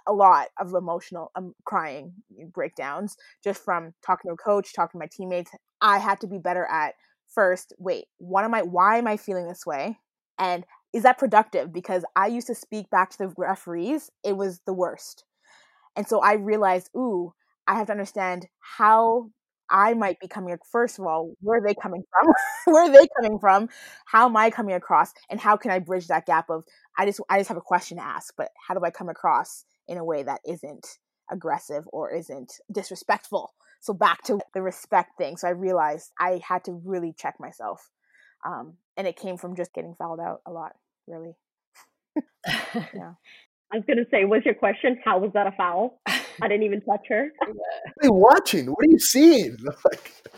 a 0.08 0.14
lot 0.14 0.48
of 0.60 0.74
emotional 0.74 1.32
um, 1.36 1.54
crying 1.66 2.14
breakdowns 2.54 3.16
just 3.44 3.64
from 3.64 3.94
talking 4.06 4.30
to 4.30 4.34
a 4.34 4.38
coach, 4.38 4.74
talking 4.74 5.00
to 5.00 5.04
my 5.06 5.10
teammates. 5.12 5.52
I 5.82 6.00
had 6.00 6.20
to 6.22 6.28
be 6.28 6.38
better 6.38 6.66
at 6.66 6.96
first, 7.28 7.74
wait, 7.78 8.06
what 8.18 8.44
am 8.44 8.54
I 8.54 8.64
why 8.64 8.98
am 8.98 9.08
I 9.08 9.18
feeling 9.18 9.48
this 9.48 9.66
way? 9.66 9.98
And 10.38 10.66
is 10.94 11.04
that 11.04 11.18
productive? 11.18 11.72
Because 11.72 12.04
I 12.16 12.28
used 12.28 12.48
to 12.48 12.56
speak 12.56 12.90
back 12.90 13.12
to 13.12 13.18
the 13.20 13.34
referees, 13.38 14.10
it 14.24 14.36
was 14.36 14.62
the 14.66 14.74
worst. 14.74 15.26
And 15.96 16.08
so 16.08 16.20
I 16.22 16.34
realized, 16.34 16.90
ooh, 16.96 17.34
I 17.70 17.76
have 17.76 17.86
to 17.88 17.92
understand 17.92 18.48
how 18.60 19.30
I 19.70 19.94
might 19.94 20.20
be 20.20 20.28
coming. 20.28 20.58
First 20.72 20.98
of 20.98 21.06
all, 21.06 21.34
where 21.42 21.60
are 21.60 21.68
they 21.68 21.76
coming 21.76 22.04
from? 22.10 22.34
where 22.74 22.86
are 22.86 22.92
they 22.92 23.08
coming 23.22 23.38
from? 23.38 23.70
How 24.06 24.26
am 24.26 24.36
I 24.36 24.50
coming 24.50 24.74
across? 24.74 25.14
And 25.30 25.40
how 25.40 25.56
can 25.56 25.70
I 25.70 25.78
bridge 25.78 26.08
that 26.08 26.26
gap 26.26 26.50
of 26.50 26.64
I 26.98 27.06
just 27.06 27.22
I 27.30 27.38
just 27.38 27.50
have 27.50 27.58
a 27.58 27.62
question 27.62 27.98
to 27.98 28.04
ask, 28.04 28.34
but 28.36 28.50
how 28.68 28.74
do 28.74 28.84
I 28.84 28.90
come 28.90 29.08
across 29.08 29.66
in 29.88 30.00
a 30.00 30.04
way 30.04 30.24
that 30.24 30.42
isn't 30.48 30.98
aggressive 31.32 31.88
or 31.94 32.12
isn't 32.12 32.54
disrespectful? 32.72 33.54
So 33.82 33.94
back 33.94 34.24
to 34.24 34.40
the 34.56 34.64
respect 34.64 35.12
thing. 35.20 35.38
So 35.38 35.48
I 35.48 35.52
realized 35.52 36.12
I 36.20 36.42
had 36.44 36.64
to 36.66 36.74
really 36.84 37.14
check 37.16 37.36
myself, 37.40 37.92
um, 38.44 38.74
and 38.98 39.08
it 39.08 39.16
came 39.16 39.38
from 39.38 39.56
just 39.56 39.74
getting 39.76 39.94
fouled 39.94 40.20
out 40.20 40.42
a 40.48 40.52
lot. 40.52 40.74
Really. 41.08 41.36
yeah. 42.48 43.14
I 43.72 43.76
was 43.78 43.84
gonna 43.88 44.06
say, 44.10 44.26
was 44.26 44.42
your 44.44 44.56
question 44.56 45.00
how 45.06 45.20
was 45.20 45.32
that 45.34 45.46
a 45.46 45.52
foul? 45.52 46.02
I 46.42 46.48
didn't 46.48 46.64
even 46.64 46.82
touch 46.82 47.06
her. 47.10 47.32
What 47.96 48.06
are 48.06 48.08
you 48.08 48.14
watching? 48.14 48.68
What 48.68 48.86
are 48.86 48.92
you 48.92 49.00
seeing? 49.00 49.58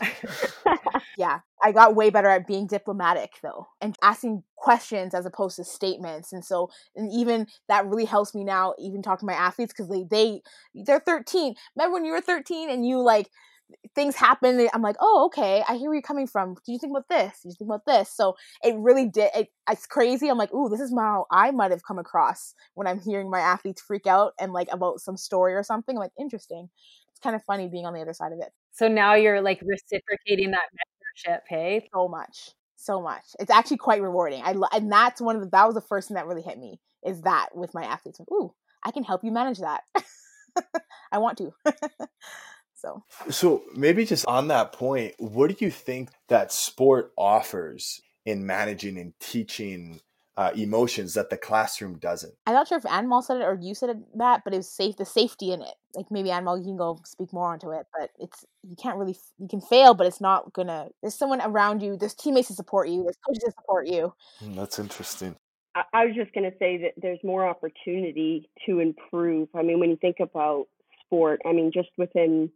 yeah, 1.18 1.40
I 1.62 1.72
got 1.72 1.94
way 1.94 2.10
better 2.10 2.28
at 2.28 2.46
being 2.46 2.66
diplomatic 2.66 3.34
though, 3.42 3.68
and 3.80 3.94
asking 4.02 4.42
questions 4.56 5.14
as 5.14 5.26
opposed 5.26 5.56
to 5.56 5.64
statements. 5.64 6.32
And 6.32 6.44
so, 6.44 6.70
and 6.96 7.10
even 7.12 7.46
that 7.68 7.86
really 7.86 8.04
helps 8.04 8.34
me 8.34 8.44
now, 8.44 8.74
even 8.78 9.02
talking 9.02 9.28
to 9.28 9.32
my 9.32 9.38
athletes 9.38 9.72
because 9.72 9.88
they 9.88 10.04
they 10.10 10.42
they're 10.74 11.00
13. 11.00 11.54
Remember 11.76 11.94
when 11.94 12.04
you 12.04 12.12
were 12.12 12.20
13 12.20 12.70
and 12.70 12.86
you 12.86 13.00
like 13.00 13.30
things 13.94 14.16
happen 14.16 14.68
i'm 14.72 14.82
like 14.82 14.96
oh 15.00 15.24
okay 15.26 15.62
i 15.68 15.76
hear 15.76 15.88
where 15.88 15.94
you're 15.94 16.02
coming 16.02 16.26
from. 16.26 16.54
Do 16.66 16.72
you 16.72 16.78
think 16.78 16.92
about 16.92 17.08
this? 17.08 17.40
Do 17.42 17.48
you 17.48 17.54
think 17.58 17.68
about 17.68 17.84
this? 17.86 18.10
So 18.10 18.36
it 18.62 18.74
really 18.76 19.08
did 19.08 19.30
it, 19.34 19.48
it's 19.70 19.86
crazy 19.86 20.28
i'm 20.28 20.38
like 20.38 20.52
ooh 20.54 20.68
this 20.68 20.80
is 20.80 20.92
how 20.96 21.26
i 21.30 21.50
might 21.50 21.70
have 21.70 21.84
come 21.84 21.98
across 21.98 22.54
when 22.74 22.86
i'm 22.86 23.00
hearing 23.00 23.30
my 23.30 23.40
athletes 23.40 23.80
freak 23.80 24.06
out 24.06 24.32
and 24.40 24.52
like 24.52 24.68
about 24.72 25.00
some 25.00 25.16
story 25.16 25.54
or 25.54 25.62
something. 25.62 25.96
I'm 25.96 26.00
like 26.00 26.12
interesting. 26.18 26.68
It's 27.10 27.20
kind 27.20 27.36
of 27.36 27.42
funny 27.44 27.68
being 27.68 27.86
on 27.86 27.94
the 27.94 28.00
other 28.00 28.12
side 28.12 28.32
of 28.32 28.38
it. 28.40 28.52
So 28.72 28.88
now 28.88 29.14
you're 29.14 29.40
like 29.40 29.60
reciprocating 29.62 30.50
that 30.52 30.68
mentorship 30.72 31.40
hey? 31.48 31.88
So 31.94 32.08
much 32.08 32.50
so 32.76 33.00
much. 33.00 33.22
It's 33.38 33.50
actually 33.50 33.76
quite 33.76 34.02
rewarding. 34.02 34.42
I 34.42 34.54
and 34.72 34.90
that's 34.90 35.20
one 35.20 35.36
of 35.36 35.42
the 35.42 35.48
that 35.50 35.66
was 35.66 35.74
the 35.74 35.80
first 35.80 36.08
thing 36.08 36.16
that 36.16 36.26
really 36.26 36.42
hit 36.42 36.58
me 36.58 36.80
is 37.06 37.22
that 37.22 37.50
with 37.54 37.74
my 37.74 37.84
athletes 37.84 38.18
like, 38.18 38.30
ooh 38.32 38.52
i 38.84 38.90
can 38.90 39.04
help 39.04 39.22
you 39.24 39.30
manage 39.30 39.58
that. 39.58 39.82
I 41.12 41.18
want 41.18 41.38
to 41.38 41.52
So, 42.82 43.04
so 43.30 43.62
maybe 43.76 44.04
just 44.04 44.26
on 44.26 44.48
that 44.48 44.72
point, 44.72 45.14
what 45.18 45.56
do 45.56 45.64
you 45.64 45.70
think 45.70 46.10
that 46.28 46.50
sport 46.50 47.12
offers 47.16 48.02
in 48.26 48.44
managing 48.44 48.98
and 48.98 49.12
teaching 49.20 50.00
uh, 50.36 50.50
emotions 50.56 51.14
that 51.14 51.30
the 51.30 51.36
classroom 51.36 51.98
doesn't? 51.98 52.34
I'm 52.44 52.54
not 52.54 52.66
sure 52.66 52.78
if 52.78 52.84
Anmol 52.84 53.22
said 53.22 53.36
it 53.36 53.44
or 53.44 53.56
you 53.60 53.76
said 53.76 53.90
it, 53.90 54.18
that, 54.18 54.42
but 54.42 54.52
it 54.52 54.56
was 54.56 54.68
safe 54.68 54.96
the 54.96 55.04
safety 55.04 55.52
in 55.52 55.62
it. 55.62 55.74
Like 55.94 56.06
maybe 56.10 56.30
Anmol, 56.30 56.58
you 56.58 56.64
can 56.64 56.76
go 56.76 56.98
speak 57.04 57.32
more 57.32 57.52
onto 57.52 57.70
it, 57.70 57.86
but 57.96 58.10
it's 58.18 58.44
you 58.68 58.74
can't 58.74 58.98
really 58.98 59.16
you 59.38 59.46
can 59.46 59.60
fail, 59.60 59.94
but 59.94 60.08
it's 60.08 60.20
not 60.20 60.52
gonna. 60.52 60.88
There's 61.02 61.14
someone 61.14 61.40
around 61.40 61.82
you. 61.82 61.96
There's 61.96 62.14
teammates 62.14 62.48
to 62.48 62.54
support 62.54 62.88
you. 62.88 63.04
There's 63.04 63.18
coaches 63.24 63.44
to 63.44 63.52
support 63.52 63.86
you. 63.86 64.12
Mm, 64.42 64.56
that's 64.56 64.80
interesting. 64.80 65.36
I 65.74 66.04
was 66.04 66.14
just 66.14 66.34
going 66.34 66.50
to 66.50 66.56
say 66.58 66.76
that 66.82 66.92
there's 67.00 67.18
more 67.24 67.48
opportunity 67.48 68.50
to 68.66 68.80
improve. 68.80 69.48
I 69.54 69.62
mean, 69.62 69.80
when 69.80 69.88
you 69.88 69.96
think 69.96 70.16
about 70.20 70.66
sport, 71.06 71.40
I 71.46 71.52
mean, 71.52 71.70
just 71.72 71.88
within 71.96 72.50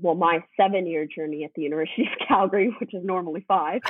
well, 0.00 0.14
my 0.14 0.42
seven 0.56 0.86
year 0.86 1.06
journey 1.06 1.44
at 1.44 1.50
the 1.54 1.62
University 1.62 2.02
of 2.02 2.18
Calgary, 2.28 2.74
which 2.80 2.94
is 2.94 3.04
normally 3.04 3.44
five, 3.46 3.80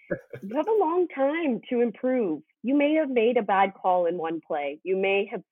you 0.42 0.56
have 0.56 0.68
a 0.68 0.78
long 0.78 1.06
time 1.14 1.60
to 1.70 1.80
improve. 1.80 2.42
You 2.62 2.76
may 2.76 2.94
have 2.94 3.10
made 3.10 3.36
a 3.36 3.42
bad 3.42 3.72
call 3.74 4.06
in 4.06 4.16
one 4.16 4.40
play. 4.46 4.80
You 4.82 4.96
may 4.96 5.28
have 5.30 5.42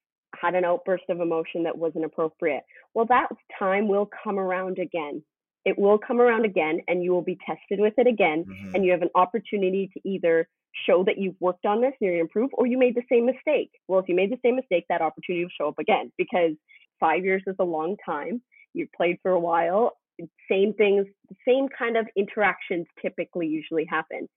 had 0.41 0.55
an 0.55 0.65
outburst 0.65 1.05
of 1.09 1.21
emotion 1.21 1.65
that 1.65 1.77
wasn't 1.77 2.05
appropriate. 2.05 2.63
Well, 2.95 3.07
that 3.07 3.29
time 3.59 3.89
will 3.89 4.09
come 4.25 4.39
around 4.39 4.79
again. 4.79 5.23
It 5.65 5.79
will 5.79 5.99
come 5.99 6.21
around 6.21 6.45
again, 6.45 6.81
and 6.89 7.05
you 7.05 7.13
will 7.13 7.23
be 7.23 7.39
tested 7.47 7.79
with 7.79 7.95
it 7.99 8.07
again. 8.07 8.45
Mm-hmm. 8.49 8.75
And 8.75 8.85
you 8.85 8.93
have 8.93 9.03
an 9.03 9.11
opportunity 9.15 9.91
to 9.95 10.09
either 10.09 10.49
show 10.87 11.05
that 11.05 11.19
you've 11.19 11.37
worked 11.39 11.67
on 11.67 11.81
this 11.81 11.93
and 12.01 12.11
you're 12.11 12.21
improve, 12.21 12.51
or 12.55 12.67
you 12.67 12.79
made 12.79 12.95
the 12.95 13.03
same 13.11 13.27
mistake. 13.27 13.71
Well, 13.89 14.01
if 14.01 14.09
you 14.09 14.17
made 14.17 14.33
the 14.33 14.41
same 14.45 14.57
mistake, 14.57 14.87
that 14.89 15.03
opportunity 15.03 15.45
will 15.45 15.51
show 15.57 15.69
up 15.69 15.79
again 15.79 16.11
because 16.17 16.53
five 16.99 17.25
years 17.25 17.43
is 17.47 17.57
a 17.59 17.65
long 17.65 17.97
time 18.05 18.41
you've 18.75 18.93
played 18.93 19.19
for 19.23 19.33
a 19.33 19.41
while, 19.41 19.97
same 20.51 20.75
things, 20.75 21.07
same 21.47 21.69
kind 21.69 21.97
of 21.97 22.07
interactions 22.17 22.87
typically 23.01 23.47
usually 23.47 23.85
happen. 23.85 24.29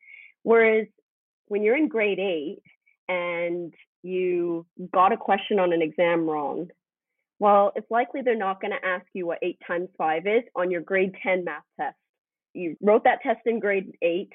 Whereas 0.43 0.87
when 1.47 1.63
you're 1.63 1.77
in 1.77 1.87
grade 1.87 2.19
eight 2.19 2.61
and 3.07 3.73
you 4.03 4.65
got 4.93 5.11
a 5.11 5.17
question 5.17 5.59
on 5.59 5.73
an 5.73 5.81
exam 5.81 6.25
wrong, 6.27 6.69
well, 7.39 7.73
it's 7.75 7.89
likely 7.91 8.21
they're 8.21 8.37
not 8.37 8.61
going 8.61 8.71
to 8.71 8.87
ask 8.87 9.05
you 9.13 9.27
what 9.27 9.39
eight 9.41 9.59
times 9.67 9.89
five 9.97 10.25
is 10.25 10.43
on 10.55 10.71
your 10.71 10.81
grade 10.81 11.13
10 11.21 11.43
math 11.43 11.63
test. 11.79 11.97
You 12.53 12.77
wrote 12.81 13.03
that 13.03 13.21
test 13.21 13.41
in 13.45 13.59
grade 13.59 13.91
eight. 14.01 14.31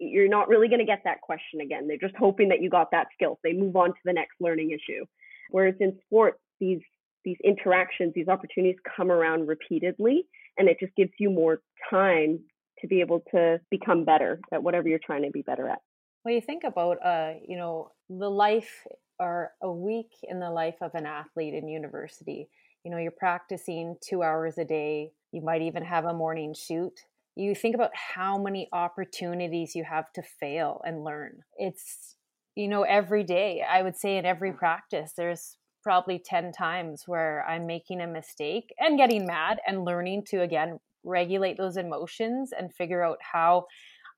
You're 0.00 0.28
not 0.28 0.48
really 0.48 0.66
going 0.66 0.80
to 0.80 0.84
get 0.84 1.02
that 1.04 1.20
question 1.20 1.60
again. 1.60 1.86
They're 1.86 1.96
just 1.96 2.16
hoping 2.16 2.48
that 2.48 2.60
you 2.60 2.68
got 2.68 2.90
that 2.90 3.06
skill. 3.14 3.38
They 3.44 3.52
move 3.52 3.76
on 3.76 3.90
to 3.90 4.00
the 4.04 4.12
next 4.12 4.34
learning 4.40 4.70
issue. 4.72 5.04
Whereas 5.50 5.74
in 5.78 5.96
sports, 6.06 6.40
these 6.58 6.80
these 7.24 7.38
interactions, 7.44 8.12
these 8.14 8.28
opportunities 8.28 8.76
come 8.96 9.10
around 9.10 9.48
repeatedly, 9.48 10.26
and 10.58 10.68
it 10.68 10.78
just 10.80 10.94
gives 10.96 11.12
you 11.18 11.30
more 11.30 11.60
time 11.90 12.40
to 12.80 12.88
be 12.88 13.00
able 13.00 13.22
to 13.30 13.60
become 13.70 14.04
better 14.04 14.40
at 14.52 14.62
whatever 14.62 14.88
you're 14.88 14.98
trying 15.04 15.22
to 15.22 15.30
be 15.30 15.42
better 15.42 15.68
at. 15.68 15.78
Well, 16.24 16.34
you 16.34 16.40
think 16.40 16.62
about, 16.64 16.98
uh, 17.04 17.34
you 17.46 17.56
know, 17.56 17.90
the 18.08 18.30
life 18.30 18.86
or 19.18 19.52
a 19.62 19.70
week 19.70 20.10
in 20.24 20.40
the 20.40 20.50
life 20.50 20.76
of 20.80 20.94
an 20.94 21.06
athlete 21.06 21.54
in 21.54 21.68
university. 21.68 22.48
You 22.84 22.90
know, 22.90 22.98
you're 22.98 23.12
practicing 23.12 23.96
two 24.00 24.22
hours 24.22 24.58
a 24.58 24.64
day. 24.64 25.12
You 25.30 25.42
might 25.42 25.62
even 25.62 25.84
have 25.84 26.04
a 26.04 26.14
morning 26.14 26.54
shoot. 26.54 27.00
You 27.36 27.54
think 27.54 27.74
about 27.74 27.92
how 27.94 28.36
many 28.36 28.68
opportunities 28.72 29.74
you 29.74 29.84
have 29.84 30.12
to 30.14 30.22
fail 30.22 30.82
and 30.84 31.04
learn. 31.04 31.40
It's, 31.56 32.16
you 32.56 32.68
know, 32.68 32.82
every 32.82 33.24
day. 33.24 33.62
I 33.68 33.82
would 33.82 33.96
say 33.96 34.16
in 34.16 34.26
every 34.26 34.52
practice, 34.52 35.12
there's 35.16 35.56
probably 35.82 36.20
10 36.24 36.52
times 36.52 37.04
where 37.06 37.44
I'm 37.48 37.66
making 37.66 38.00
a 38.00 38.06
mistake 38.06 38.72
and 38.78 38.96
getting 38.96 39.26
mad 39.26 39.58
and 39.66 39.84
learning 39.84 40.24
to 40.28 40.42
again 40.42 40.78
regulate 41.04 41.56
those 41.56 41.76
emotions 41.76 42.52
and 42.56 42.72
figure 42.74 43.02
out 43.02 43.18
how 43.20 43.66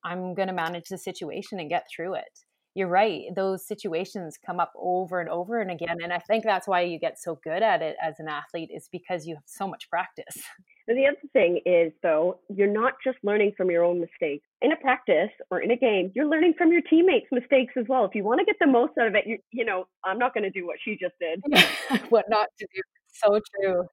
I'm 0.04 0.34
going 0.34 0.48
to 0.48 0.54
manage 0.54 0.88
the 0.90 0.98
situation 0.98 1.58
and 1.58 1.70
get 1.70 1.86
through 1.94 2.14
it. 2.14 2.40
you're 2.74 2.88
right. 2.88 3.22
Those 3.34 3.66
situations 3.66 4.36
come 4.44 4.60
up 4.60 4.72
over 4.76 5.20
and 5.20 5.30
over 5.30 5.60
and 5.60 5.70
again. 5.70 5.98
And 6.02 6.12
I 6.12 6.18
think 6.18 6.44
that's 6.44 6.66
why 6.68 6.82
you 6.82 6.98
get 6.98 7.20
so 7.20 7.38
good 7.42 7.62
at 7.62 7.82
it 7.82 7.96
as 8.02 8.18
an 8.18 8.28
athlete 8.28 8.70
is 8.74 8.88
because 8.90 9.26
you 9.26 9.36
have 9.36 9.44
so 9.46 9.68
much 9.68 9.88
practice. 9.88 10.42
And 10.86 10.98
the 10.98 11.06
other 11.06 11.28
thing 11.32 11.60
is, 11.64 11.92
though, 12.02 12.40
you're 12.54 12.72
not 12.72 12.94
just 13.04 13.16
learning 13.22 13.52
from 13.56 13.70
your 13.70 13.84
own 13.84 14.00
mistakes. 14.00 14.44
In 14.60 14.72
a 14.72 14.76
practice 14.76 15.30
or 15.50 15.60
in 15.60 15.70
a 15.70 15.76
game, 15.76 16.12
you're 16.14 16.28
learning 16.28 16.54
from 16.58 16.72
your 16.72 16.82
teammates' 16.82 17.26
mistakes 17.32 17.72
as 17.78 17.86
well. 17.88 18.04
If 18.04 18.14
you 18.14 18.22
want 18.22 18.40
to 18.40 18.44
get 18.44 18.56
the 18.60 18.66
most 18.66 18.92
out 19.00 19.08
of 19.08 19.14
it, 19.14 19.24
you, 19.26 19.38
you 19.50 19.64
know, 19.64 19.86
I'm 20.04 20.18
not 20.18 20.34
going 20.34 20.44
to 20.44 20.50
do 20.50 20.66
what 20.66 20.76
she 20.84 20.98
just 21.00 21.14
did. 21.18 21.42
what 22.10 22.26
not 22.28 22.48
to 22.58 22.66
do. 22.74 22.80
So 23.08 23.40
true. 23.60 23.84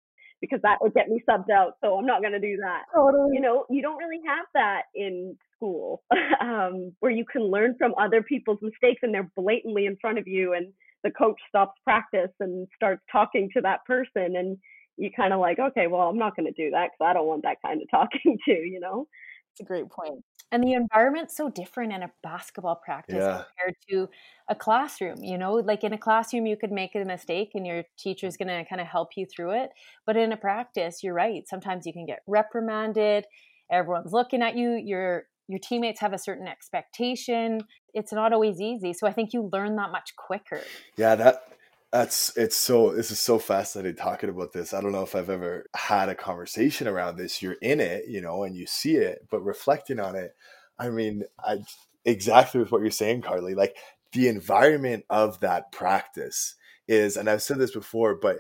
Because 0.42 0.60
that 0.64 0.80
would 0.82 0.94
get 0.94 1.08
me 1.08 1.22
subbed 1.30 1.52
out. 1.52 1.74
So 1.82 1.98
I'm 1.98 2.06
not 2.06 2.22
going 2.22 2.34
to 2.34 2.40
do 2.40 2.58
that. 2.58 2.84
Totally. 2.94 3.36
You 3.36 3.42
know, 3.42 3.66
you 3.70 3.82
don't 3.82 3.98
really 3.98 4.20
have 4.28 4.46
that 4.56 4.84
in 4.96 5.38
school 5.56 6.04
um, 6.42 6.94
where 7.00 7.12
you 7.12 7.24
can 7.32 7.44
learn 7.44 7.76
from 7.78 7.94
other 8.02 8.24
people's 8.24 8.60
mistakes 8.62 9.00
and 9.04 9.14
they're 9.14 9.32
blatantly 9.38 9.86
in 9.86 9.98
front 10.02 10.18
of 10.18 10.28
you 10.28 10.54
and 10.54 10.74
the 11.04 11.12
coach 11.12 11.40
stops 11.48 11.80
practice 11.84 12.32
and 12.40 12.68
starts 12.76 13.02
talking 13.12 13.50
to 13.56 13.62
that 13.62 13.86
person 13.86 14.36
and 14.36 14.58
you 14.98 15.10
kind 15.12 15.34
of 15.34 15.40
like, 15.40 15.60
okay, 15.60 15.88
well, 15.88 16.10
I'm 16.10 16.18
not 16.18 16.36
going 16.36 16.52
to 16.52 16.64
do 16.64 16.72
that 16.72 16.92
because 16.92 17.10
I 17.10 17.14
don't 17.14 17.28
want 17.28 17.44
that 17.44 17.58
kind 17.66 17.82
of 17.82 17.88
talking 17.92 18.38
to, 18.46 18.52
you 18.52 18.80
know? 18.80 19.08
It's 19.54 19.62
a 19.62 19.66
great 19.66 19.90
point. 19.90 20.24
And 20.54 20.64
the 20.64 20.74
environment's 20.74 21.36
so 21.36 21.50
different 21.50 21.94
in 21.94 22.04
a 22.04 22.12
basketball 22.24 22.76
practice 22.84 23.18
yeah. 23.20 23.44
compared 23.58 23.76
to 23.90 24.10
a 24.50 24.56
classroom. 24.56 25.24
You 25.24 25.38
know, 25.38 25.54
like 25.54 25.84
in 25.84 25.94
a 25.94 25.98
classroom, 25.98 26.46
you 26.46 26.58
could 26.58 26.72
make 26.72 26.94
a 26.94 27.06
mistake 27.06 27.52
and 27.54 27.66
your 27.66 27.84
teacher's 27.98 28.36
going 28.36 28.50
to 28.50 28.66
kind 28.66 28.82
of 28.82 28.88
help 28.88 29.12
you 29.16 29.26
through 29.26 29.52
it. 29.52 29.70
But 30.06 30.18
in 30.18 30.34
a 30.34 30.38
practice, 30.38 31.04
you're 31.04 31.14
right. 31.14 31.48
Sometimes 31.48 31.86
you 31.86 31.94
can 31.94 32.06
get 32.06 32.20
reprimanded. 32.28 33.26
Everyone's 33.72 34.12
looking 34.12 34.42
at 34.42 34.58
you. 34.58 34.72
Your 34.72 35.24
your 35.48 35.60
teammates 35.60 36.00
have 36.00 36.14
a 36.14 36.18
certain 36.18 36.48
expectation. 36.48 37.62
It's 37.94 38.14
not 38.14 38.32
always 38.32 38.62
easy. 38.62 38.94
So 38.94 39.08
I 39.08 39.12
think 39.12 39.34
you 39.34 39.50
learn 39.52 39.76
that 39.78 39.92
much 39.92 40.16
quicker. 40.16 40.62
Yeah, 40.98 41.16
that 41.16 41.44
that's 41.92 42.36
it's 42.38 42.56
so 42.56 42.92
this 42.94 43.12
is 43.12 43.20
so 43.20 43.38
fascinating 43.38 43.96
talking 43.98 44.30
about 44.30 44.54
this. 44.54 44.74
I 44.74 44.82
don't 44.82 44.94
know 44.94 45.04
if 45.04 45.16
I've 45.16 45.30
ever 45.30 45.66
had 45.76 46.10
a 46.10 46.16
conversation 46.16 46.88
around 46.88 47.18
this. 47.18 47.42
You're 47.42 47.58
in 47.62 47.80
it, 47.80 48.06
you 48.08 48.22
know, 48.22 48.44
and 48.44 48.56
you 48.56 48.66
see 48.66 48.96
it, 48.96 49.28
but 49.30 49.42
reflecting 49.42 50.00
on 50.00 50.16
it, 50.16 50.34
I 50.80 50.90
mean, 50.90 51.24
I 51.40 51.60
exactly 52.06 52.60
with 52.62 52.72
what 52.72 52.82
you're 52.82 52.92
saying, 52.92 53.22
Carlie. 53.24 53.56
Like 53.56 53.76
the 54.14 54.30
environment 54.30 55.06
of 55.10 55.40
that 55.42 55.72
practice 55.72 56.56
is, 56.88 57.18
and 57.18 57.30
I've 57.30 57.42
said 57.42 57.58
this 57.58 57.72
before, 57.72 58.16
but 58.16 58.40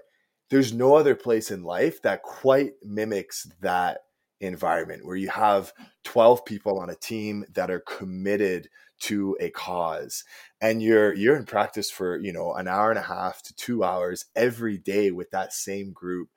there's 0.49 0.73
no 0.73 0.95
other 0.95 1.15
place 1.15 1.51
in 1.51 1.63
life 1.63 2.01
that 2.03 2.23
quite 2.23 2.73
mimics 2.83 3.47
that 3.61 3.99
environment 4.41 5.05
where 5.05 5.15
you 5.15 5.29
have 5.29 5.71
12 6.03 6.45
people 6.45 6.79
on 6.79 6.89
a 6.89 6.95
team 6.95 7.45
that 7.53 7.69
are 7.69 7.81
committed 7.81 8.69
to 9.01 9.35
a 9.39 9.49
cause 9.49 10.23
and 10.61 10.81
you're 10.81 11.13
you're 11.15 11.35
in 11.35 11.45
practice 11.45 11.89
for 11.89 12.17
you 12.19 12.31
know 12.31 12.53
an 12.53 12.67
hour 12.67 12.89
and 12.89 12.99
a 12.99 13.03
half 13.03 13.41
to 13.43 13.55
2 13.55 13.83
hours 13.83 14.25
every 14.35 14.77
day 14.77 15.11
with 15.11 15.31
that 15.31 15.53
same 15.53 15.91
group 15.91 16.29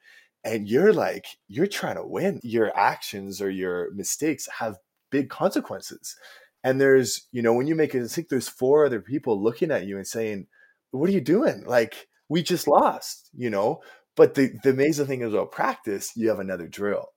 and 0.44 0.68
you're 0.68 0.92
like 0.92 1.26
you're 1.48 1.66
trying 1.66 1.96
to 1.96 2.06
win. 2.06 2.40
Your 2.42 2.76
actions 2.76 3.40
or 3.40 3.50
your 3.50 3.90
mistakes 3.94 4.48
have 4.58 4.76
big 5.10 5.28
consequences 5.30 6.16
and 6.62 6.80
there's 6.80 7.26
you 7.32 7.42
know 7.42 7.52
when 7.52 7.66
you 7.66 7.74
make 7.74 7.94
a 7.94 7.98
mistake 7.98 8.28
there's 8.28 8.48
four 8.48 8.86
other 8.86 9.00
people 9.00 9.42
looking 9.42 9.70
at 9.70 9.86
you 9.86 9.96
and 9.96 10.06
saying 10.06 10.46
what 10.90 11.08
are 11.10 11.12
you 11.12 11.20
doing? 11.20 11.64
Like 11.66 12.08
we 12.28 12.42
just 12.42 12.68
lost 12.68 13.30
you 13.34 13.50
know? 13.50 13.80
But 14.16 14.34
the, 14.34 14.52
the 14.62 14.70
amazing 14.70 15.06
thing 15.06 15.22
is 15.22 15.32
about 15.34 15.52
practice 15.52 16.12
you 16.16 16.28
have 16.28 16.38
another 16.40 16.68
drill 16.68 17.08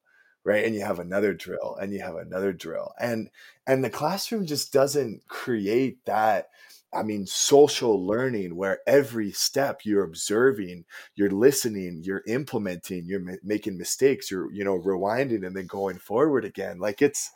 right 0.47 0.65
and 0.65 0.73
you 0.73 0.81
have 0.81 0.99
another 0.99 1.33
drill 1.33 1.77
and 1.79 1.93
you 1.93 2.01
have 2.01 2.15
another 2.15 2.53
drill 2.53 2.93
and 2.99 3.29
and 3.67 3.83
the 3.83 3.89
classroom 3.89 4.45
just 4.45 4.71
doesn't 4.71 5.27
create 5.27 6.03
that 6.05 6.47
I 6.93 7.03
mean, 7.03 7.25
social 7.25 8.07
learning 8.07 8.55
where 8.55 8.79
every 8.87 9.31
step 9.31 9.81
you're 9.83 10.05
observing, 10.05 10.85
you're 11.15 11.29
listening, 11.29 12.01
you're 12.01 12.23
implementing, 12.27 13.05
you're 13.05 13.37
making 13.43 13.77
mistakes, 13.77 14.31
you're, 14.31 14.49
you 14.53 14.63
know, 14.63 14.79
rewinding 14.79 15.45
and 15.45 15.55
then 15.55 15.67
going 15.67 15.97
forward 15.97 16.45
again. 16.45 16.79
Like 16.79 17.01
it's, 17.01 17.29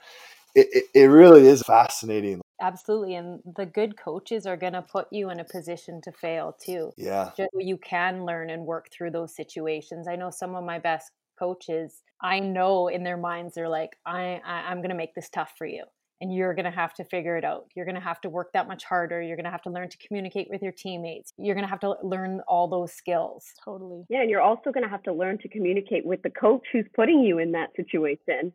it, 0.56 0.86
it 0.96 1.06
really 1.08 1.48
is 1.48 1.62
fascinating. 1.64 2.42
Absolutely. 2.62 3.16
And 3.16 3.42
the 3.58 3.66
good 3.66 3.98
coaches 3.98 4.46
are 4.46 4.58
going 4.58 4.74
to 4.74 4.82
put 4.82 5.08
you 5.12 5.32
in 5.32 5.40
a 5.40 5.44
position 5.44 6.00
to 6.04 6.12
fail 6.12 6.56
too. 6.64 6.92
Yeah. 6.96 7.32
So 7.36 7.48
you 7.58 7.78
can 7.78 8.26
learn 8.26 8.50
and 8.50 8.66
work 8.66 8.90
through 8.92 9.12
those 9.12 9.36
situations. 9.36 10.08
I 10.08 10.16
know 10.16 10.30
some 10.30 10.56
of 10.56 10.64
my 10.64 10.80
best 10.80 11.12
coaches, 11.42 12.04
I 12.22 12.40
know 12.40 12.88
in 12.88 13.04
their 13.04 13.18
minds 13.18 13.56
they're 13.56 13.76
like, 13.80 13.94
I, 14.06 14.42
I 14.46 14.56
I'm 14.70 14.82
gonna 14.82 15.02
make 15.04 15.16
this 15.16 15.30
tough 15.30 15.54
for 15.58 15.66
you. 15.66 15.84
And 16.22 16.32
you're 16.32 16.54
going 16.54 16.66
to 16.66 16.78
have 16.84 16.94
to 17.00 17.04
figure 17.04 17.36
it 17.36 17.44
out. 17.44 17.66
You're 17.76 17.88
going 17.90 17.96
to 17.96 18.08
have 18.12 18.22
to 18.22 18.30
work 18.30 18.54
that 18.54 18.68
much 18.68 18.84
harder. 18.84 19.24
You're 19.24 19.36
going 19.36 19.52
to 19.52 19.56
have 19.58 19.64
to 19.64 19.72
learn 19.72 19.90
to 19.90 19.98
communicate 20.06 20.48
with 20.52 20.62
your 20.62 20.72
teammates. 20.72 21.34
You're 21.36 21.56
going 21.56 21.66
to 21.66 21.70
have 21.76 21.80
to 21.80 21.96
learn 22.04 22.42
all 22.48 22.68
those 22.68 22.94
skills. 22.94 23.44
Totally. 23.66 24.04
Yeah. 24.08 24.22
And 24.22 24.30
you're 24.30 24.48
also 24.52 24.72
going 24.72 24.84
to 24.84 24.90
have 24.96 25.02
to 25.10 25.14
learn 25.14 25.40
to 25.40 25.48
communicate 25.50 26.06
with 26.06 26.22
the 26.22 26.30
coach 26.30 26.62
who's 26.72 26.86
putting 26.96 27.22
you 27.22 27.40
in 27.40 27.54
that 27.54 27.70
situation. 27.76 28.54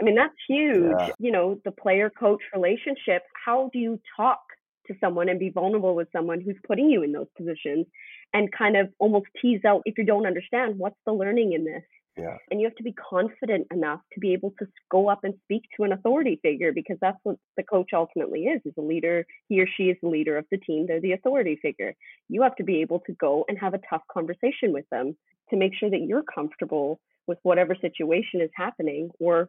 I 0.00 0.02
mean, 0.02 0.16
that's 0.16 0.34
huge. 0.48 0.90
Yeah. 0.98 1.10
You 1.20 1.30
know, 1.30 1.60
the 1.64 1.70
player 1.70 2.10
coach 2.10 2.42
relationship. 2.52 3.22
How 3.46 3.70
do 3.72 3.78
you 3.78 4.00
talk 4.16 4.40
to 4.88 4.94
someone 5.00 5.28
and 5.28 5.38
be 5.38 5.50
vulnerable 5.50 5.94
with 5.94 6.08
someone 6.10 6.40
who's 6.40 6.58
putting 6.66 6.90
you 6.90 7.04
in 7.04 7.12
those 7.12 7.28
positions 7.36 7.86
and 8.32 8.50
kind 8.50 8.76
of 8.76 8.88
almost 8.98 9.26
tease 9.40 9.64
out 9.64 9.82
if 9.84 9.98
you 9.98 10.04
don't 10.04 10.26
understand 10.26 10.78
what's 10.78 10.98
the 11.06 11.12
learning 11.12 11.52
in 11.52 11.64
this 11.64 11.84
yeah. 12.16 12.36
And 12.50 12.60
you 12.60 12.66
have 12.66 12.76
to 12.76 12.84
be 12.84 12.92
confident 12.92 13.66
enough 13.72 14.00
to 14.12 14.20
be 14.20 14.32
able 14.32 14.54
to 14.60 14.66
go 14.90 15.08
up 15.08 15.24
and 15.24 15.34
speak 15.44 15.64
to 15.76 15.84
an 15.84 15.92
authority 15.92 16.38
figure 16.42 16.72
because 16.72 16.96
that's 17.00 17.18
what 17.24 17.36
the 17.56 17.64
coach 17.64 17.90
ultimately 17.92 18.44
is, 18.44 18.60
is 18.64 18.74
a 18.78 18.82
leader. 18.82 19.26
He 19.48 19.60
or 19.60 19.66
she 19.76 19.84
is 19.84 19.96
the 20.00 20.08
leader 20.08 20.36
of 20.36 20.46
the 20.50 20.58
team. 20.58 20.86
They're 20.86 21.00
the 21.00 21.12
authority 21.12 21.58
figure. 21.60 21.94
You 22.28 22.42
have 22.42 22.54
to 22.56 22.64
be 22.64 22.80
able 22.82 23.00
to 23.06 23.12
go 23.14 23.44
and 23.48 23.58
have 23.58 23.74
a 23.74 23.80
tough 23.90 24.02
conversation 24.12 24.72
with 24.72 24.88
them 24.90 25.16
to 25.50 25.56
make 25.56 25.72
sure 25.74 25.90
that 25.90 26.02
you're 26.02 26.22
comfortable 26.22 27.00
with 27.26 27.38
whatever 27.42 27.74
situation 27.80 28.40
is 28.40 28.50
happening 28.54 29.10
or 29.18 29.48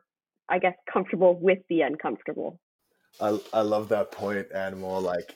I 0.50 0.60
guess 0.60 0.76
comfortable 0.92 1.38
with 1.40 1.60
the 1.70 1.82
uncomfortable. 1.82 2.60
I, 3.20 3.40
I 3.54 3.62
love 3.62 3.90
that 3.90 4.12
point, 4.12 4.50
Anmol. 4.52 5.02
Like 5.02 5.36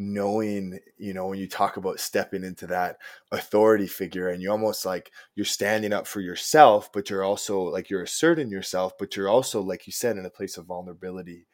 knowing 0.00 0.78
you 0.96 1.12
know 1.12 1.26
when 1.26 1.38
you 1.38 1.46
talk 1.46 1.76
about 1.76 2.00
stepping 2.00 2.42
into 2.42 2.66
that 2.66 2.96
authority 3.32 3.86
figure 3.86 4.28
and 4.28 4.40
you 4.40 4.50
almost 4.50 4.86
like 4.86 5.12
you're 5.34 5.44
standing 5.44 5.92
up 5.92 6.06
for 6.06 6.20
yourself 6.20 6.90
but 6.90 7.10
you're 7.10 7.22
also 7.22 7.60
like 7.60 7.90
you're 7.90 8.02
asserting 8.02 8.48
yourself 8.48 8.94
but 8.98 9.14
you're 9.14 9.28
also 9.28 9.60
like 9.60 9.86
you 9.86 9.92
said 9.92 10.16
in 10.16 10.24
a 10.24 10.30
place 10.30 10.56
of 10.56 10.64
vulnerability. 10.64 11.46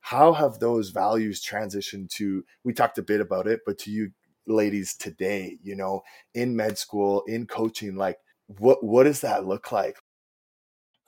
How 0.00 0.32
have 0.32 0.60
those 0.60 0.90
values 0.90 1.44
transitioned 1.44 2.08
to 2.10 2.44
we 2.62 2.72
talked 2.72 2.98
a 2.98 3.02
bit 3.02 3.20
about 3.20 3.48
it 3.48 3.60
but 3.66 3.78
to 3.78 3.90
you 3.90 4.12
ladies 4.46 4.94
today 4.94 5.58
you 5.60 5.74
know 5.74 6.02
in 6.34 6.54
med 6.54 6.78
school 6.78 7.24
in 7.26 7.48
coaching 7.48 7.96
like 7.96 8.18
what 8.46 8.82
what 8.84 9.04
does 9.04 9.22
that 9.22 9.44
look 9.44 9.72
like? 9.72 9.96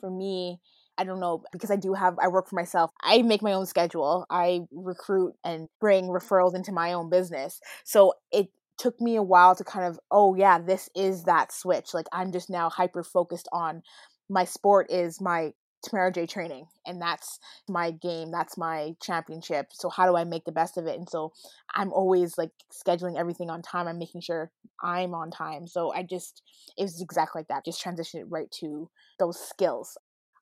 For 0.01 0.11
me 0.11 0.61
I 1.01 1.05
don't 1.05 1.19
know, 1.19 1.43
because 1.51 1.71
I 1.71 1.77
do 1.77 1.95
have, 1.95 2.19
I 2.23 2.29
work 2.29 2.47
for 2.47 2.57
myself. 2.57 2.91
I 3.03 3.23
make 3.23 3.41
my 3.41 3.55
own 3.55 3.65
schedule. 3.65 4.27
I 4.29 4.61
recruit 4.71 5.33
and 5.43 5.67
bring 5.81 6.09
referrals 6.09 6.55
into 6.55 6.73
my 6.73 6.93
own 6.93 7.09
business. 7.09 7.59
So 7.85 8.13
it 8.31 8.49
took 8.77 9.01
me 9.01 9.17
a 9.17 9.23
while 9.23 9.55
to 9.55 9.65
kind 9.65 9.87
of, 9.87 9.99
oh, 10.11 10.35
yeah, 10.35 10.59
this 10.59 10.91
is 10.95 11.25
that 11.25 11.53
switch. 11.53 11.95
Like 11.95 12.05
I'm 12.13 12.33
just 12.33 12.51
now 12.51 12.69
hyper 12.69 13.03
focused 13.03 13.49
on 13.51 13.83
my 14.29 14.45
sport 14.45 14.91
is 14.91 15.23
my 15.23 15.53
Tamara 15.83 16.13
J 16.13 16.27
training 16.27 16.67
and 16.87 17.01
that's 17.01 17.39
my 17.67 17.91
game 17.91 18.31
that's 18.31 18.59
my 18.59 18.95
championship 19.03 19.69
so 19.73 19.89
how 19.89 20.07
do 20.07 20.15
I 20.15 20.25
make 20.25 20.45
the 20.45 20.53
best 20.53 20.77
of 20.77 20.87
it 20.87 20.99
and 20.99 21.09
so 21.09 21.33
I'm 21.75 21.91
always 21.91 22.37
like 22.37 22.51
scheduling 22.71 23.19
everything 23.19 23.49
on 23.49 23.63
time 23.63 23.89
I'm 23.89 23.99
making 23.99 24.21
sure 24.21 24.51
I'm 24.83 25.15
on 25.15 25.31
time 25.31 25.67
so 25.67 25.91
I 25.91 26.03
just 26.03 26.43
it 26.77 26.83
was 26.83 27.01
exactly 27.01 27.41
like 27.41 27.49
that 27.49 27.65
just 27.65 27.83
transitioned 27.83 28.21
it 28.21 28.27
right 28.29 28.51
to 28.61 28.91
those 29.19 29.41
skills 29.41 29.97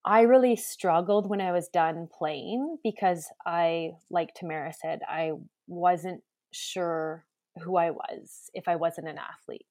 I 0.05 0.23
really 0.23 0.57
struggled 0.57 1.29
when 1.29 1.41
I 1.41 1.53
was 1.53 1.69
done 1.69 2.09
playing 2.17 2.79
because 2.83 3.29
I, 3.45 3.93
like 4.11 4.35
Tamara 4.35 4.73
said, 4.73 5.01
I 5.09 5.33
wasn't 5.67 6.23
sure 6.53 7.25
who 7.63 7.77
I 7.77 7.91
was 7.91 8.51
if 8.55 8.69
I 8.69 8.77
wasn't 8.77 9.09
an 9.09 9.19
athlete. 9.19 9.67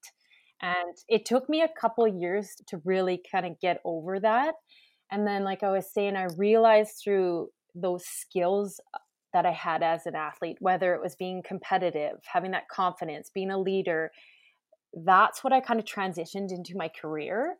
And 0.62 0.98
it 1.08 1.26
took 1.26 1.50
me 1.50 1.62
a 1.62 1.70
couple 1.80 2.08
years 2.08 2.56
to 2.68 2.82
really 2.84 3.22
kind 3.32 3.46
of 3.46 3.60
get 3.60 3.80
over 3.86 4.20
that. 4.20 4.56
And 5.12 5.26
then, 5.26 5.44
like 5.44 5.64
I 5.64 5.72
was 5.72 5.92
saying, 5.92 6.16
I 6.16 6.28
realized 6.36 7.02
through 7.04 7.50
those 7.76 8.06
skills 8.06 8.80
uh, 8.94 9.00
that 9.34 9.46
I 9.46 9.52
had 9.52 9.84
as 9.84 10.06
an 10.06 10.16
athlete, 10.16 10.58
whether 10.60 10.94
it 10.94 11.02
was 11.02 11.16
being 11.16 11.44
competitive, 11.44 12.18
having 12.26 12.52
that 12.52 12.68
confidence, 12.70 13.30
being 13.34 13.52
a 13.52 13.58
leader, 13.58 14.12
that's 15.06 15.44
what 15.44 15.54
I 15.54 15.62
kind 15.62 15.80
of 15.80 15.86
transitioned 15.86 16.52
into 16.52 16.76
my 16.76 16.90
career. 16.90 17.56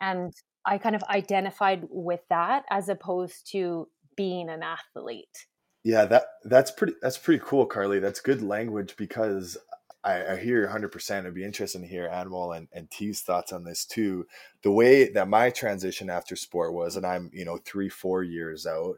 And 0.00 0.32
I 0.64 0.78
kind 0.78 0.94
of 0.94 1.02
identified 1.04 1.86
with 1.90 2.20
that 2.28 2.64
as 2.70 2.88
opposed 2.88 3.50
to 3.52 3.88
being 4.16 4.48
an 4.48 4.62
athlete. 4.62 5.46
Yeah, 5.82 6.04
that 6.06 6.24
that's 6.44 6.70
pretty 6.70 6.94
that's 7.00 7.16
pretty 7.16 7.42
cool, 7.44 7.64
Carlie. 7.64 8.00
That's 8.00 8.20
good 8.20 8.42
language 8.42 8.96
because 8.96 9.56
I, 10.02 10.32
I 10.32 10.36
hear 10.36 10.66
100%. 10.66 11.26
I'd 11.26 11.34
be 11.34 11.44
interested 11.44 11.80
to 11.80 11.86
hear 11.86 12.08
Anmol 12.08 12.56
and, 12.56 12.68
and 12.72 12.90
T's 12.90 13.20
thoughts 13.20 13.52
on 13.52 13.64
this 13.64 13.84
too. 13.84 14.26
The 14.62 14.70
way 14.70 15.10
that 15.12 15.28
my 15.28 15.50
transition 15.50 16.08
after 16.08 16.36
sport 16.36 16.72
was, 16.72 16.96
and 16.96 17.04
I'm, 17.04 17.30
you 17.32 17.44
know, 17.44 17.58
three, 17.58 17.88
four 17.88 18.22
years 18.22 18.66
out, 18.66 18.96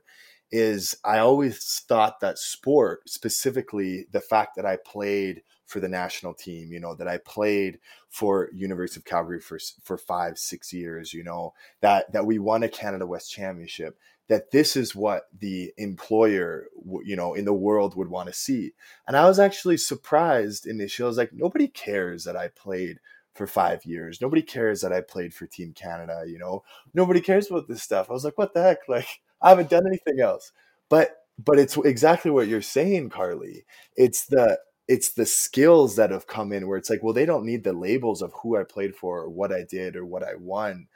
is 0.53 0.95
I 1.03 1.19
always 1.19 1.83
thought 1.89 2.21
that 2.21 2.39
sport, 2.39 3.09
specifically 3.09 4.07
the 4.13 4.21
fact 4.21 4.55
that 4.57 4.67
I 4.67 4.77
played 4.77 5.43
for 5.67 5.81
the 5.81 5.89
national 5.89 6.35
team, 6.35 6.71
you 6.71 6.79
know, 6.79 6.95
that 6.95 7.09
I 7.09 7.17
played 7.17 7.79
for 8.11 8.51
University 8.53 9.01
of 9.01 9.07
Calgary 9.07 9.41
for 9.41 9.59
for 9.83 9.97
5 9.97 10.39
6 10.39 10.73
years, 10.73 11.15
you 11.15 11.25
know, 11.25 11.55
that 11.81 12.13
that 12.13 12.27
we 12.27 12.39
won 12.39 12.63
a 12.63 12.69
Canada 12.69 13.07
West 13.07 13.33
championship, 13.33 13.99
that 14.29 14.51
this 14.51 14.77
is 14.77 14.95
what 14.95 15.25
the 15.37 15.73
employer 15.79 16.67
you 17.05 17.17
know 17.17 17.35
in 17.35 17.47
the 17.47 17.55
world 17.55 17.97
would 17.97 18.09
want 18.09 18.29
to 18.29 18.35
see. 18.35 18.73
And 19.09 19.17
I 19.17 19.27
was 19.27 19.39
actually 19.39 19.79
surprised 19.79 20.67
initially. 20.67 21.07
I 21.07 21.09
was 21.09 21.17
like 21.17 21.33
nobody 21.33 21.69
cares 21.69 22.25
that 22.25 22.37
I 22.37 22.49
played 22.49 22.99
for 23.35 23.47
five 23.47 23.85
years. 23.87 24.21
Nobody 24.21 24.43
cares 24.43 24.83
that 24.83 24.93
I 24.93 25.01
played 25.01 25.33
for 25.33 25.47
Team 25.47 25.73
Canada, 25.73 26.25
you 26.27 26.39
know. 26.39 26.65
Nobody 26.93 27.21
cares 27.21 27.51
about 27.51 27.67
this 27.67 27.83
stuff. 27.83 28.11
I 28.11 28.13
was 28.13 28.25
like, 28.25 28.37
what 28.37 28.53
the 28.55 28.63
heck? 28.63 28.79
Like 28.89 29.09
I 29.43 29.51
haven't 29.51 29.71
done 29.71 29.87
anything 29.87 30.21
else. 30.21 30.53
But 30.89 31.17
but 31.39 31.59
it's 31.59 31.77
exactly 31.79 32.31
what 32.31 32.49
you're 32.49 32.63
saying, 32.63 33.11
Carlie. 33.11 33.65
It's 33.97 34.27
the 34.27 34.59
it's 34.89 35.13
the 35.15 35.27
skills 35.27 35.97
that 35.97 36.11
have 36.11 36.27
come 36.27 36.53
in 36.53 36.67
where 36.69 36.77
it's 36.79 36.91
like, 36.91 37.03
well, 37.03 37.15
they 37.15 37.27
don't 37.27 37.47
need 37.47 37.65
the 37.65 37.73
labels 37.73 38.21
of 38.23 38.33
who 38.43 38.57
I 38.57 38.65
played 38.65 38.95
for 38.97 39.21
or 39.23 39.31
what 39.31 39.53
I 39.53 39.65
did 39.69 39.97
or 39.97 40.05
what 40.05 40.23
I 40.25 40.35
won, 40.37 40.89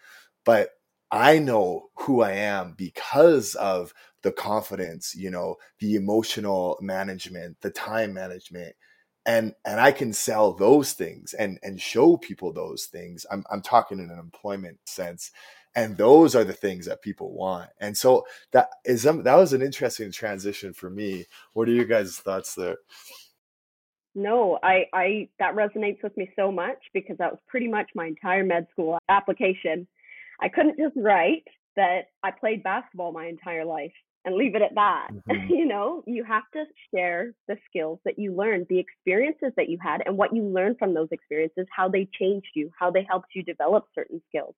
but 0.44 0.70
I 1.11 1.38
know 1.38 1.90
who 1.99 2.22
I 2.22 2.32
am 2.32 2.74
because 2.76 3.55
of 3.55 3.94
the 4.22 4.32
confidence, 4.32 5.14
you 5.14 5.30
know, 5.30 5.57
the 5.78 5.94
emotional 5.94 6.78
management, 6.80 7.59
the 7.61 7.70
time 7.70 8.12
management. 8.12 8.74
And 9.24 9.55
and 9.64 9.80
I 9.80 9.90
can 9.92 10.12
sell 10.12 10.53
those 10.53 10.92
things 10.92 11.34
and 11.34 11.59
and 11.62 11.80
show 11.80 12.16
people 12.16 12.53
those 12.53 12.86
things. 12.86 13.26
I'm 13.30 13.44
I'm 13.51 13.62
talking 13.62 13.99
in 13.99 14.11
an 14.11 14.18
employment 14.20 14.78
sense 14.86 15.32
and 15.77 15.97
those 15.99 16.35
are 16.35 16.43
the 16.43 16.55
things 16.55 16.87
that 16.87 17.03
people 17.03 17.33
want. 17.33 17.68
And 17.81 17.97
so 17.97 18.24
that 18.53 18.70
is 18.85 19.03
that 19.03 19.24
was 19.24 19.53
an 19.53 19.62
interesting 19.62 20.11
transition 20.11 20.72
for 20.72 20.91
me. 20.91 21.27
What 21.53 21.68
are 21.68 21.72
your 21.72 21.85
guys 21.85 22.16
thoughts 22.16 22.55
there? 22.55 22.79
No 24.14 24.59
i 24.62 24.87
i 24.95 25.29
that 25.39 25.55
resonates 25.55 26.03
with 26.03 26.16
me 26.16 26.31
so 26.35 26.51
much 26.51 26.79
because 26.95 27.18
that 27.18 27.31
was 27.31 27.41
pretty 27.47 27.68
much 27.68 27.91
my 27.95 28.07
entire 28.07 28.43
med 28.43 28.66
school 28.72 28.99
application. 29.09 29.87
I 30.41 30.49
couldn't 30.49 30.79
just 30.79 30.97
write 30.97 31.45
that 31.77 32.07
i 32.22 32.31
played 32.31 32.62
basketball 32.62 33.12
my 33.12 33.27
entire 33.27 33.64
life 33.64 33.93
and 34.24 34.35
leave 34.35 34.55
it 34.55 34.62
at 34.62 34.74
that. 34.74 35.09
Mm-hmm. 35.29 35.53
you 35.53 35.66
know 35.66 36.03
you 36.07 36.24
have 36.24 36.45
to 36.55 36.64
share 36.95 37.33
the 37.49 37.57
skills 37.68 37.99
that 38.05 38.18
you 38.18 38.35
learned 38.35 38.66
the 38.70 38.79
experiences 38.79 39.53
that 39.57 39.68
you 39.68 39.77
had 39.83 40.03
and 40.07 40.16
what 40.16 40.35
you 40.35 40.43
learned 40.43 40.79
from 40.79 40.95
those 40.95 41.09
experiences 41.11 41.66
how 41.70 41.89
they 41.89 42.09
changed 42.18 42.53
you 42.55 42.70
how 42.79 42.91
they 42.91 43.05
helped 43.09 43.35
you 43.35 43.43
develop 43.43 43.85
certain 43.95 44.22
skills. 44.29 44.55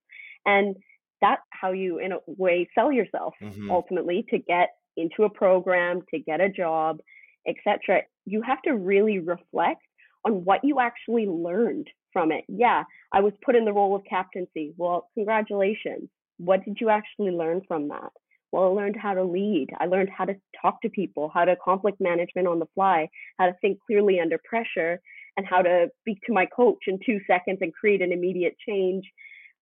And 0.47 0.77
that's 1.21 1.43
how 1.51 1.73
you 1.73 1.99
in 1.99 2.13
a 2.13 2.19
way 2.27 2.69
sell 2.75 2.93
yourself 2.93 3.35
mm-hmm. 3.43 3.71
ultimately 3.71 4.25
to 4.31 4.39
get 4.39 4.71
into 4.97 5.25
a 5.25 5.31
program 5.31 6.03
to 6.13 6.19
get 6.19 6.41
a 6.41 6.49
job 6.49 6.99
etc 7.47 8.03
you 8.27 8.43
have 8.43 8.61
to 8.63 8.73
really 8.73 9.19
reflect 9.19 9.83
on 10.25 10.45
what 10.45 10.65
you 10.65 10.81
actually 10.81 11.27
learned 11.27 11.89
from 12.13 12.33
it. 12.33 12.45
Yeah 12.49 12.85
i 13.13 13.21
was 13.21 13.33
put 13.45 13.57
in 13.57 13.65
the 13.65 13.73
role 13.73 13.95
of 13.95 14.03
captaincy. 14.05 14.75
Well 14.77 15.09
congratulations. 15.15 16.09
What 16.39 16.65
did 16.65 16.79
you 16.81 16.89
actually 16.91 17.31
learn 17.31 17.63
from 17.67 17.89
that? 17.89 18.13
Well 18.53 18.65
i 18.65 18.67
learned 18.67 18.97
how 18.97 19.15
to 19.15 19.25
lead. 19.25 19.69
I 19.79 19.87
learned 19.87 20.11
how 20.11 20.25
to 20.27 20.37
talk 20.61 20.81
to 20.83 20.89
people 20.91 21.31
how 21.33 21.45
to 21.45 21.57
conflict 21.57 22.01
management 22.01 22.49
on 22.49 22.59
the 22.59 22.69
fly 22.75 23.09
how 23.39 23.47
to 23.47 23.57
think 23.61 23.79
clearly 23.87 24.21
under 24.21 24.39
pressure 24.49 25.01
and 25.37 25.47
how 25.47 25.63
to 25.63 25.89
speak 26.01 26.19
to 26.27 26.33
my 26.33 26.47
coach 26.47 26.85
in 26.87 26.99
two 27.05 27.21
seconds 27.27 27.59
and 27.61 27.73
create 27.73 28.03
an 28.03 28.13
immediate 28.13 28.57
change 28.67 29.05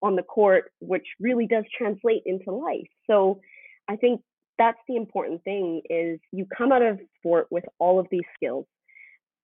on 0.02 0.16
the 0.16 0.22
court, 0.22 0.72
which 0.80 1.06
really 1.20 1.46
does 1.46 1.64
translate 1.76 2.22
into 2.26 2.52
life. 2.52 2.88
So 3.08 3.40
I 3.88 3.96
think 3.96 4.20
that's 4.58 4.78
the 4.88 4.96
important 4.96 5.42
thing 5.44 5.82
is 5.88 6.18
you 6.32 6.46
come 6.56 6.72
out 6.72 6.82
of 6.82 6.98
sport 7.18 7.46
with 7.50 7.64
all 7.78 7.98
of 7.98 8.06
these 8.10 8.24
skills, 8.34 8.66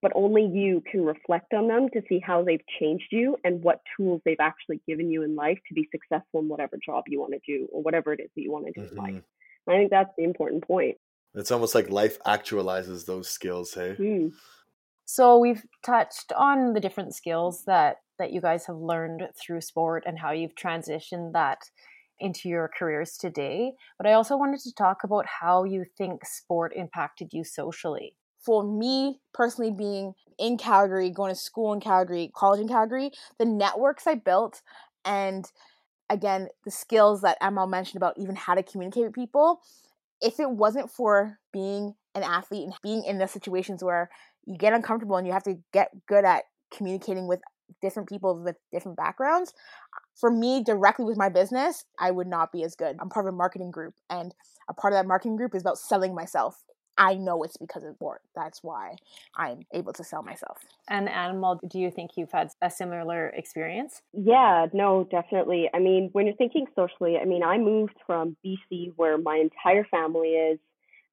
but 0.01 0.13
only 0.15 0.45
you 0.45 0.83
can 0.91 1.05
reflect 1.05 1.53
on 1.55 1.69
them 1.69 1.89
to 1.93 2.03
see 2.09 2.21
how 2.25 2.43
they've 2.43 2.65
changed 2.81 3.07
you 3.11 3.37
and 3.45 3.63
what 3.63 3.81
tools 3.97 4.21
they've 4.25 4.37
actually 4.41 4.81
given 4.87 5.11
you 5.11 5.23
in 5.23 5.37
life 5.37 5.59
to 5.69 5.75
be 5.75 5.89
successful 5.91 6.41
in 6.41 6.49
whatever 6.49 6.79
job 6.85 7.05
you 7.07 7.21
want 7.21 7.33
to 7.33 7.41
do 7.47 7.69
or 7.73 7.83
whatever 7.83 8.13
it 8.13 8.21
is 8.21 8.31
that 8.35 8.43
you 8.43 8.51
want 8.51 8.67
to 8.67 8.73
do 8.73 8.81
mm-hmm. 8.81 8.99
in 8.99 9.05
life. 9.05 9.15
Mm-hmm. 9.15 9.71
I 9.71 9.77
think 9.77 9.91
that's 9.91 10.13
the 10.19 10.25
important 10.25 10.67
point. 10.67 10.97
It's 11.35 11.51
almost 11.51 11.75
like 11.75 11.89
life 11.89 12.19
actualizes 12.27 13.07
those 13.07 13.29
skills, 13.29 13.73
hey? 13.75 13.97
Mm. 13.99 14.33
So 15.05 15.39
we've 15.39 15.65
touched 15.85 16.33
on 16.37 16.73
the 16.75 16.81
different 16.81 17.15
skills 17.15 17.65
that 17.65 17.97
that 18.19 18.33
you 18.33 18.41
guys 18.41 18.67
have 18.67 18.77
learned 18.77 19.29
through 19.41 19.61
sport 19.61 20.05
and 20.07 20.19
how 20.19 20.33
you've 20.33 20.55
transitioned 20.55 21.33
that 21.33 21.59
into 22.21 22.49
your 22.49 22.71
careers 22.77 23.17
today. 23.17 23.73
But 23.99 24.07
I 24.07 24.13
also 24.13 24.37
wanted 24.37 24.61
to 24.61 24.75
talk 24.75 25.05
about 25.05 25.27
how 25.27 25.65
you 25.65 25.85
think 25.99 26.25
sport 26.25 26.73
impacted 26.75 27.33
you 27.33 27.45
socially. 27.45 28.17
For 28.41 28.63
me 28.63 29.21
personally, 29.33 29.71
being 29.71 30.15
in 30.39 30.57
Calgary, 30.57 31.11
going 31.11 31.31
to 31.31 31.41
school 31.41 31.73
in 31.73 31.81
Calgary, 31.81 32.31
college 32.35 32.61
in 32.61 32.69
Calgary, 32.69 33.11
the 33.39 33.45
networks 33.45 34.07
I 34.07 34.17
built, 34.17 34.63
and 35.05 35.45
again, 36.11 36.49
the 36.65 36.71
skills 36.71 37.23
that 37.23 37.39
Emma 37.41 37.67
mentioned 37.67 37.97
about 37.97 38.19
even 38.19 38.37
how 38.37 38.55
to 38.55 38.63
communicate 38.63 39.05
with 39.05 39.15
people, 39.15 39.61
if 40.21 40.39
it 40.39 40.51
wasn't 40.51 40.91
for 40.91 41.39
being 41.53 41.95
an 42.15 42.23
athlete 42.23 42.65
and 42.65 42.75
being 42.83 43.05
in 43.05 43.19
the 43.19 43.27
situations 43.27 43.83
where 43.83 44.11
you 44.45 44.57
get 44.57 44.73
uncomfortable 44.73 45.17
and 45.17 45.27
you 45.27 45.33
have 45.33 45.45
to 45.45 45.59
get 45.73 45.91
good 46.07 46.25
at 46.25 46.45
communicating 46.75 47.27
with 47.27 47.41
different 47.81 48.09
people 48.09 48.39
with 48.39 48.57
different 48.73 48.97
backgrounds. 48.97 49.55
For 50.21 50.31
me, 50.31 50.63
directly 50.63 51.05
with 51.05 51.17
my 51.17 51.29
business, 51.29 51.85
I 51.99 52.11
would 52.11 52.27
not 52.27 52.53
be 52.53 52.65
as 52.65 52.75
good. 52.75 52.97
I'm 53.01 53.09
part 53.09 53.27
of 53.27 53.33
a 53.33 53.37
marketing 53.37 53.71
group, 53.71 53.95
and 54.11 54.35
a 54.69 54.75
part 54.75 54.93
of 54.93 54.99
that 54.99 55.07
marketing 55.07 55.37
group 55.37 55.55
is 55.55 55.63
about 55.63 55.79
selling 55.79 56.15
myself. 56.15 56.63
I 56.99 57.15
know 57.15 57.43
it's 57.43 57.57
because 57.57 57.85
of 57.85 57.95
sport. 57.95 58.21
That's 58.35 58.63
why 58.63 58.97
I'm 59.37 59.63
able 59.73 59.93
to 59.95 60.05
sell 60.05 60.23
myself. 60.23 60.59
And 60.89 61.09
Anmol, 61.09 61.59
do 61.69 61.79
you 61.79 61.91
think 61.91 62.13
you've 62.17 62.33
had 62.33 62.51
a 62.61 62.71
similar 62.71 63.29
experience? 63.29 64.03
Yeah, 64.13 64.67
no, 64.73 65.05
definitely. 65.11 65.71
I 65.73 65.79
mean, 65.79 66.11
when 66.13 66.27
you're 66.27 66.37
thinking 66.37 66.67
socially, 66.77 67.17
I 67.19 67.25
mean, 67.25 67.43
I 67.43 67.59
moved 67.59 67.95
from 68.07 68.37
BC, 68.45 68.93
where 68.97 69.17
my 69.17 69.37
entire 69.37 69.85
family 69.85 70.31
is, 70.31 70.59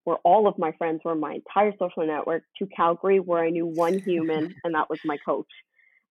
where 0.03 0.17
all 0.23 0.47
of 0.47 0.57
my 0.57 0.71
friends 0.73 1.01
were, 1.05 1.15
my 1.15 1.35
entire 1.35 1.71
social 1.79 2.05
network, 2.05 2.43
to 2.57 2.67
Calgary, 2.67 3.19
where 3.19 3.43
I 3.43 3.49
knew 3.49 3.65
one 3.65 3.99
human, 3.99 4.55
and 4.63 4.75
that 4.75 4.89
was 4.89 4.99
my 5.05 5.17
coach 5.25 5.47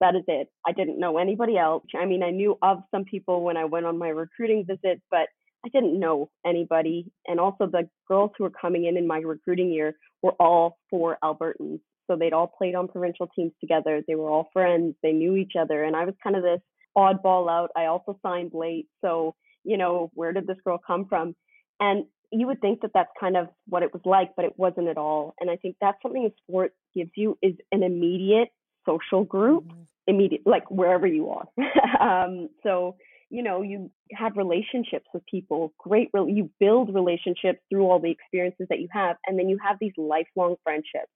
that 0.01 0.15
is 0.15 0.25
it. 0.29 0.49
I 0.67 0.73
didn't 0.73 1.01
know 1.01 1.19
anybody 1.19 1.57
else. 1.57 1.85
I 1.99 2.07
mean, 2.07 2.23
I 2.23 2.31
knew 2.31 2.57
of 2.63 2.79
some 2.91 3.05
people 3.05 3.43
when 3.43 3.57
I 3.57 3.65
went 3.65 3.87
on 3.87 3.99
my 3.99 4.09
recruiting 4.09 4.65
visit, 4.67 5.01
but 5.11 5.29
I 5.65 5.69
didn't 5.73 5.99
know 5.99 6.31
anybody. 6.47 7.11
And 7.27 7.41
also, 7.41 7.67
the 7.67 7.89
girls 8.07 8.31
who 8.39 8.45
were 8.45 8.51
coming 8.51 8.85
in 8.85 8.97
in 8.97 9.07
my 9.07 9.19
recruiting 9.19 9.73
year 9.73 9.97
were 10.23 10.35
all 10.39 10.79
four 10.91 11.19
Albertans. 11.23 11.81
So 12.09 12.17
they'd 12.17 12.33
all 12.33 12.47
played 12.47 12.75
on 12.75 12.89
provincial 12.89 13.29
teams 13.35 13.53
together. 13.61 14.03
They 14.07 14.15
were 14.15 14.31
all 14.31 14.49
friends. 14.53 14.95
They 15.03 15.13
knew 15.13 15.37
each 15.37 15.53
other. 15.61 15.85
And 15.85 15.95
I 15.95 16.05
was 16.05 16.15
kind 16.23 16.37
of 16.37 16.43
this 16.43 16.61
oddball 16.97 17.51
out. 17.51 17.71
I 17.77 17.87
also 17.87 18.19
signed 18.23 18.53
late. 18.55 18.87
So, 19.05 19.35
you 19.65 19.77
know, 19.77 20.11
where 20.15 20.33
did 20.33 20.47
this 20.47 20.57
girl 20.65 20.81
come 20.85 21.07
from? 21.07 21.35
And 21.81 22.05
you 22.31 22.47
would 22.47 22.61
think 22.61 22.81
that 22.83 22.91
that's 22.95 23.11
kind 23.19 23.37
of 23.37 23.49
what 23.69 23.83
it 23.83 23.93
was 23.93 24.03
like, 24.05 24.31
but 24.37 24.45
it 24.45 24.53
wasn't 24.57 24.89
at 24.89 24.99
all. 24.99 25.35
And 25.41 25.51
I 25.51 25.57
think 25.57 25.77
that's 25.81 26.01
something 26.03 26.31
sport 26.47 26.73
gives 26.95 27.11
you 27.17 27.39
is 27.43 27.55
an 27.73 27.83
immediate 27.83 28.49
social 28.89 29.25
group 29.25 29.65
mm-hmm. 29.65 29.83
immediate 30.07 30.43
like 30.47 30.71
wherever 30.71 31.07
you 31.07 31.29
are 31.31 31.47
um, 32.01 32.49
so 32.63 32.97
you 33.31 33.43
know 33.43 33.63
you 33.63 33.91
have 34.13 34.37
relationships 34.37 35.07
with 35.13 35.25
people 35.27 35.73
great 35.79 36.09
re- 36.13 36.33
you 36.33 36.51
build 36.59 36.95
relationships 36.95 37.61
through 37.69 37.85
all 37.85 38.01
the 38.01 38.11
experiences 38.11 38.67
that 38.71 38.81
you 38.81 38.89
have 38.91 39.17
and 39.27 39.39
then 39.39 39.49
you 39.49 39.59
have 39.63 39.77
these 39.81 39.93
lifelong 39.97 40.57
friendships 40.65 41.13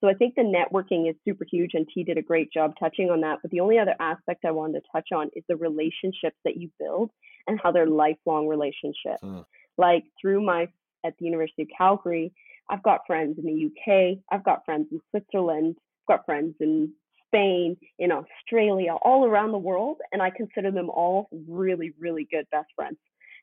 so 0.00 0.08
i 0.08 0.14
think 0.14 0.34
the 0.34 0.42
networking 0.42 1.08
is 1.08 1.16
super 1.26 1.44
huge 1.50 1.72
and 1.74 1.86
t 1.92 2.04
did 2.04 2.18
a 2.18 2.22
great 2.22 2.52
job 2.52 2.72
touching 2.78 3.10
on 3.10 3.20
that 3.20 3.38
but 3.42 3.50
the 3.50 3.60
only 3.60 3.78
other 3.78 3.94
aspect 4.00 4.44
i 4.44 4.50
wanted 4.50 4.80
to 4.80 4.86
touch 4.92 5.08
on 5.12 5.28
is 5.34 5.44
the 5.48 5.56
relationships 5.56 6.36
that 6.44 6.56
you 6.56 6.70
build 6.78 7.10
and 7.46 7.58
how 7.62 7.72
they're 7.72 7.86
lifelong 7.86 8.46
relationships 8.46 9.22
mm. 9.22 9.44
like 9.76 10.04
through 10.20 10.44
my 10.44 10.68
at 11.04 11.14
the 11.18 11.24
university 11.24 11.62
of 11.62 11.68
calgary 11.76 12.32
i've 12.70 12.82
got 12.82 13.00
friends 13.06 13.38
in 13.38 13.44
the 13.44 13.66
uk 13.66 14.18
i've 14.30 14.44
got 14.44 14.64
friends 14.64 14.86
in 14.92 15.00
switzerland 15.10 15.74
i've 15.78 16.16
got 16.16 16.26
friends 16.26 16.54
in 16.60 16.92
Spain, 17.26 17.76
in 17.98 18.10
Australia, 18.12 18.94
all 19.02 19.24
around 19.24 19.52
the 19.52 19.58
world, 19.58 19.98
and 20.12 20.22
I 20.22 20.30
consider 20.30 20.70
them 20.70 20.90
all 20.90 21.28
really, 21.48 21.92
really 21.98 22.26
good 22.30 22.46
best 22.50 22.68
friends. 22.74 22.98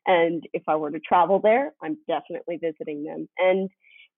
And 0.06 0.42
if 0.52 0.62
I 0.68 0.76
were 0.76 0.90
to 0.90 1.00
travel 1.00 1.40
there, 1.40 1.72
I'm 1.82 1.96
definitely 2.06 2.58
visiting 2.58 3.04
them. 3.04 3.28
And 3.38 3.70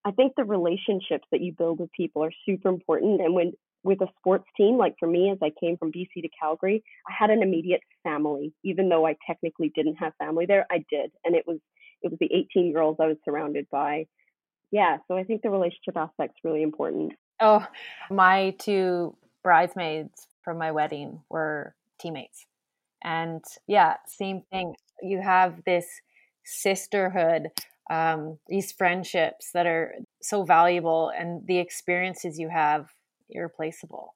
I 0.05 0.11
think 0.11 0.33
the 0.37 0.45
relationships 0.45 1.27
that 1.33 1.41
you 1.41 1.53
build 1.53 1.81
with 1.81 1.91
people 1.93 2.23
are 2.25 2.33
super 2.45 2.69
important. 2.69 3.21
And 3.21 3.35
when 3.35 3.53
with 3.83 4.01
a 4.01 4.09
sports 4.19 4.47
team, 4.57 4.77
like 4.77 4.97
for 4.99 5.07
me, 5.07 5.31
as 5.31 5.39
I 5.43 5.53
came 5.61 5.77
from 5.77 5.93
BC 5.93 6.23
to 6.23 6.29
Calgary, 6.41 6.83
I 7.09 7.13
had 7.17 7.31
an 7.31 7.43
immediate 7.43 7.83
family. 8.03 8.53
Even 8.65 8.89
though 8.89 9.07
I 9.07 9.17
technically 9.27 9.73
didn't 9.75 9.97
have 9.97 10.13
family 10.19 10.45
there, 10.47 10.67
I 10.71 10.85
did, 10.91 11.13
and 11.25 11.35
it 11.35 11.45
was 11.47 11.59
it 12.03 12.11
was 12.11 12.19
the 12.21 12.31
18 12.33 12.73
girls 12.73 12.97
I 13.01 13.07
was 13.07 13.17
surrounded 13.25 13.67
by. 13.71 14.07
Yeah, 14.71 14.99
so 15.09 15.17
I 15.17 15.25
think 15.25 15.43
the 15.43 15.51
relationship 15.51 15.97
aspect's 15.97 16.39
really 16.45 16.63
important. 16.63 17.13
Oh, 17.41 17.67
my 18.11 18.55
two 18.59 19.17
bridesmaids 19.47 20.27
from 20.43 20.59
my 20.59 20.73
wedding 20.73 21.21
were 21.31 21.77
teammates. 22.01 22.47
And 23.05 23.45
yeah, 23.69 23.95
same 24.09 24.43
thing. 24.51 24.75
You 25.01 25.21
have 25.21 25.63
this 25.65 25.87
sisterhood 26.45 27.51
um, 27.89 28.41
these 28.49 28.73
friendships 28.73 29.53
that 29.55 29.65
are 29.65 29.95
so 30.21 30.43
valuable 30.43 31.13
and 31.17 31.47
the 31.47 31.59
experiences 31.59 32.37
you 32.37 32.49
have 32.49 32.89
irreplaceable 33.31 34.15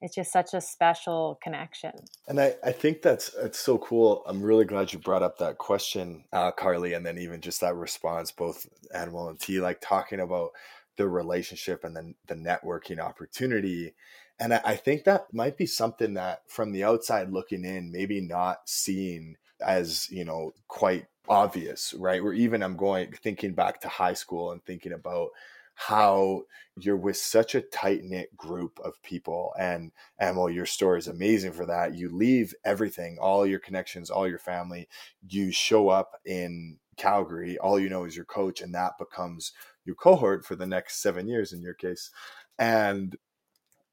it's 0.00 0.14
just 0.14 0.32
such 0.32 0.54
a 0.54 0.60
special 0.60 1.38
connection 1.42 1.92
and 2.28 2.40
i, 2.40 2.54
I 2.64 2.72
think 2.72 3.02
that's 3.02 3.32
it's 3.40 3.58
so 3.58 3.78
cool 3.78 4.22
i'm 4.26 4.42
really 4.42 4.64
glad 4.64 4.92
you 4.92 4.98
brought 4.98 5.22
up 5.22 5.38
that 5.38 5.58
question 5.58 6.24
uh, 6.32 6.50
carlie 6.50 6.94
and 6.94 7.04
then 7.06 7.18
even 7.18 7.40
just 7.40 7.60
that 7.60 7.74
response 7.76 8.30
both 8.30 8.66
anmol 8.94 9.30
and 9.30 9.40
t 9.40 9.60
like 9.60 9.80
talking 9.80 10.20
about 10.20 10.50
the 10.96 11.08
relationship 11.08 11.84
and 11.84 11.96
then 11.96 12.14
the 12.26 12.34
networking 12.34 12.98
opportunity 12.98 13.94
and 14.40 14.54
I, 14.54 14.60
I 14.64 14.76
think 14.76 15.04
that 15.04 15.32
might 15.32 15.56
be 15.56 15.66
something 15.66 16.14
that 16.14 16.42
from 16.46 16.72
the 16.72 16.84
outside 16.84 17.30
looking 17.30 17.64
in 17.64 17.92
maybe 17.92 18.20
not 18.20 18.68
seen 18.68 19.36
as 19.64 20.08
you 20.10 20.24
know 20.24 20.52
quite 20.68 21.06
obvious 21.28 21.94
right? 21.94 22.20
Or 22.20 22.32
even 22.32 22.62
i'm 22.62 22.76
going 22.76 23.12
thinking 23.12 23.54
back 23.54 23.80
to 23.80 23.88
high 23.88 24.14
school 24.14 24.52
and 24.52 24.64
thinking 24.64 24.92
about 24.92 25.30
how 25.74 26.42
you're 26.76 26.96
with 26.96 27.16
such 27.16 27.54
a 27.54 27.60
tight 27.60 28.04
knit 28.04 28.36
group 28.36 28.78
of 28.84 29.02
people. 29.02 29.52
And 29.58 29.92
and 30.18 30.36
well 30.36 30.50
your 30.50 30.66
story 30.66 30.98
is 30.98 31.08
amazing 31.08 31.52
for 31.52 31.66
that 31.66 31.94
you 31.94 32.14
leave 32.14 32.54
everything 32.64 33.18
all 33.20 33.46
your 33.46 33.58
connections 33.58 34.10
all 34.10 34.28
your 34.28 34.38
family 34.38 34.88
you 35.28 35.50
show 35.50 35.88
up 35.88 36.12
in 36.24 36.78
calgary 36.96 37.58
all 37.58 37.80
you 37.80 37.88
know 37.88 38.04
is 38.04 38.14
your 38.14 38.24
coach 38.24 38.60
and 38.60 38.74
that 38.74 38.92
becomes 38.98 39.52
your 39.84 39.96
cohort 39.96 40.44
for 40.44 40.56
the 40.56 40.66
next 40.66 41.02
seven 41.02 41.28
years 41.28 41.52
in 41.52 41.60
your 41.60 41.74
case. 41.74 42.10
And 42.58 43.16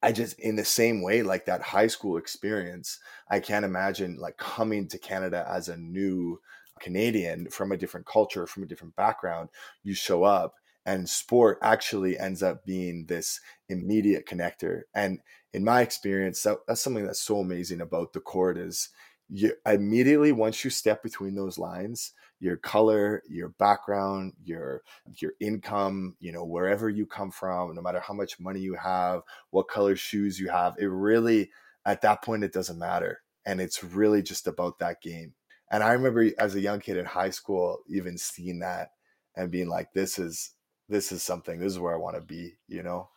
I 0.02 0.12
just 0.12 0.39
in 0.39 0.56
the 0.56 0.66
same 0.66 1.02
way 1.02 1.24
like 1.24 1.45
that 1.45 1.62
high 1.62 1.88
school 1.88 2.18
experience 2.18 2.99
I 3.30 3.39
can't 3.39 3.66
imagine 3.66 4.18
like 4.18 4.38
coming 4.38 4.88
to 4.89 4.97
Canada 4.97 5.45
as 5.49 5.70
a 5.70 5.78
new 5.78 6.39
Canadian 6.80 7.49
from 7.49 7.72
a 7.72 7.78
different 7.78 8.06
culture 8.06 8.47
from 8.47 8.64
a 8.64 8.68
different 8.68 8.95
background. 8.95 9.49
You 9.84 9.93
show 9.93 10.24
up 10.24 10.56
and 10.86 11.08
sport 11.08 11.60
actually 11.62 12.18
ends 12.18 12.41
up 12.41 12.66
being 12.66 13.06
this 13.06 13.39
immediate 13.70 14.26
connector. 14.26 14.82
And 14.95 15.20
in 15.54 15.64
my 15.64 15.82
experience 15.82 16.41
that, 16.43 16.58
that's 16.68 16.82
something 16.82 17.06
that's 17.06 17.22
so 17.22 17.39
amazing 17.39 17.82
about 17.82 18.14
the 18.14 18.20
court 18.20 18.58
is 18.58 18.89
you 19.30 19.54
immediately 19.66 20.32
once 20.32 20.64
you 20.64 20.70
step 20.70 21.04
between 21.04 21.36
those 21.36 21.58
lines 21.58 22.14
your 22.42 22.58
color 22.58 23.22
your 23.30 23.50
background 23.50 24.34
your 24.44 24.82
your 25.20 25.32
income 25.39 26.16
you 26.20 26.32
know 26.32 26.44
wherever 26.44 26.89
you 26.89 27.06
come 27.06 27.32
from 27.32 27.74
no 27.74 27.82
matter 27.82 28.02
how 28.02 28.14
much 28.14 28.39
money 28.39 28.60
you 28.60 28.74
have 28.74 29.22
what 29.52 29.70
color 29.70 29.96
shoes 29.96 30.39
you 30.39 30.50
have 30.50 30.74
it 30.80 30.88
really 30.88 31.50
at 31.86 32.02
that 32.02 32.22
point 32.22 32.44
it 32.44 32.52
doesn't 32.52 32.80
matter 32.80 33.22
and 33.46 33.62
it's 33.62 33.84
really 33.84 34.22
just 34.22 34.48
about 34.48 34.80
that 34.80 35.02
game 35.02 35.34
and 35.72 35.84
i 35.84 35.92
remember 35.94 36.30
as 36.39 36.56
a 36.56 36.62
young 36.62 36.80
kid 36.80 36.98
in 36.98 37.06
high 37.06 37.30
school 37.30 37.78
even 37.88 38.18
seeing 38.18 38.60
that 38.60 38.89
and 39.36 39.52
being 39.52 39.70
like 39.70 39.94
this 39.94 40.20
is 40.20 40.54
this 40.89 41.12
is 41.12 41.24
something 41.24 41.60
this 41.60 41.72
is 41.72 41.80
where 41.80 41.94
i 41.94 41.98
want 41.98 42.16
to 42.16 42.22
be 42.22 42.54
you 42.68 42.84
know? 42.84 43.08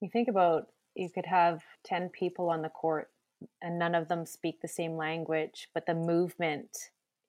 You 0.00 0.10
think 0.12 0.28
about 0.28 0.66
you 0.94 1.08
could 1.10 1.26
have 1.26 1.62
10 1.84 2.10
people 2.10 2.50
on 2.50 2.62
the 2.62 2.68
court 2.68 3.08
and 3.62 3.78
none 3.78 3.94
of 3.94 4.08
them 4.08 4.26
speak 4.26 4.60
the 4.60 4.68
same 4.68 4.96
language 4.96 5.68
but 5.74 5.86
the 5.86 5.94
movement 5.94 6.70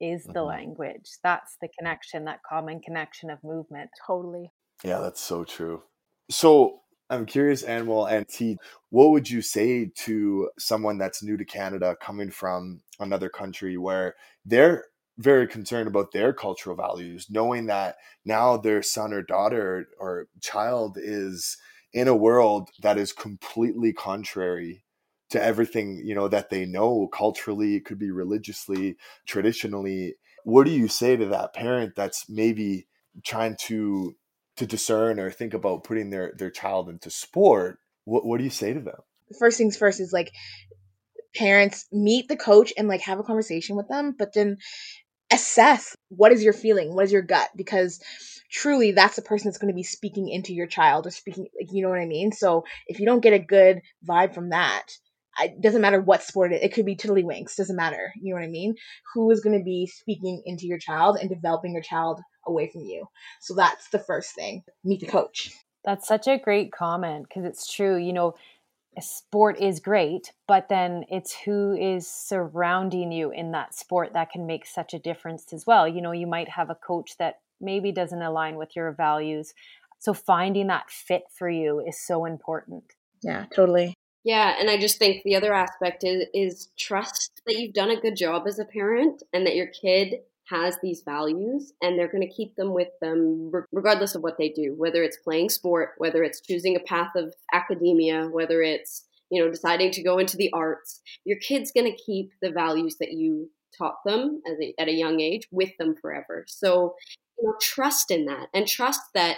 is 0.00 0.24
the 0.24 0.32
mm-hmm. 0.32 0.48
language. 0.48 1.10
That's 1.22 1.56
the 1.60 1.68
connection 1.78 2.24
that 2.24 2.40
common 2.48 2.80
connection 2.80 3.30
of 3.30 3.38
movement. 3.44 3.90
Totally. 4.06 4.50
Yeah 4.82 4.98
that's 5.00 5.20
so 5.20 5.44
true. 5.44 5.82
So 6.30 6.80
i'm 7.10 7.26
curious 7.26 7.64
anmol 7.64 8.10
and 8.10 8.26
t 8.28 8.56
what 8.88 9.10
would 9.10 9.28
you 9.28 9.42
say 9.42 9.90
to 9.96 10.48
someone 10.58 10.96
that's 10.96 11.22
new 11.22 11.36
to 11.36 11.44
canada 11.44 11.96
coming 12.00 12.30
from 12.30 12.80
another 13.00 13.28
country 13.28 13.76
where 13.76 14.14
they're 14.46 14.84
very 15.18 15.46
concerned 15.46 15.88
about 15.88 16.12
their 16.12 16.32
cultural 16.32 16.76
values 16.76 17.26
knowing 17.28 17.66
that 17.66 17.96
now 18.24 18.56
their 18.56 18.82
son 18.82 19.12
or 19.12 19.22
daughter 19.22 19.88
or 19.98 20.28
child 20.40 20.96
is 20.98 21.58
in 21.92 22.08
a 22.08 22.16
world 22.16 22.70
that 22.80 22.96
is 22.96 23.12
completely 23.12 23.92
contrary 23.92 24.82
to 25.30 25.42
everything 25.42 26.02
you 26.04 26.14
know 26.14 26.28
that 26.28 26.50
they 26.50 26.64
know 26.64 27.08
culturally 27.08 27.76
it 27.76 27.84
could 27.84 27.98
be 27.98 28.10
religiously 28.10 28.96
traditionally. 29.26 30.16
What 30.44 30.64
do 30.64 30.72
you 30.72 30.88
say 30.88 31.16
to 31.16 31.26
that 31.26 31.54
parent 31.54 31.94
that's 31.96 32.28
maybe 32.28 32.86
trying 33.24 33.56
to 33.66 34.16
to 34.56 34.66
discern 34.66 35.18
or 35.18 35.30
think 35.30 35.54
about 35.54 35.84
putting 35.84 36.10
their 36.10 36.34
their 36.36 36.50
child 36.50 36.88
into 36.88 37.10
sport? 37.10 37.78
What 38.04 38.26
what 38.26 38.38
do 38.38 38.44
you 38.44 38.50
say 38.50 38.72
to 38.72 38.80
them? 38.80 39.00
First 39.38 39.58
things 39.58 39.76
first 39.76 40.00
is 40.00 40.12
like 40.12 40.32
parents 41.34 41.86
meet 41.92 42.26
the 42.28 42.36
coach 42.36 42.72
and 42.76 42.88
like 42.88 43.02
have 43.02 43.20
a 43.20 43.22
conversation 43.22 43.76
with 43.76 43.86
them 43.86 44.16
but 44.18 44.34
then 44.34 44.56
assess 45.32 45.94
what 46.08 46.32
is 46.32 46.42
your 46.42 46.52
feeling 46.52 46.92
what 46.92 47.04
is 47.04 47.12
your 47.12 47.22
gut? 47.22 47.48
Because 47.56 48.00
truly 48.50 48.90
that's 48.90 49.14
the 49.14 49.22
person 49.22 49.48
that's 49.48 49.58
going 49.58 49.72
to 49.72 49.76
be 49.76 49.84
speaking 49.84 50.28
into 50.28 50.52
your 50.52 50.66
child 50.66 51.06
or 51.06 51.10
speaking 51.12 51.46
like 51.56 51.72
you 51.72 51.82
know 51.82 51.88
what 51.88 52.00
i 52.00 52.06
mean? 52.06 52.32
So 52.32 52.64
if 52.88 52.98
you 52.98 53.06
don't 53.06 53.22
get 53.22 53.32
a 53.32 53.38
good 53.38 53.82
vibe 54.04 54.34
from 54.34 54.50
that 54.50 54.86
it 55.38 55.60
doesn't 55.60 55.80
matter 55.80 56.00
what 56.00 56.22
sport 56.22 56.52
it, 56.52 56.62
it 56.62 56.72
could 56.72 56.86
be 56.86 56.96
tiddlywinks 56.96 57.56
doesn't 57.56 57.76
matter 57.76 58.12
you 58.20 58.32
know 58.32 58.40
what 58.40 58.46
i 58.46 58.50
mean? 58.50 58.74
Who 59.14 59.30
is 59.30 59.40
going 59.40 59.58
to 59.58 59.64
be 59.64 59.86
speaking 59.86 60.42
into 60.44 60.66
your 60.66 60.78
child 60.78 61.18
and 61.20 61.28
developing 61.28 61.72
your 61.72 61.82
child 61.82 62.20
away 62.46 62.70
from 62.72 62.82
you? 62.82 63.06
So 63.40 63.54
that's 63.54 63.88
the 63.90 63.98
first 63.98 64.34
thing 64.34 64.62
meet 64.84 65.00
the 65.00 65.06
coach. 65.06 65.50
That's 65.84 66.06
such 66.06 66.26
a 66.26 66.38
great 66.38 66.72
comment 66.72 67.26
because 67.28 67.44
it's 67.44 67.72
true 67.72 67.96
you 67.96 68.12
know 68.12 68.34
sport 69.00 69.58
is 69.60 69.80
great 69.80 70.32
but 70.48 70.68
then 70.68 71.04
it's 71.08 71.34
who 71.44 71.74
is 71.74 72.10
surrounding 72.10 73.12
you 73.12 73.30
in 73.30 73.52
that 73.52 73.72
sport 73.74 74.12
that 74.12 74.30
can 74.30 74.46
make 74.46 74.66
such 74.66 74.92
a 74.94 74.98
difference 74.98 75.52
as 75.52 75.66
well. 75.66 75.86
You 75.88 76.02
know 76.02 76.12
you 76.12 76.26
might 76.26 76.48
have 76.48 76.70
a 76.70 76.74
coach 76.74 77.16
that 77.18 77.40
maybe 77.60 77.92
doesn't 77.92 78.22
align 78.22 78.56
with 78.56 78.74
your 78.74 78.92
values. 78.92 79.54
So 79.98 80.14
finding 80.14 80.68
that 80.68 80.90
fit 80.90 81.24
for 81.32 81.48
you 81.48 81.80
is 81.86 82.00
so 82.00 82.24
important. 82.24 82.84
Yeah 83.22 83.46
totally 83.54 83.94
yeah, 84.24 84.56
and 84.58 84.68
I 84.68 84.78
just 84.78 84.98
think 84.98 85.22
the 85.22 85.36
other 85.36 85.54
aspect 85.54 86.04
is 86.04 86.26
is 86.34 86.68
trust 86.78 87.40
that 87.46 87.56
you've 87.58 87.74
done 87.74 87.90
a 87.90 88.00
good 88.00 88.16
job 88.16 88.46
as 88.46 88.58
a 88.58 88.64
parent 88.64 89.22
and 89.32 89.46
that 89.46 89.56
your 89.56 89.68
kid 89.68 90.20
has 90.50 90.76
these 90.82 91.02
values 91.02 91.72
and 91.80 91.98
they're 91.98 92.10
going 92.10 92.26
to 92.26 92.34
keep 92.34 92.56
them 92.56 92.74
with 92.74 92.88
them 93.00 93.52
regardless 93.72 94.14
of 94.14 94.22
what 94.22 94.36
they 94.36 94.48
do, 94.48 94.74
whether 94.76 95.02
it's 95.02 95.16
playing 95.18 95.48
sport, 95.48 95.90
whether 95.98 96.24
it's 96.24 96.40
choosing 96.40 96.76
a 96.76 96.80
path 96.80 97.12
of 97.14 97.32
academia, 97.52 98.26
whether 98.28 98.60
it's, 98.60 99.06
you 99.30 99.42
know, 99.42 99.50
deciding 99.50 99.92
to 99.92 100.02
go 100.02 100.18
into 100.18 100.36
the 100.36 100.52
arts. 100.52 101.00
Your 101.24 101.38
kid's 101.38 101.70
going 101.72 101.90
to 101.90 102.02
keep 102.04 102.32
the 102.42 102.50
values 102.50 102.96
that 102.98 103.12
you 103.12 103.48
taught 103.78 103.98
them 104.04 104.42
a, 104.46 104.74
at 104.78 104.88
a 104.88 104.92
young 104.92 105.20
age 105.20 105.46
with 105.52 105.70
them 105.78 105.94
forever. 106.02 106.44
So, 106.48 106.96
you 107.38 107.46
know, 107.46 107.54
trust 107.60 108.10
in 108.10 108.26
that 108.26 108.48
and 108.52 108.66
trust 108.66 109.00
that 109.14 109.36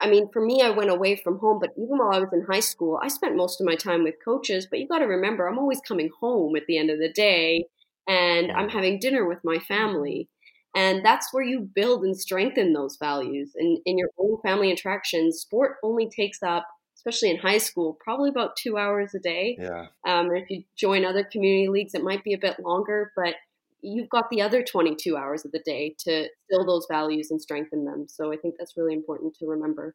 I 0.00 0.10
mean, 0.10 0.28
for 0.32 0.44
me, 0.44 0.62
I 0.62 0.70
went 0.70 0.90
away 0.90 1.16
from 1.16 1.38
home, 1.38 1.58
but 1.58 1.70
even 1.76 1.98
while 1.98 2.12
I 2.12 2.18
was 2.18 2.32
in 2.32 2.44
high 2.50 2.60
school, 2.60 3.00
I 3.02 3.08
spent 3.08 3.36
most 3.36 3.60
of 3.60 3.66
my 3.66 3.76
time 3.76 4.04
with 4.04 4.16
coaches. 4.22 4.66
But 4.68 4.78
you 4.78 4.88
got 4.88 4.98
to 4.98 5.06
remember, 5.06 5.46
I'm 5.46 5.58
always 5.58 5.80
coming 5.80 6.10
home 6.20 6.54
at 6.56 6.66
the 6.66 6.78
end 6.78 6.90
of 6.90 6.98
the 6.98 7.12
day 7.12 7.64
and 8.06 8.52
I'm 8.52 8.68
having 8.68 8.98
dinner 8.98 9.26
with 9.26 9.38
my 9.42 9.58
family. 9.58 10.28
And 10.74 11.04
that's 11.04 11.32
where 11.32 11.42
you 11.42 11.60
build 11.60 12.04
and 12.04 12.16
strengthen 12.16 12.74
those 12.74 12.98
values. 13.00 13.52
And 13.56 13.78
in 13.86 13.96
your 13.96 14.10
own 14.18 14.36
family 14.42 14.70
interactions, 14.70 15.38
sport 15.40 15.76
only 15.82 16.10
takes 16.10 16.42
up, 16.42 16.66
especially 16.96 17.30
in 17.30 17.38
high 17.38 17.58
school, 17.58 17.96
probably 18.04 18.28
about 18.28 18.56
two 18.56 18.76
hours 18.76 19.14
a 19.14 19.18
day. 19.18 19.56
Yeah. 19.58 19.86
Um, 20.06 20.28
if 20.36 20.50
you 20.50 20.64
join 20.76 21.06
other 21.06 21.24
community 21.24 21.68
leagues, 21.68 21.94
it 21.94 22.04
might 22.04 22.22
be 22.22 22.34
a 22.34 22.38
bit 22.38 22.60
longer, 22.60 23.12
but 23.16 23.36
you've 23.82 24.08
got 24.08 24.30
the 24.30 24.42
other 24.42 24.62
22 24.62 25.16
hours 25.16 25.44
of 25.44 25.52
the 25.52 25.62
day 25.64 25.94
to 26.00 26.28
fill 26.50 26.66
those 26.66 26.86
values 26.90 27.30
and 27.30 27.40
strengthen 27.40 27.84
them. 27.84 28.06
So 28.08 28.32
I 28.32 28.36
think 28.36 28.54
that's 28.58 28.76
really 28.76 28.94
important 28.94 29.34
to 29.38 29.46
remember. 29.46 29.94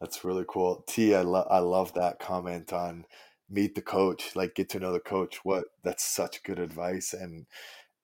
That's 0.00 0.24
really 0.24 0.44
cool. 0.48 0.84
T, 0.86 1.14
I 1.14 1.22
love 1.22 1.46
I 1.50 1.58
love 1.58 1.94
that 1.94 2.18
comment 2.18 2.72
on 2.72 3.06
meet 3.48 3.74
the 3.74 3.82
coach, 3.82 4.34
like 4.34 4.54
get 4.54 4.68
to 4.70 4.80
know 4.80 4.92
the 4.92 5.00
coach. 5.00 5.44
What 5.44 5.64
that's 5.82 6.04
such 6.04 6.42
good 6.42 6.58
advice 6.58 7.12
and 7.12 7.46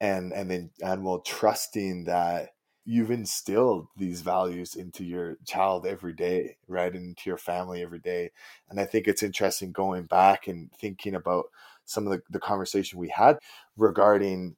and 0.01 0.32
and 0.32 0.51
then 0.51 0.70
and 0.82 1.05
while 1.05 1.20
trusting 1.20 2.05
that 2.05 2.51
you've 2.84 3.11
instilled 3.11 3.86
these 3.99 4.22
values 4.22 4.74
into 4.74 5.05
your 5.05 5.36
child 5.46 5.86
every 5.86 6.14
day, 6.14 6.57
right? 6.68 6.94
Into 6.94 7.22
your 7.26 7.36
family 7.36 7.82
every 7.82 7.99
day. 7.99 8.30
And 8.70 8.80
I 8.80 8.86
think 8.86 9.07
it's 9.07 9.22
interesting 9.22 9.72
going 9.72 10.05
back 10.05 10.49
and 10.49 10.72
thinking 10.72 11.14
about 11.14 11.46
some 11.84 12.07
of 12.07 12.12
the, 12.12 12.22
the 12.30 12.38
conversation 12.38 12.99
we 12.99 13.11
had 13.11 13.38
regarding 13.76 14.57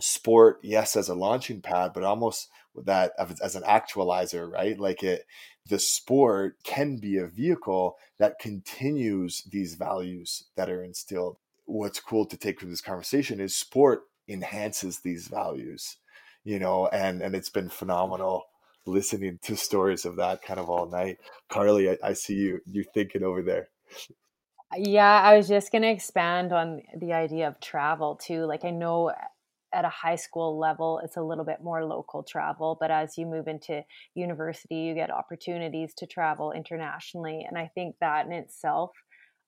sport 0.00 0.58
yes 0.62 0.96
as 0.96 1.08
a 1.08 1.14
launching 1.14 1.60
pad 1.60 1.92
but 1.94 2.02
almost 2.02 2.48
that 2.76 3.12
as 3.42 3.54
an 3.54 3.62
actualizer 3.62 4.50
right? 4.50 4.78
Like 4.78 5.02
it 5.02 5.26
the 5.68 5.78
sport 5.78 6.56
can 6.64 6.98
be 6.98 7.16
a 7.16 7.26
vehicle 7.26 7.96
that 8.18 8.38
continues 8.38 9.42
these 9.50 9.76
values 9.76 10.44
that 10.56 10.68
are 10.68 10.84
instilled. 10.84 11.38
What's 11.64 12.00
cool 12.00 12.26
to 12.26 12.36
take 12.36 12.60
from 12.60 12.70
this 12.70 12.80
conversation 12.80 13.40
is 13.40 13.56
sport 13.56 14.02
enhances 14.28 15.00
these 15.00 15.28
values 15.28 15.98
you 16.44 16.58
know 16.58 16.86
and 16.88 17.20
and 17.20 17.34
it's 17.34 17.50
been 17.50 17.68
phenomenal 17.68 18.44
listening 18.86 19.38
to 19.42 19.56
stories 19.56 20.04
of 20.04 20.16
that 20.16 20.42
kind 20.42 20.58
of 20.58 20.68
all 20.68 20.86
night. 20.86 21.18
Carlie 21.48 21.90
i, 21.90 21.98
I 22.02 22.12
see 22.14 22.34
you 22.34 22.60
you 22.66 22.84
thinking 22.94 23.22
over 23.22 23.42
there. 23.42 23.68
Yeah 24.76 25.20
i 25.22 25.36
was 25.36 25.46
just 25.46 25.70
going 25.70 25.82
to 25.82 25.90
expand 25.90 26.52
on 26.52 26.82
the 26.98 27.12
idea 27.12 27.48
of 27.48 27.60
travel 27.60 28.16
too. 28.16 28.44
Like 28.46 28.64
i 28.64 28.70
know 28.70 29.12
at 29.74 29.84
a 29.84 29.90
high 29.90 30.16
school 30.16 30.58
level, 30.58 31.00
it's 31.04 31.16
a 31.16 31.22
little 31.22 31.44
bit 31.44 31.62
more 31.62 31.84
local 31.84 32.22
travel. 32.22 32.76
But 32.80 32.90
as 32.90 33.18
you 33.18 33.26
move 33.26 33.48
into 33.48 33.82
university, 34.14 34.76
you 34.76 34.94
get 34.94 35.10
opportunities 35.10 35.92
to 35.98 36.06
travel 36.06 36.52
internationally. 36.52 37.44
And 37.46 37.58
I 37.58 37.70
think 37.74 37.96
that 38.00 38.26
in 38.26 38.32
itself, 38.32 38.92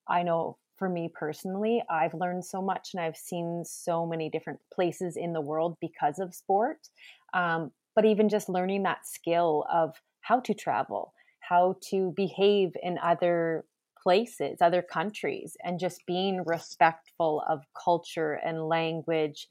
I 0.08 0.22
know 0.22 0.58
for 0.76 0.88
me 0.88 1.10
personally, 1.12 1.82
I've 1.90 2.14
learned 2.14 2.44
so 2.44 2.60
much 2.60 2.90
and 2.92 3.02
I've 3.02 3.16
seen 3.16 3.64
so 3.64 4.06
many 4.06 4.28
different 4.28 4.60
places 4.72 5.16
in 5.16 5.32
the 5.32 5.40
world 5.40 5.76
because 5.80 6.18
of 6.18 6.34
sport. 6.34 6.88
Um, 7.32 7.70
but 7.94 8.04
even 8.04 8.28
just 8.28 8.48
learning 8.48 8.82
that 8.82 9.06
skill 9.06 9.64
of 9.72 9.94
how 10.20 10.40
to 10.40 10.52
travel, 10.52 11.14
how 11.40 11.76
to 11.90 12.12
behave 12.14 12.72
in 12.82 12.98
other 12.98 13.64
places, 14.02 14.58
other 14.60 14.82
countries, 14.82 15.56
and 15.64 15.80
just 15.80 16.06
being 16.06 16.44
respectful 16.44 17.42
of 17.48 17.62
culture 17.82 18.34
and 18.34 18.68
language. 18.68 19.48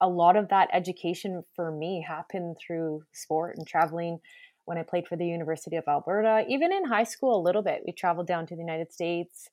A 0.00 0.08
lot 0.08 0.36
of 0.36 0.48
that 0.48 0.68
education 0.72 1.44
for 1.54 1.70
me 1.70 2.04
happened 2.06 2.56
through 2.58 3.04
sport 3.12 3.56
and 3.56 3.66
traveling 3.66 4.20
when 4.64 4.78
I 4.78 4.82
played 4.82 5.08
for 5.08 5.16
the 5.16 5.26
University 5.26 5.76
of 5.76 5.84
Alberta. 5.88 6.44
Even 6.48 6.72
in 6.72 6.84
high 6.84 7.04
school, 7.04 7.38
a 7.38 7.42
little 7.42 7.62
bit. 7.62 7.82
We 7.86 7.92
traveled 7.92 8.26
down 8.26 8.46
to 8.46 8.54
the 8.54 8.60
United 8.60 8.92
States. 8.92 9.50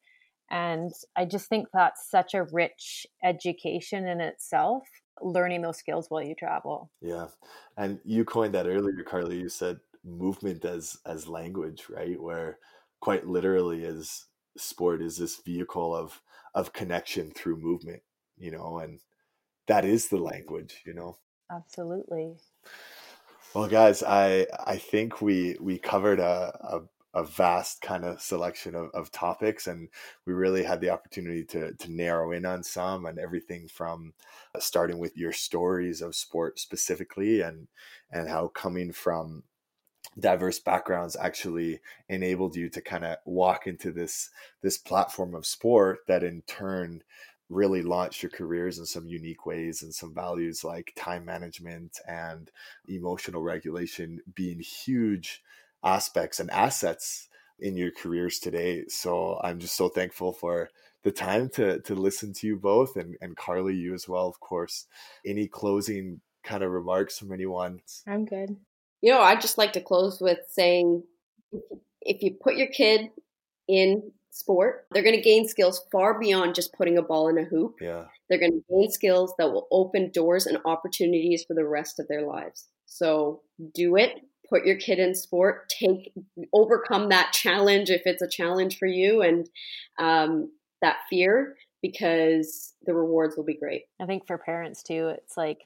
And 0.50 0.92
I 1.16 1.26
just 1.26 1.48
think 1.48 1.68
that's 1.74 2.10
such 2.10 2.34
a 2.34 2.44
rich 2.44 3.06
education 3.24 4.08
in 4.08 4.22
itself, 4.22 4.84
learning 5.22 5.62
those 5.62 5.78
skills 5.78 6.08
while 6.10 6.24
you 6.24 6.36
travel. 6.36 6.92
Yeah. 7.02 7.28
And 7.76 8.00
you 8.06 8.24
coined 8.24 8.54
that 8.54 8.68
earlier, 8.68 9.04
Carlie. 9.04 9.40
You 9.40 9.50
said 9.50 9.80
movement 10.06 10.64
as 10.64 10.98
as 11.06 11.28
language, 11.28 11.88
right? 11.90 12.22
Where 12.22 12.60
quite 13.02 13.28
literally 13.28 13.86
as 13.86 14.26
sport 14.58 15.02
is 15.02 15.18
this 15.18 15.38
vehicle 15.38 15.96
of 15.96 16.22
of 16.56 16.74
connection 16.74 17.32
through 17.32 17.58
movement, 17.58 18.02
you 18.38 18.52
know, 18.52 18.80
and 18.80 19.00
that 19.68 19.86
is 19.86 20.08
the 20.08 20.18
language, 20.18 20.82
you 20.86 20.94
know. 20.94 21.18
Absolutely. 21.52 22.36
Well, 23.54 23.68
guys, 23.68 24.04
I 24.04 24.48
I 24.66 24.78
think 24.78 25.22
we 25.22 25.58
we 25.60 25.78
covered 25.78 26.20
a, 26.20 26.58
a 26.62 26.82
a 27.14 27.24
vast 27.24 27.82
kind 27.82 28.06
of 28.06 28.22
selection 28.22 28.76
of, 28.76 28.92
of 28.94 29.12
topics 29.12 29.66
and 29.66 29.90
we 30.26 30.34
really 30.34 30.64
had 30.64 30.82
the 30.82 30.90
opportunity 30.90 31.44
to 31.44 31.74
to 31.74 31.92
narrow 31.92 32.32
in 32.32 32.46
on 32.46 32.62
some 32.62 33.06
and 33.06 33.18
everything 33.18 33.68
from 33.68 34.14
uh, 34.54 34.60
starting 34.60 35.00
with 35.00 35.18
your 35.18 35.32
stories 35.32 36.02
of 36.02 36.16
sport 36.16 36.60
specifically 36.60 37.42
and 37.42 37.68
and 38.12 38.30
how 38.30 38.48
coming 38.50 38.92
from 38.92 39.44
diverse 40.20 40.60
backgrounds 40.60 41.16
actually 41.20 41.80
enabled 42.10 42.56
you 42.56 42.70
to 42.70 42.82
kind 42.82 43.06
of 43.06 43.18
walk 43.26 43.66
into 43.66 43.92
this 43.92 44.30
this 44.62 44.78
platform 44.78 45.34
of 45.34 45.46
sport 45.46 46.00
that 46.08 46.24
in 46.24 46.42
turn 46.44 47.02
really 47.50 47.82
launched 47.82 48.22
your 48.22 48.30
careers 48.30 48.78
in 48.78 48.86
some 48.86 49.08
unique 49.08 49.46
ways 49.46 49.82
and 49.82 49.94
some 49.94 50.14
values 50.14 50.64
like 50.64 50.92
time 50.96 51.24
management 51.24 51.98
and 52.08 52.52
emotional 52.88 53.42
regulation 53.42 54.20
being 54.36 54.60
huge 54.60 55.42
aspects 55.84 56.40
and 56.40 56.52
assets 56.52 57.30
in 57.60 57.78
your 57.78 57.92
careers 57.92 58.40
today. 58.40 58.84
So 58.88 59.40
i'm 59.44 59.60
just 59.60 59.76
so 59.76 59.90
thankful 59.90 60.34
for 60.34 60.70
the 61.04 61.12
time 61.12 61.50
to 61.50 61.80
to 61.82 61.96
listen 61.96 62.34
to 62.34 62.48
you 62.48 62.58
both 62.58 62.98
and 62.98 63.16
and 63.22 63.38
carlie 63.38 63.76
you 63.76 63.94
as 63.94 64.08
well 64.08 64.28
of 64.28 64.40
course. 64.40 64.86
Any 65.26 65.48
closing 65.48 66.22
kind 66.44 66.64
of 66.64 66.72
remarks 66.72 67.18
from 67.18 67.32
anyone? 67.32 67.82
I'm 68.08 68.26
good. 68.26 68.56
You 69.02 69.14
know, 69.14 69.22
I'd 69.22 69.42
just 69.42 69.58
like 69.58 69.74
to 69.74 69.82
close 69.82 70.20
with 70.20 70.40
saying 70.50 71.04
if 72.02 72.22
you 72.24 72.36
put 72.42 72.56
your 72.56 72.68
kid 72.68 73.10
in 73.68 74.12
sport, 74.38 74.86
they're 74.92 75.04
going 75.04 75.16
to 75.16 75.22
gain 75.22 75.48
skills 75.48 75.82
far 75.92 76.20
beyond 76.20 76.56
just 76.56 76.74
putting 76.74 76.98
a 76.98 77.02
ball 77.02 77.28
in 77.28 77.38
a 77.38 77.44
hoop. 77.44 77.76
Yeah. 77.82 78.06
They're 78.30 78.40
going 78.40 78.52
to 78.52 78.64
gain 78.70 78.92
skills 78.92 79.34
that 79.38 79.52
will 79.52 79.68
open 79.72 80.12
doors 80.12 80.46
and 80.46 80.58
opportunities 80.66 81.44
for 81.48 81.54
the 81.54 81.66
rest 81.66 82.00
of 82.00 82.08
their 82.08 82.26
lives. 82.26 82.68
So 82.86 83.42
do 83.74 83.96
it. 83.96 84.22
Put 84.50 84.66
your 84.66 84.78
kid 84.78 85.00
in 85.00 85.14
sport. 85.14 85.70
Take 85.70 86.14
overcome 86.54 87.10
that 87.10 87.34
challenge 87.34 87.90
if 87.90 88.04
it's 88.06 88.22
a 88.22 88.30
challenge 88.30 88.78
for 88.78 88.88
you, 88.88 89.22
and 89.22 89.50
um, 90.00 90.52
that 90.82 90.98
fear 91.10 91.56
because 91.82 92.74
the 92.86 92.94
rewards 92.94 93.36
will 93.36 93.44
be 93.44 93.58
great. 93.58 93.84
I 94.00 94.06
think 94.06 94.26
for 94.26 94.38
parents 94.38 94.84
too, 94.84 95.10
it's 95.10 95.36
like 95.36 95.60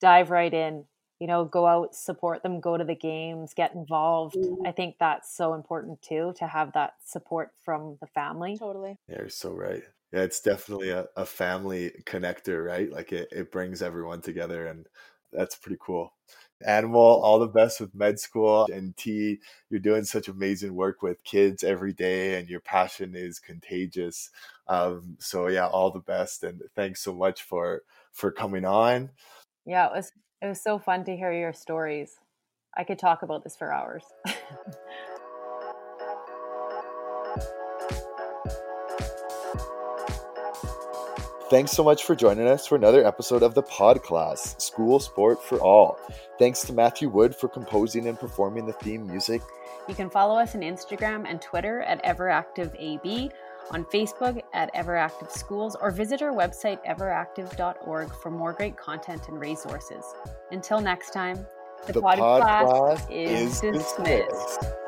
dive 0.00 0.30
right 0.30 0.54
in 0.54 0.84
you 1.18 1.26
know 1.26 1.44
go 1.44 1.66
out 1.66 1.94
support 1.94 2.42
them 2.42 2.60
go 2.60 2.76
to 2.76 2.84
the 2.84 2.94
games 2.94 3.54
get 3.54 3.74
involved 3.74 4.36
mm-hmm. 4.36 4.66
i 4.66 4.72
think 4.72 4.96
that's 4.98 5.34
so 5.34 5.54
important 5.54 6.00
too 6.02 6.32
to 6.36 6.46
have 6.46 6.72
that 6.72 6.94
support 7.04 7.50
from 7.64 7.96
the 8.00 8.06
family 8.06 8.56
totally 8.58 8.96
yeah 9.08 9.16
you're 9.18 9.28
so 9.28 9.50
right 9.50 9.82
yeah 10.12 10.20
it's 10.20 10.40
definitely 10.40 10.90
a, 10.90 11.06
a 11.16 11.24
family 11.24 11.90
connector 12.04 12.64
right 12.64 12.92
like 12.92 13.12
it, 13.12 13.28
it 13.32 13.52
brings 13.52 13.82
everyone 13.82 14.20
together 14.20 14.66
and 14.66 14.86
that's 15.32 15.56
pretty 15.56 15.78
cool 15.80 16.12
Anmol, 16.66 17.22
all 17.22 17.38
the 17.38 17.46
best 17.46 17.80
with 17.80 17.94
med 17.94 18.18
school 18.18 18.66
and 18.72 18.96
T. 18.96 19.38
You're 19.70 19.80
doing 19.80 20.04
such 20.04 20.28
amazing 20.28 20.74
work 20.74 21.02
with 21.02 21.22
kids 21.22 21.62
every 21.62 21.92
day, 21.92 22.38
and 22.38 22.48
your 22.48 22.60
passion 22.60 23.14
is 23.14 23.38
contagious. 23.38 24.30
Um, 24.66 25.16
so 25.20 25.46
yeah, 25.46 25.68
all 25.68 25.90
the 25.90 26.00
best, 26.00 26.42
and 26.42 26.62
thanks 26.74 27.00
so 27.00 27.14
much 27.14 27.42
for 27.42 27.82
for 28.12 28.32
coming 28.32 28.64
on. 28.64 29.10
Yeah, 29.66 29.86
it 29.86 29.92
was 29.94 30.10
it 30.40 30.46
was 30.46 30.62
so 30.62 30.78
fun 30.78 31.04
to 31.04 31.16
hear 31.16 31.32
your 31.32 31.52
stories. 31.52 32.18
I 32.76 32.84
could 32.84 32.98
talk 32.98 33.22
about 33.22 33.44
this 33.44 33.56
for 33.56 33.72
hours. 33.72 34.04
Thanks 41.50 41.72
so 41.72 41.82
much 41.82 42.04
for 42.04 42.14
joining 42.14 42.46
us 42.46 42.66
for 42.66 42.76
another 42.76 43.06
episode 43.06 43.42
of 43.42 43.54
the 43.54 43.62
Pod 43.62 44.02
Class 44.02 44.54
School 44.62 45.00
Sport 45.00 45.42
for 45.42 45.58
All. 45.60 45.98
Thanks 46.38 46.60
to 46.66 46.74
Matthew 46.74 47.08
Wood 47.08 47.34
for 47.34 47.48
composing 47.48 48.06
and 48.06 48.20
performing 48.20 48.66
the 48.66 48.74
theme 48.74 49.06
music. 49.06 49.40
You 49.88 49.94
can 49.94 50.10
follow 50.10 50.38
us 50.38 50.54
on 50.54 50.60
Instagram 50.60 51.24
and 51.26 51.40
Twitter 51.40 51.80
at 51.80 52.04
EverActiveAB 52.04 53.32
on 53.70 53.84
Facebook 53.84 54.40
at 54.52 54.72
Everactive 54.74 55.30
Schools 55.30 55.76
or 55.80 55.90
visit 55.90 56.22
our 56.22 56.32
website 56.32 56.78
everactive.org 56.86 58.12
for 58.14 58.30
more 58.30 58.52
great 58.52 58.76
content 58.76 59.28
and 59.28 59.40
resources. 59.40 60.04
Until 60.50 60.80
next 60.80 61.10
time, 61.10 61.46
the, 61.86 61.92
the 61.92 62.00
pod, 62.00 62.18
pod, 62.18 62.42
class, 62.42 62.66
class 62.66 63.06
is, 63.10 63.40
is 63.40 63.60
dismissed. 63.60 64.00
dismissed. 64.00 64.87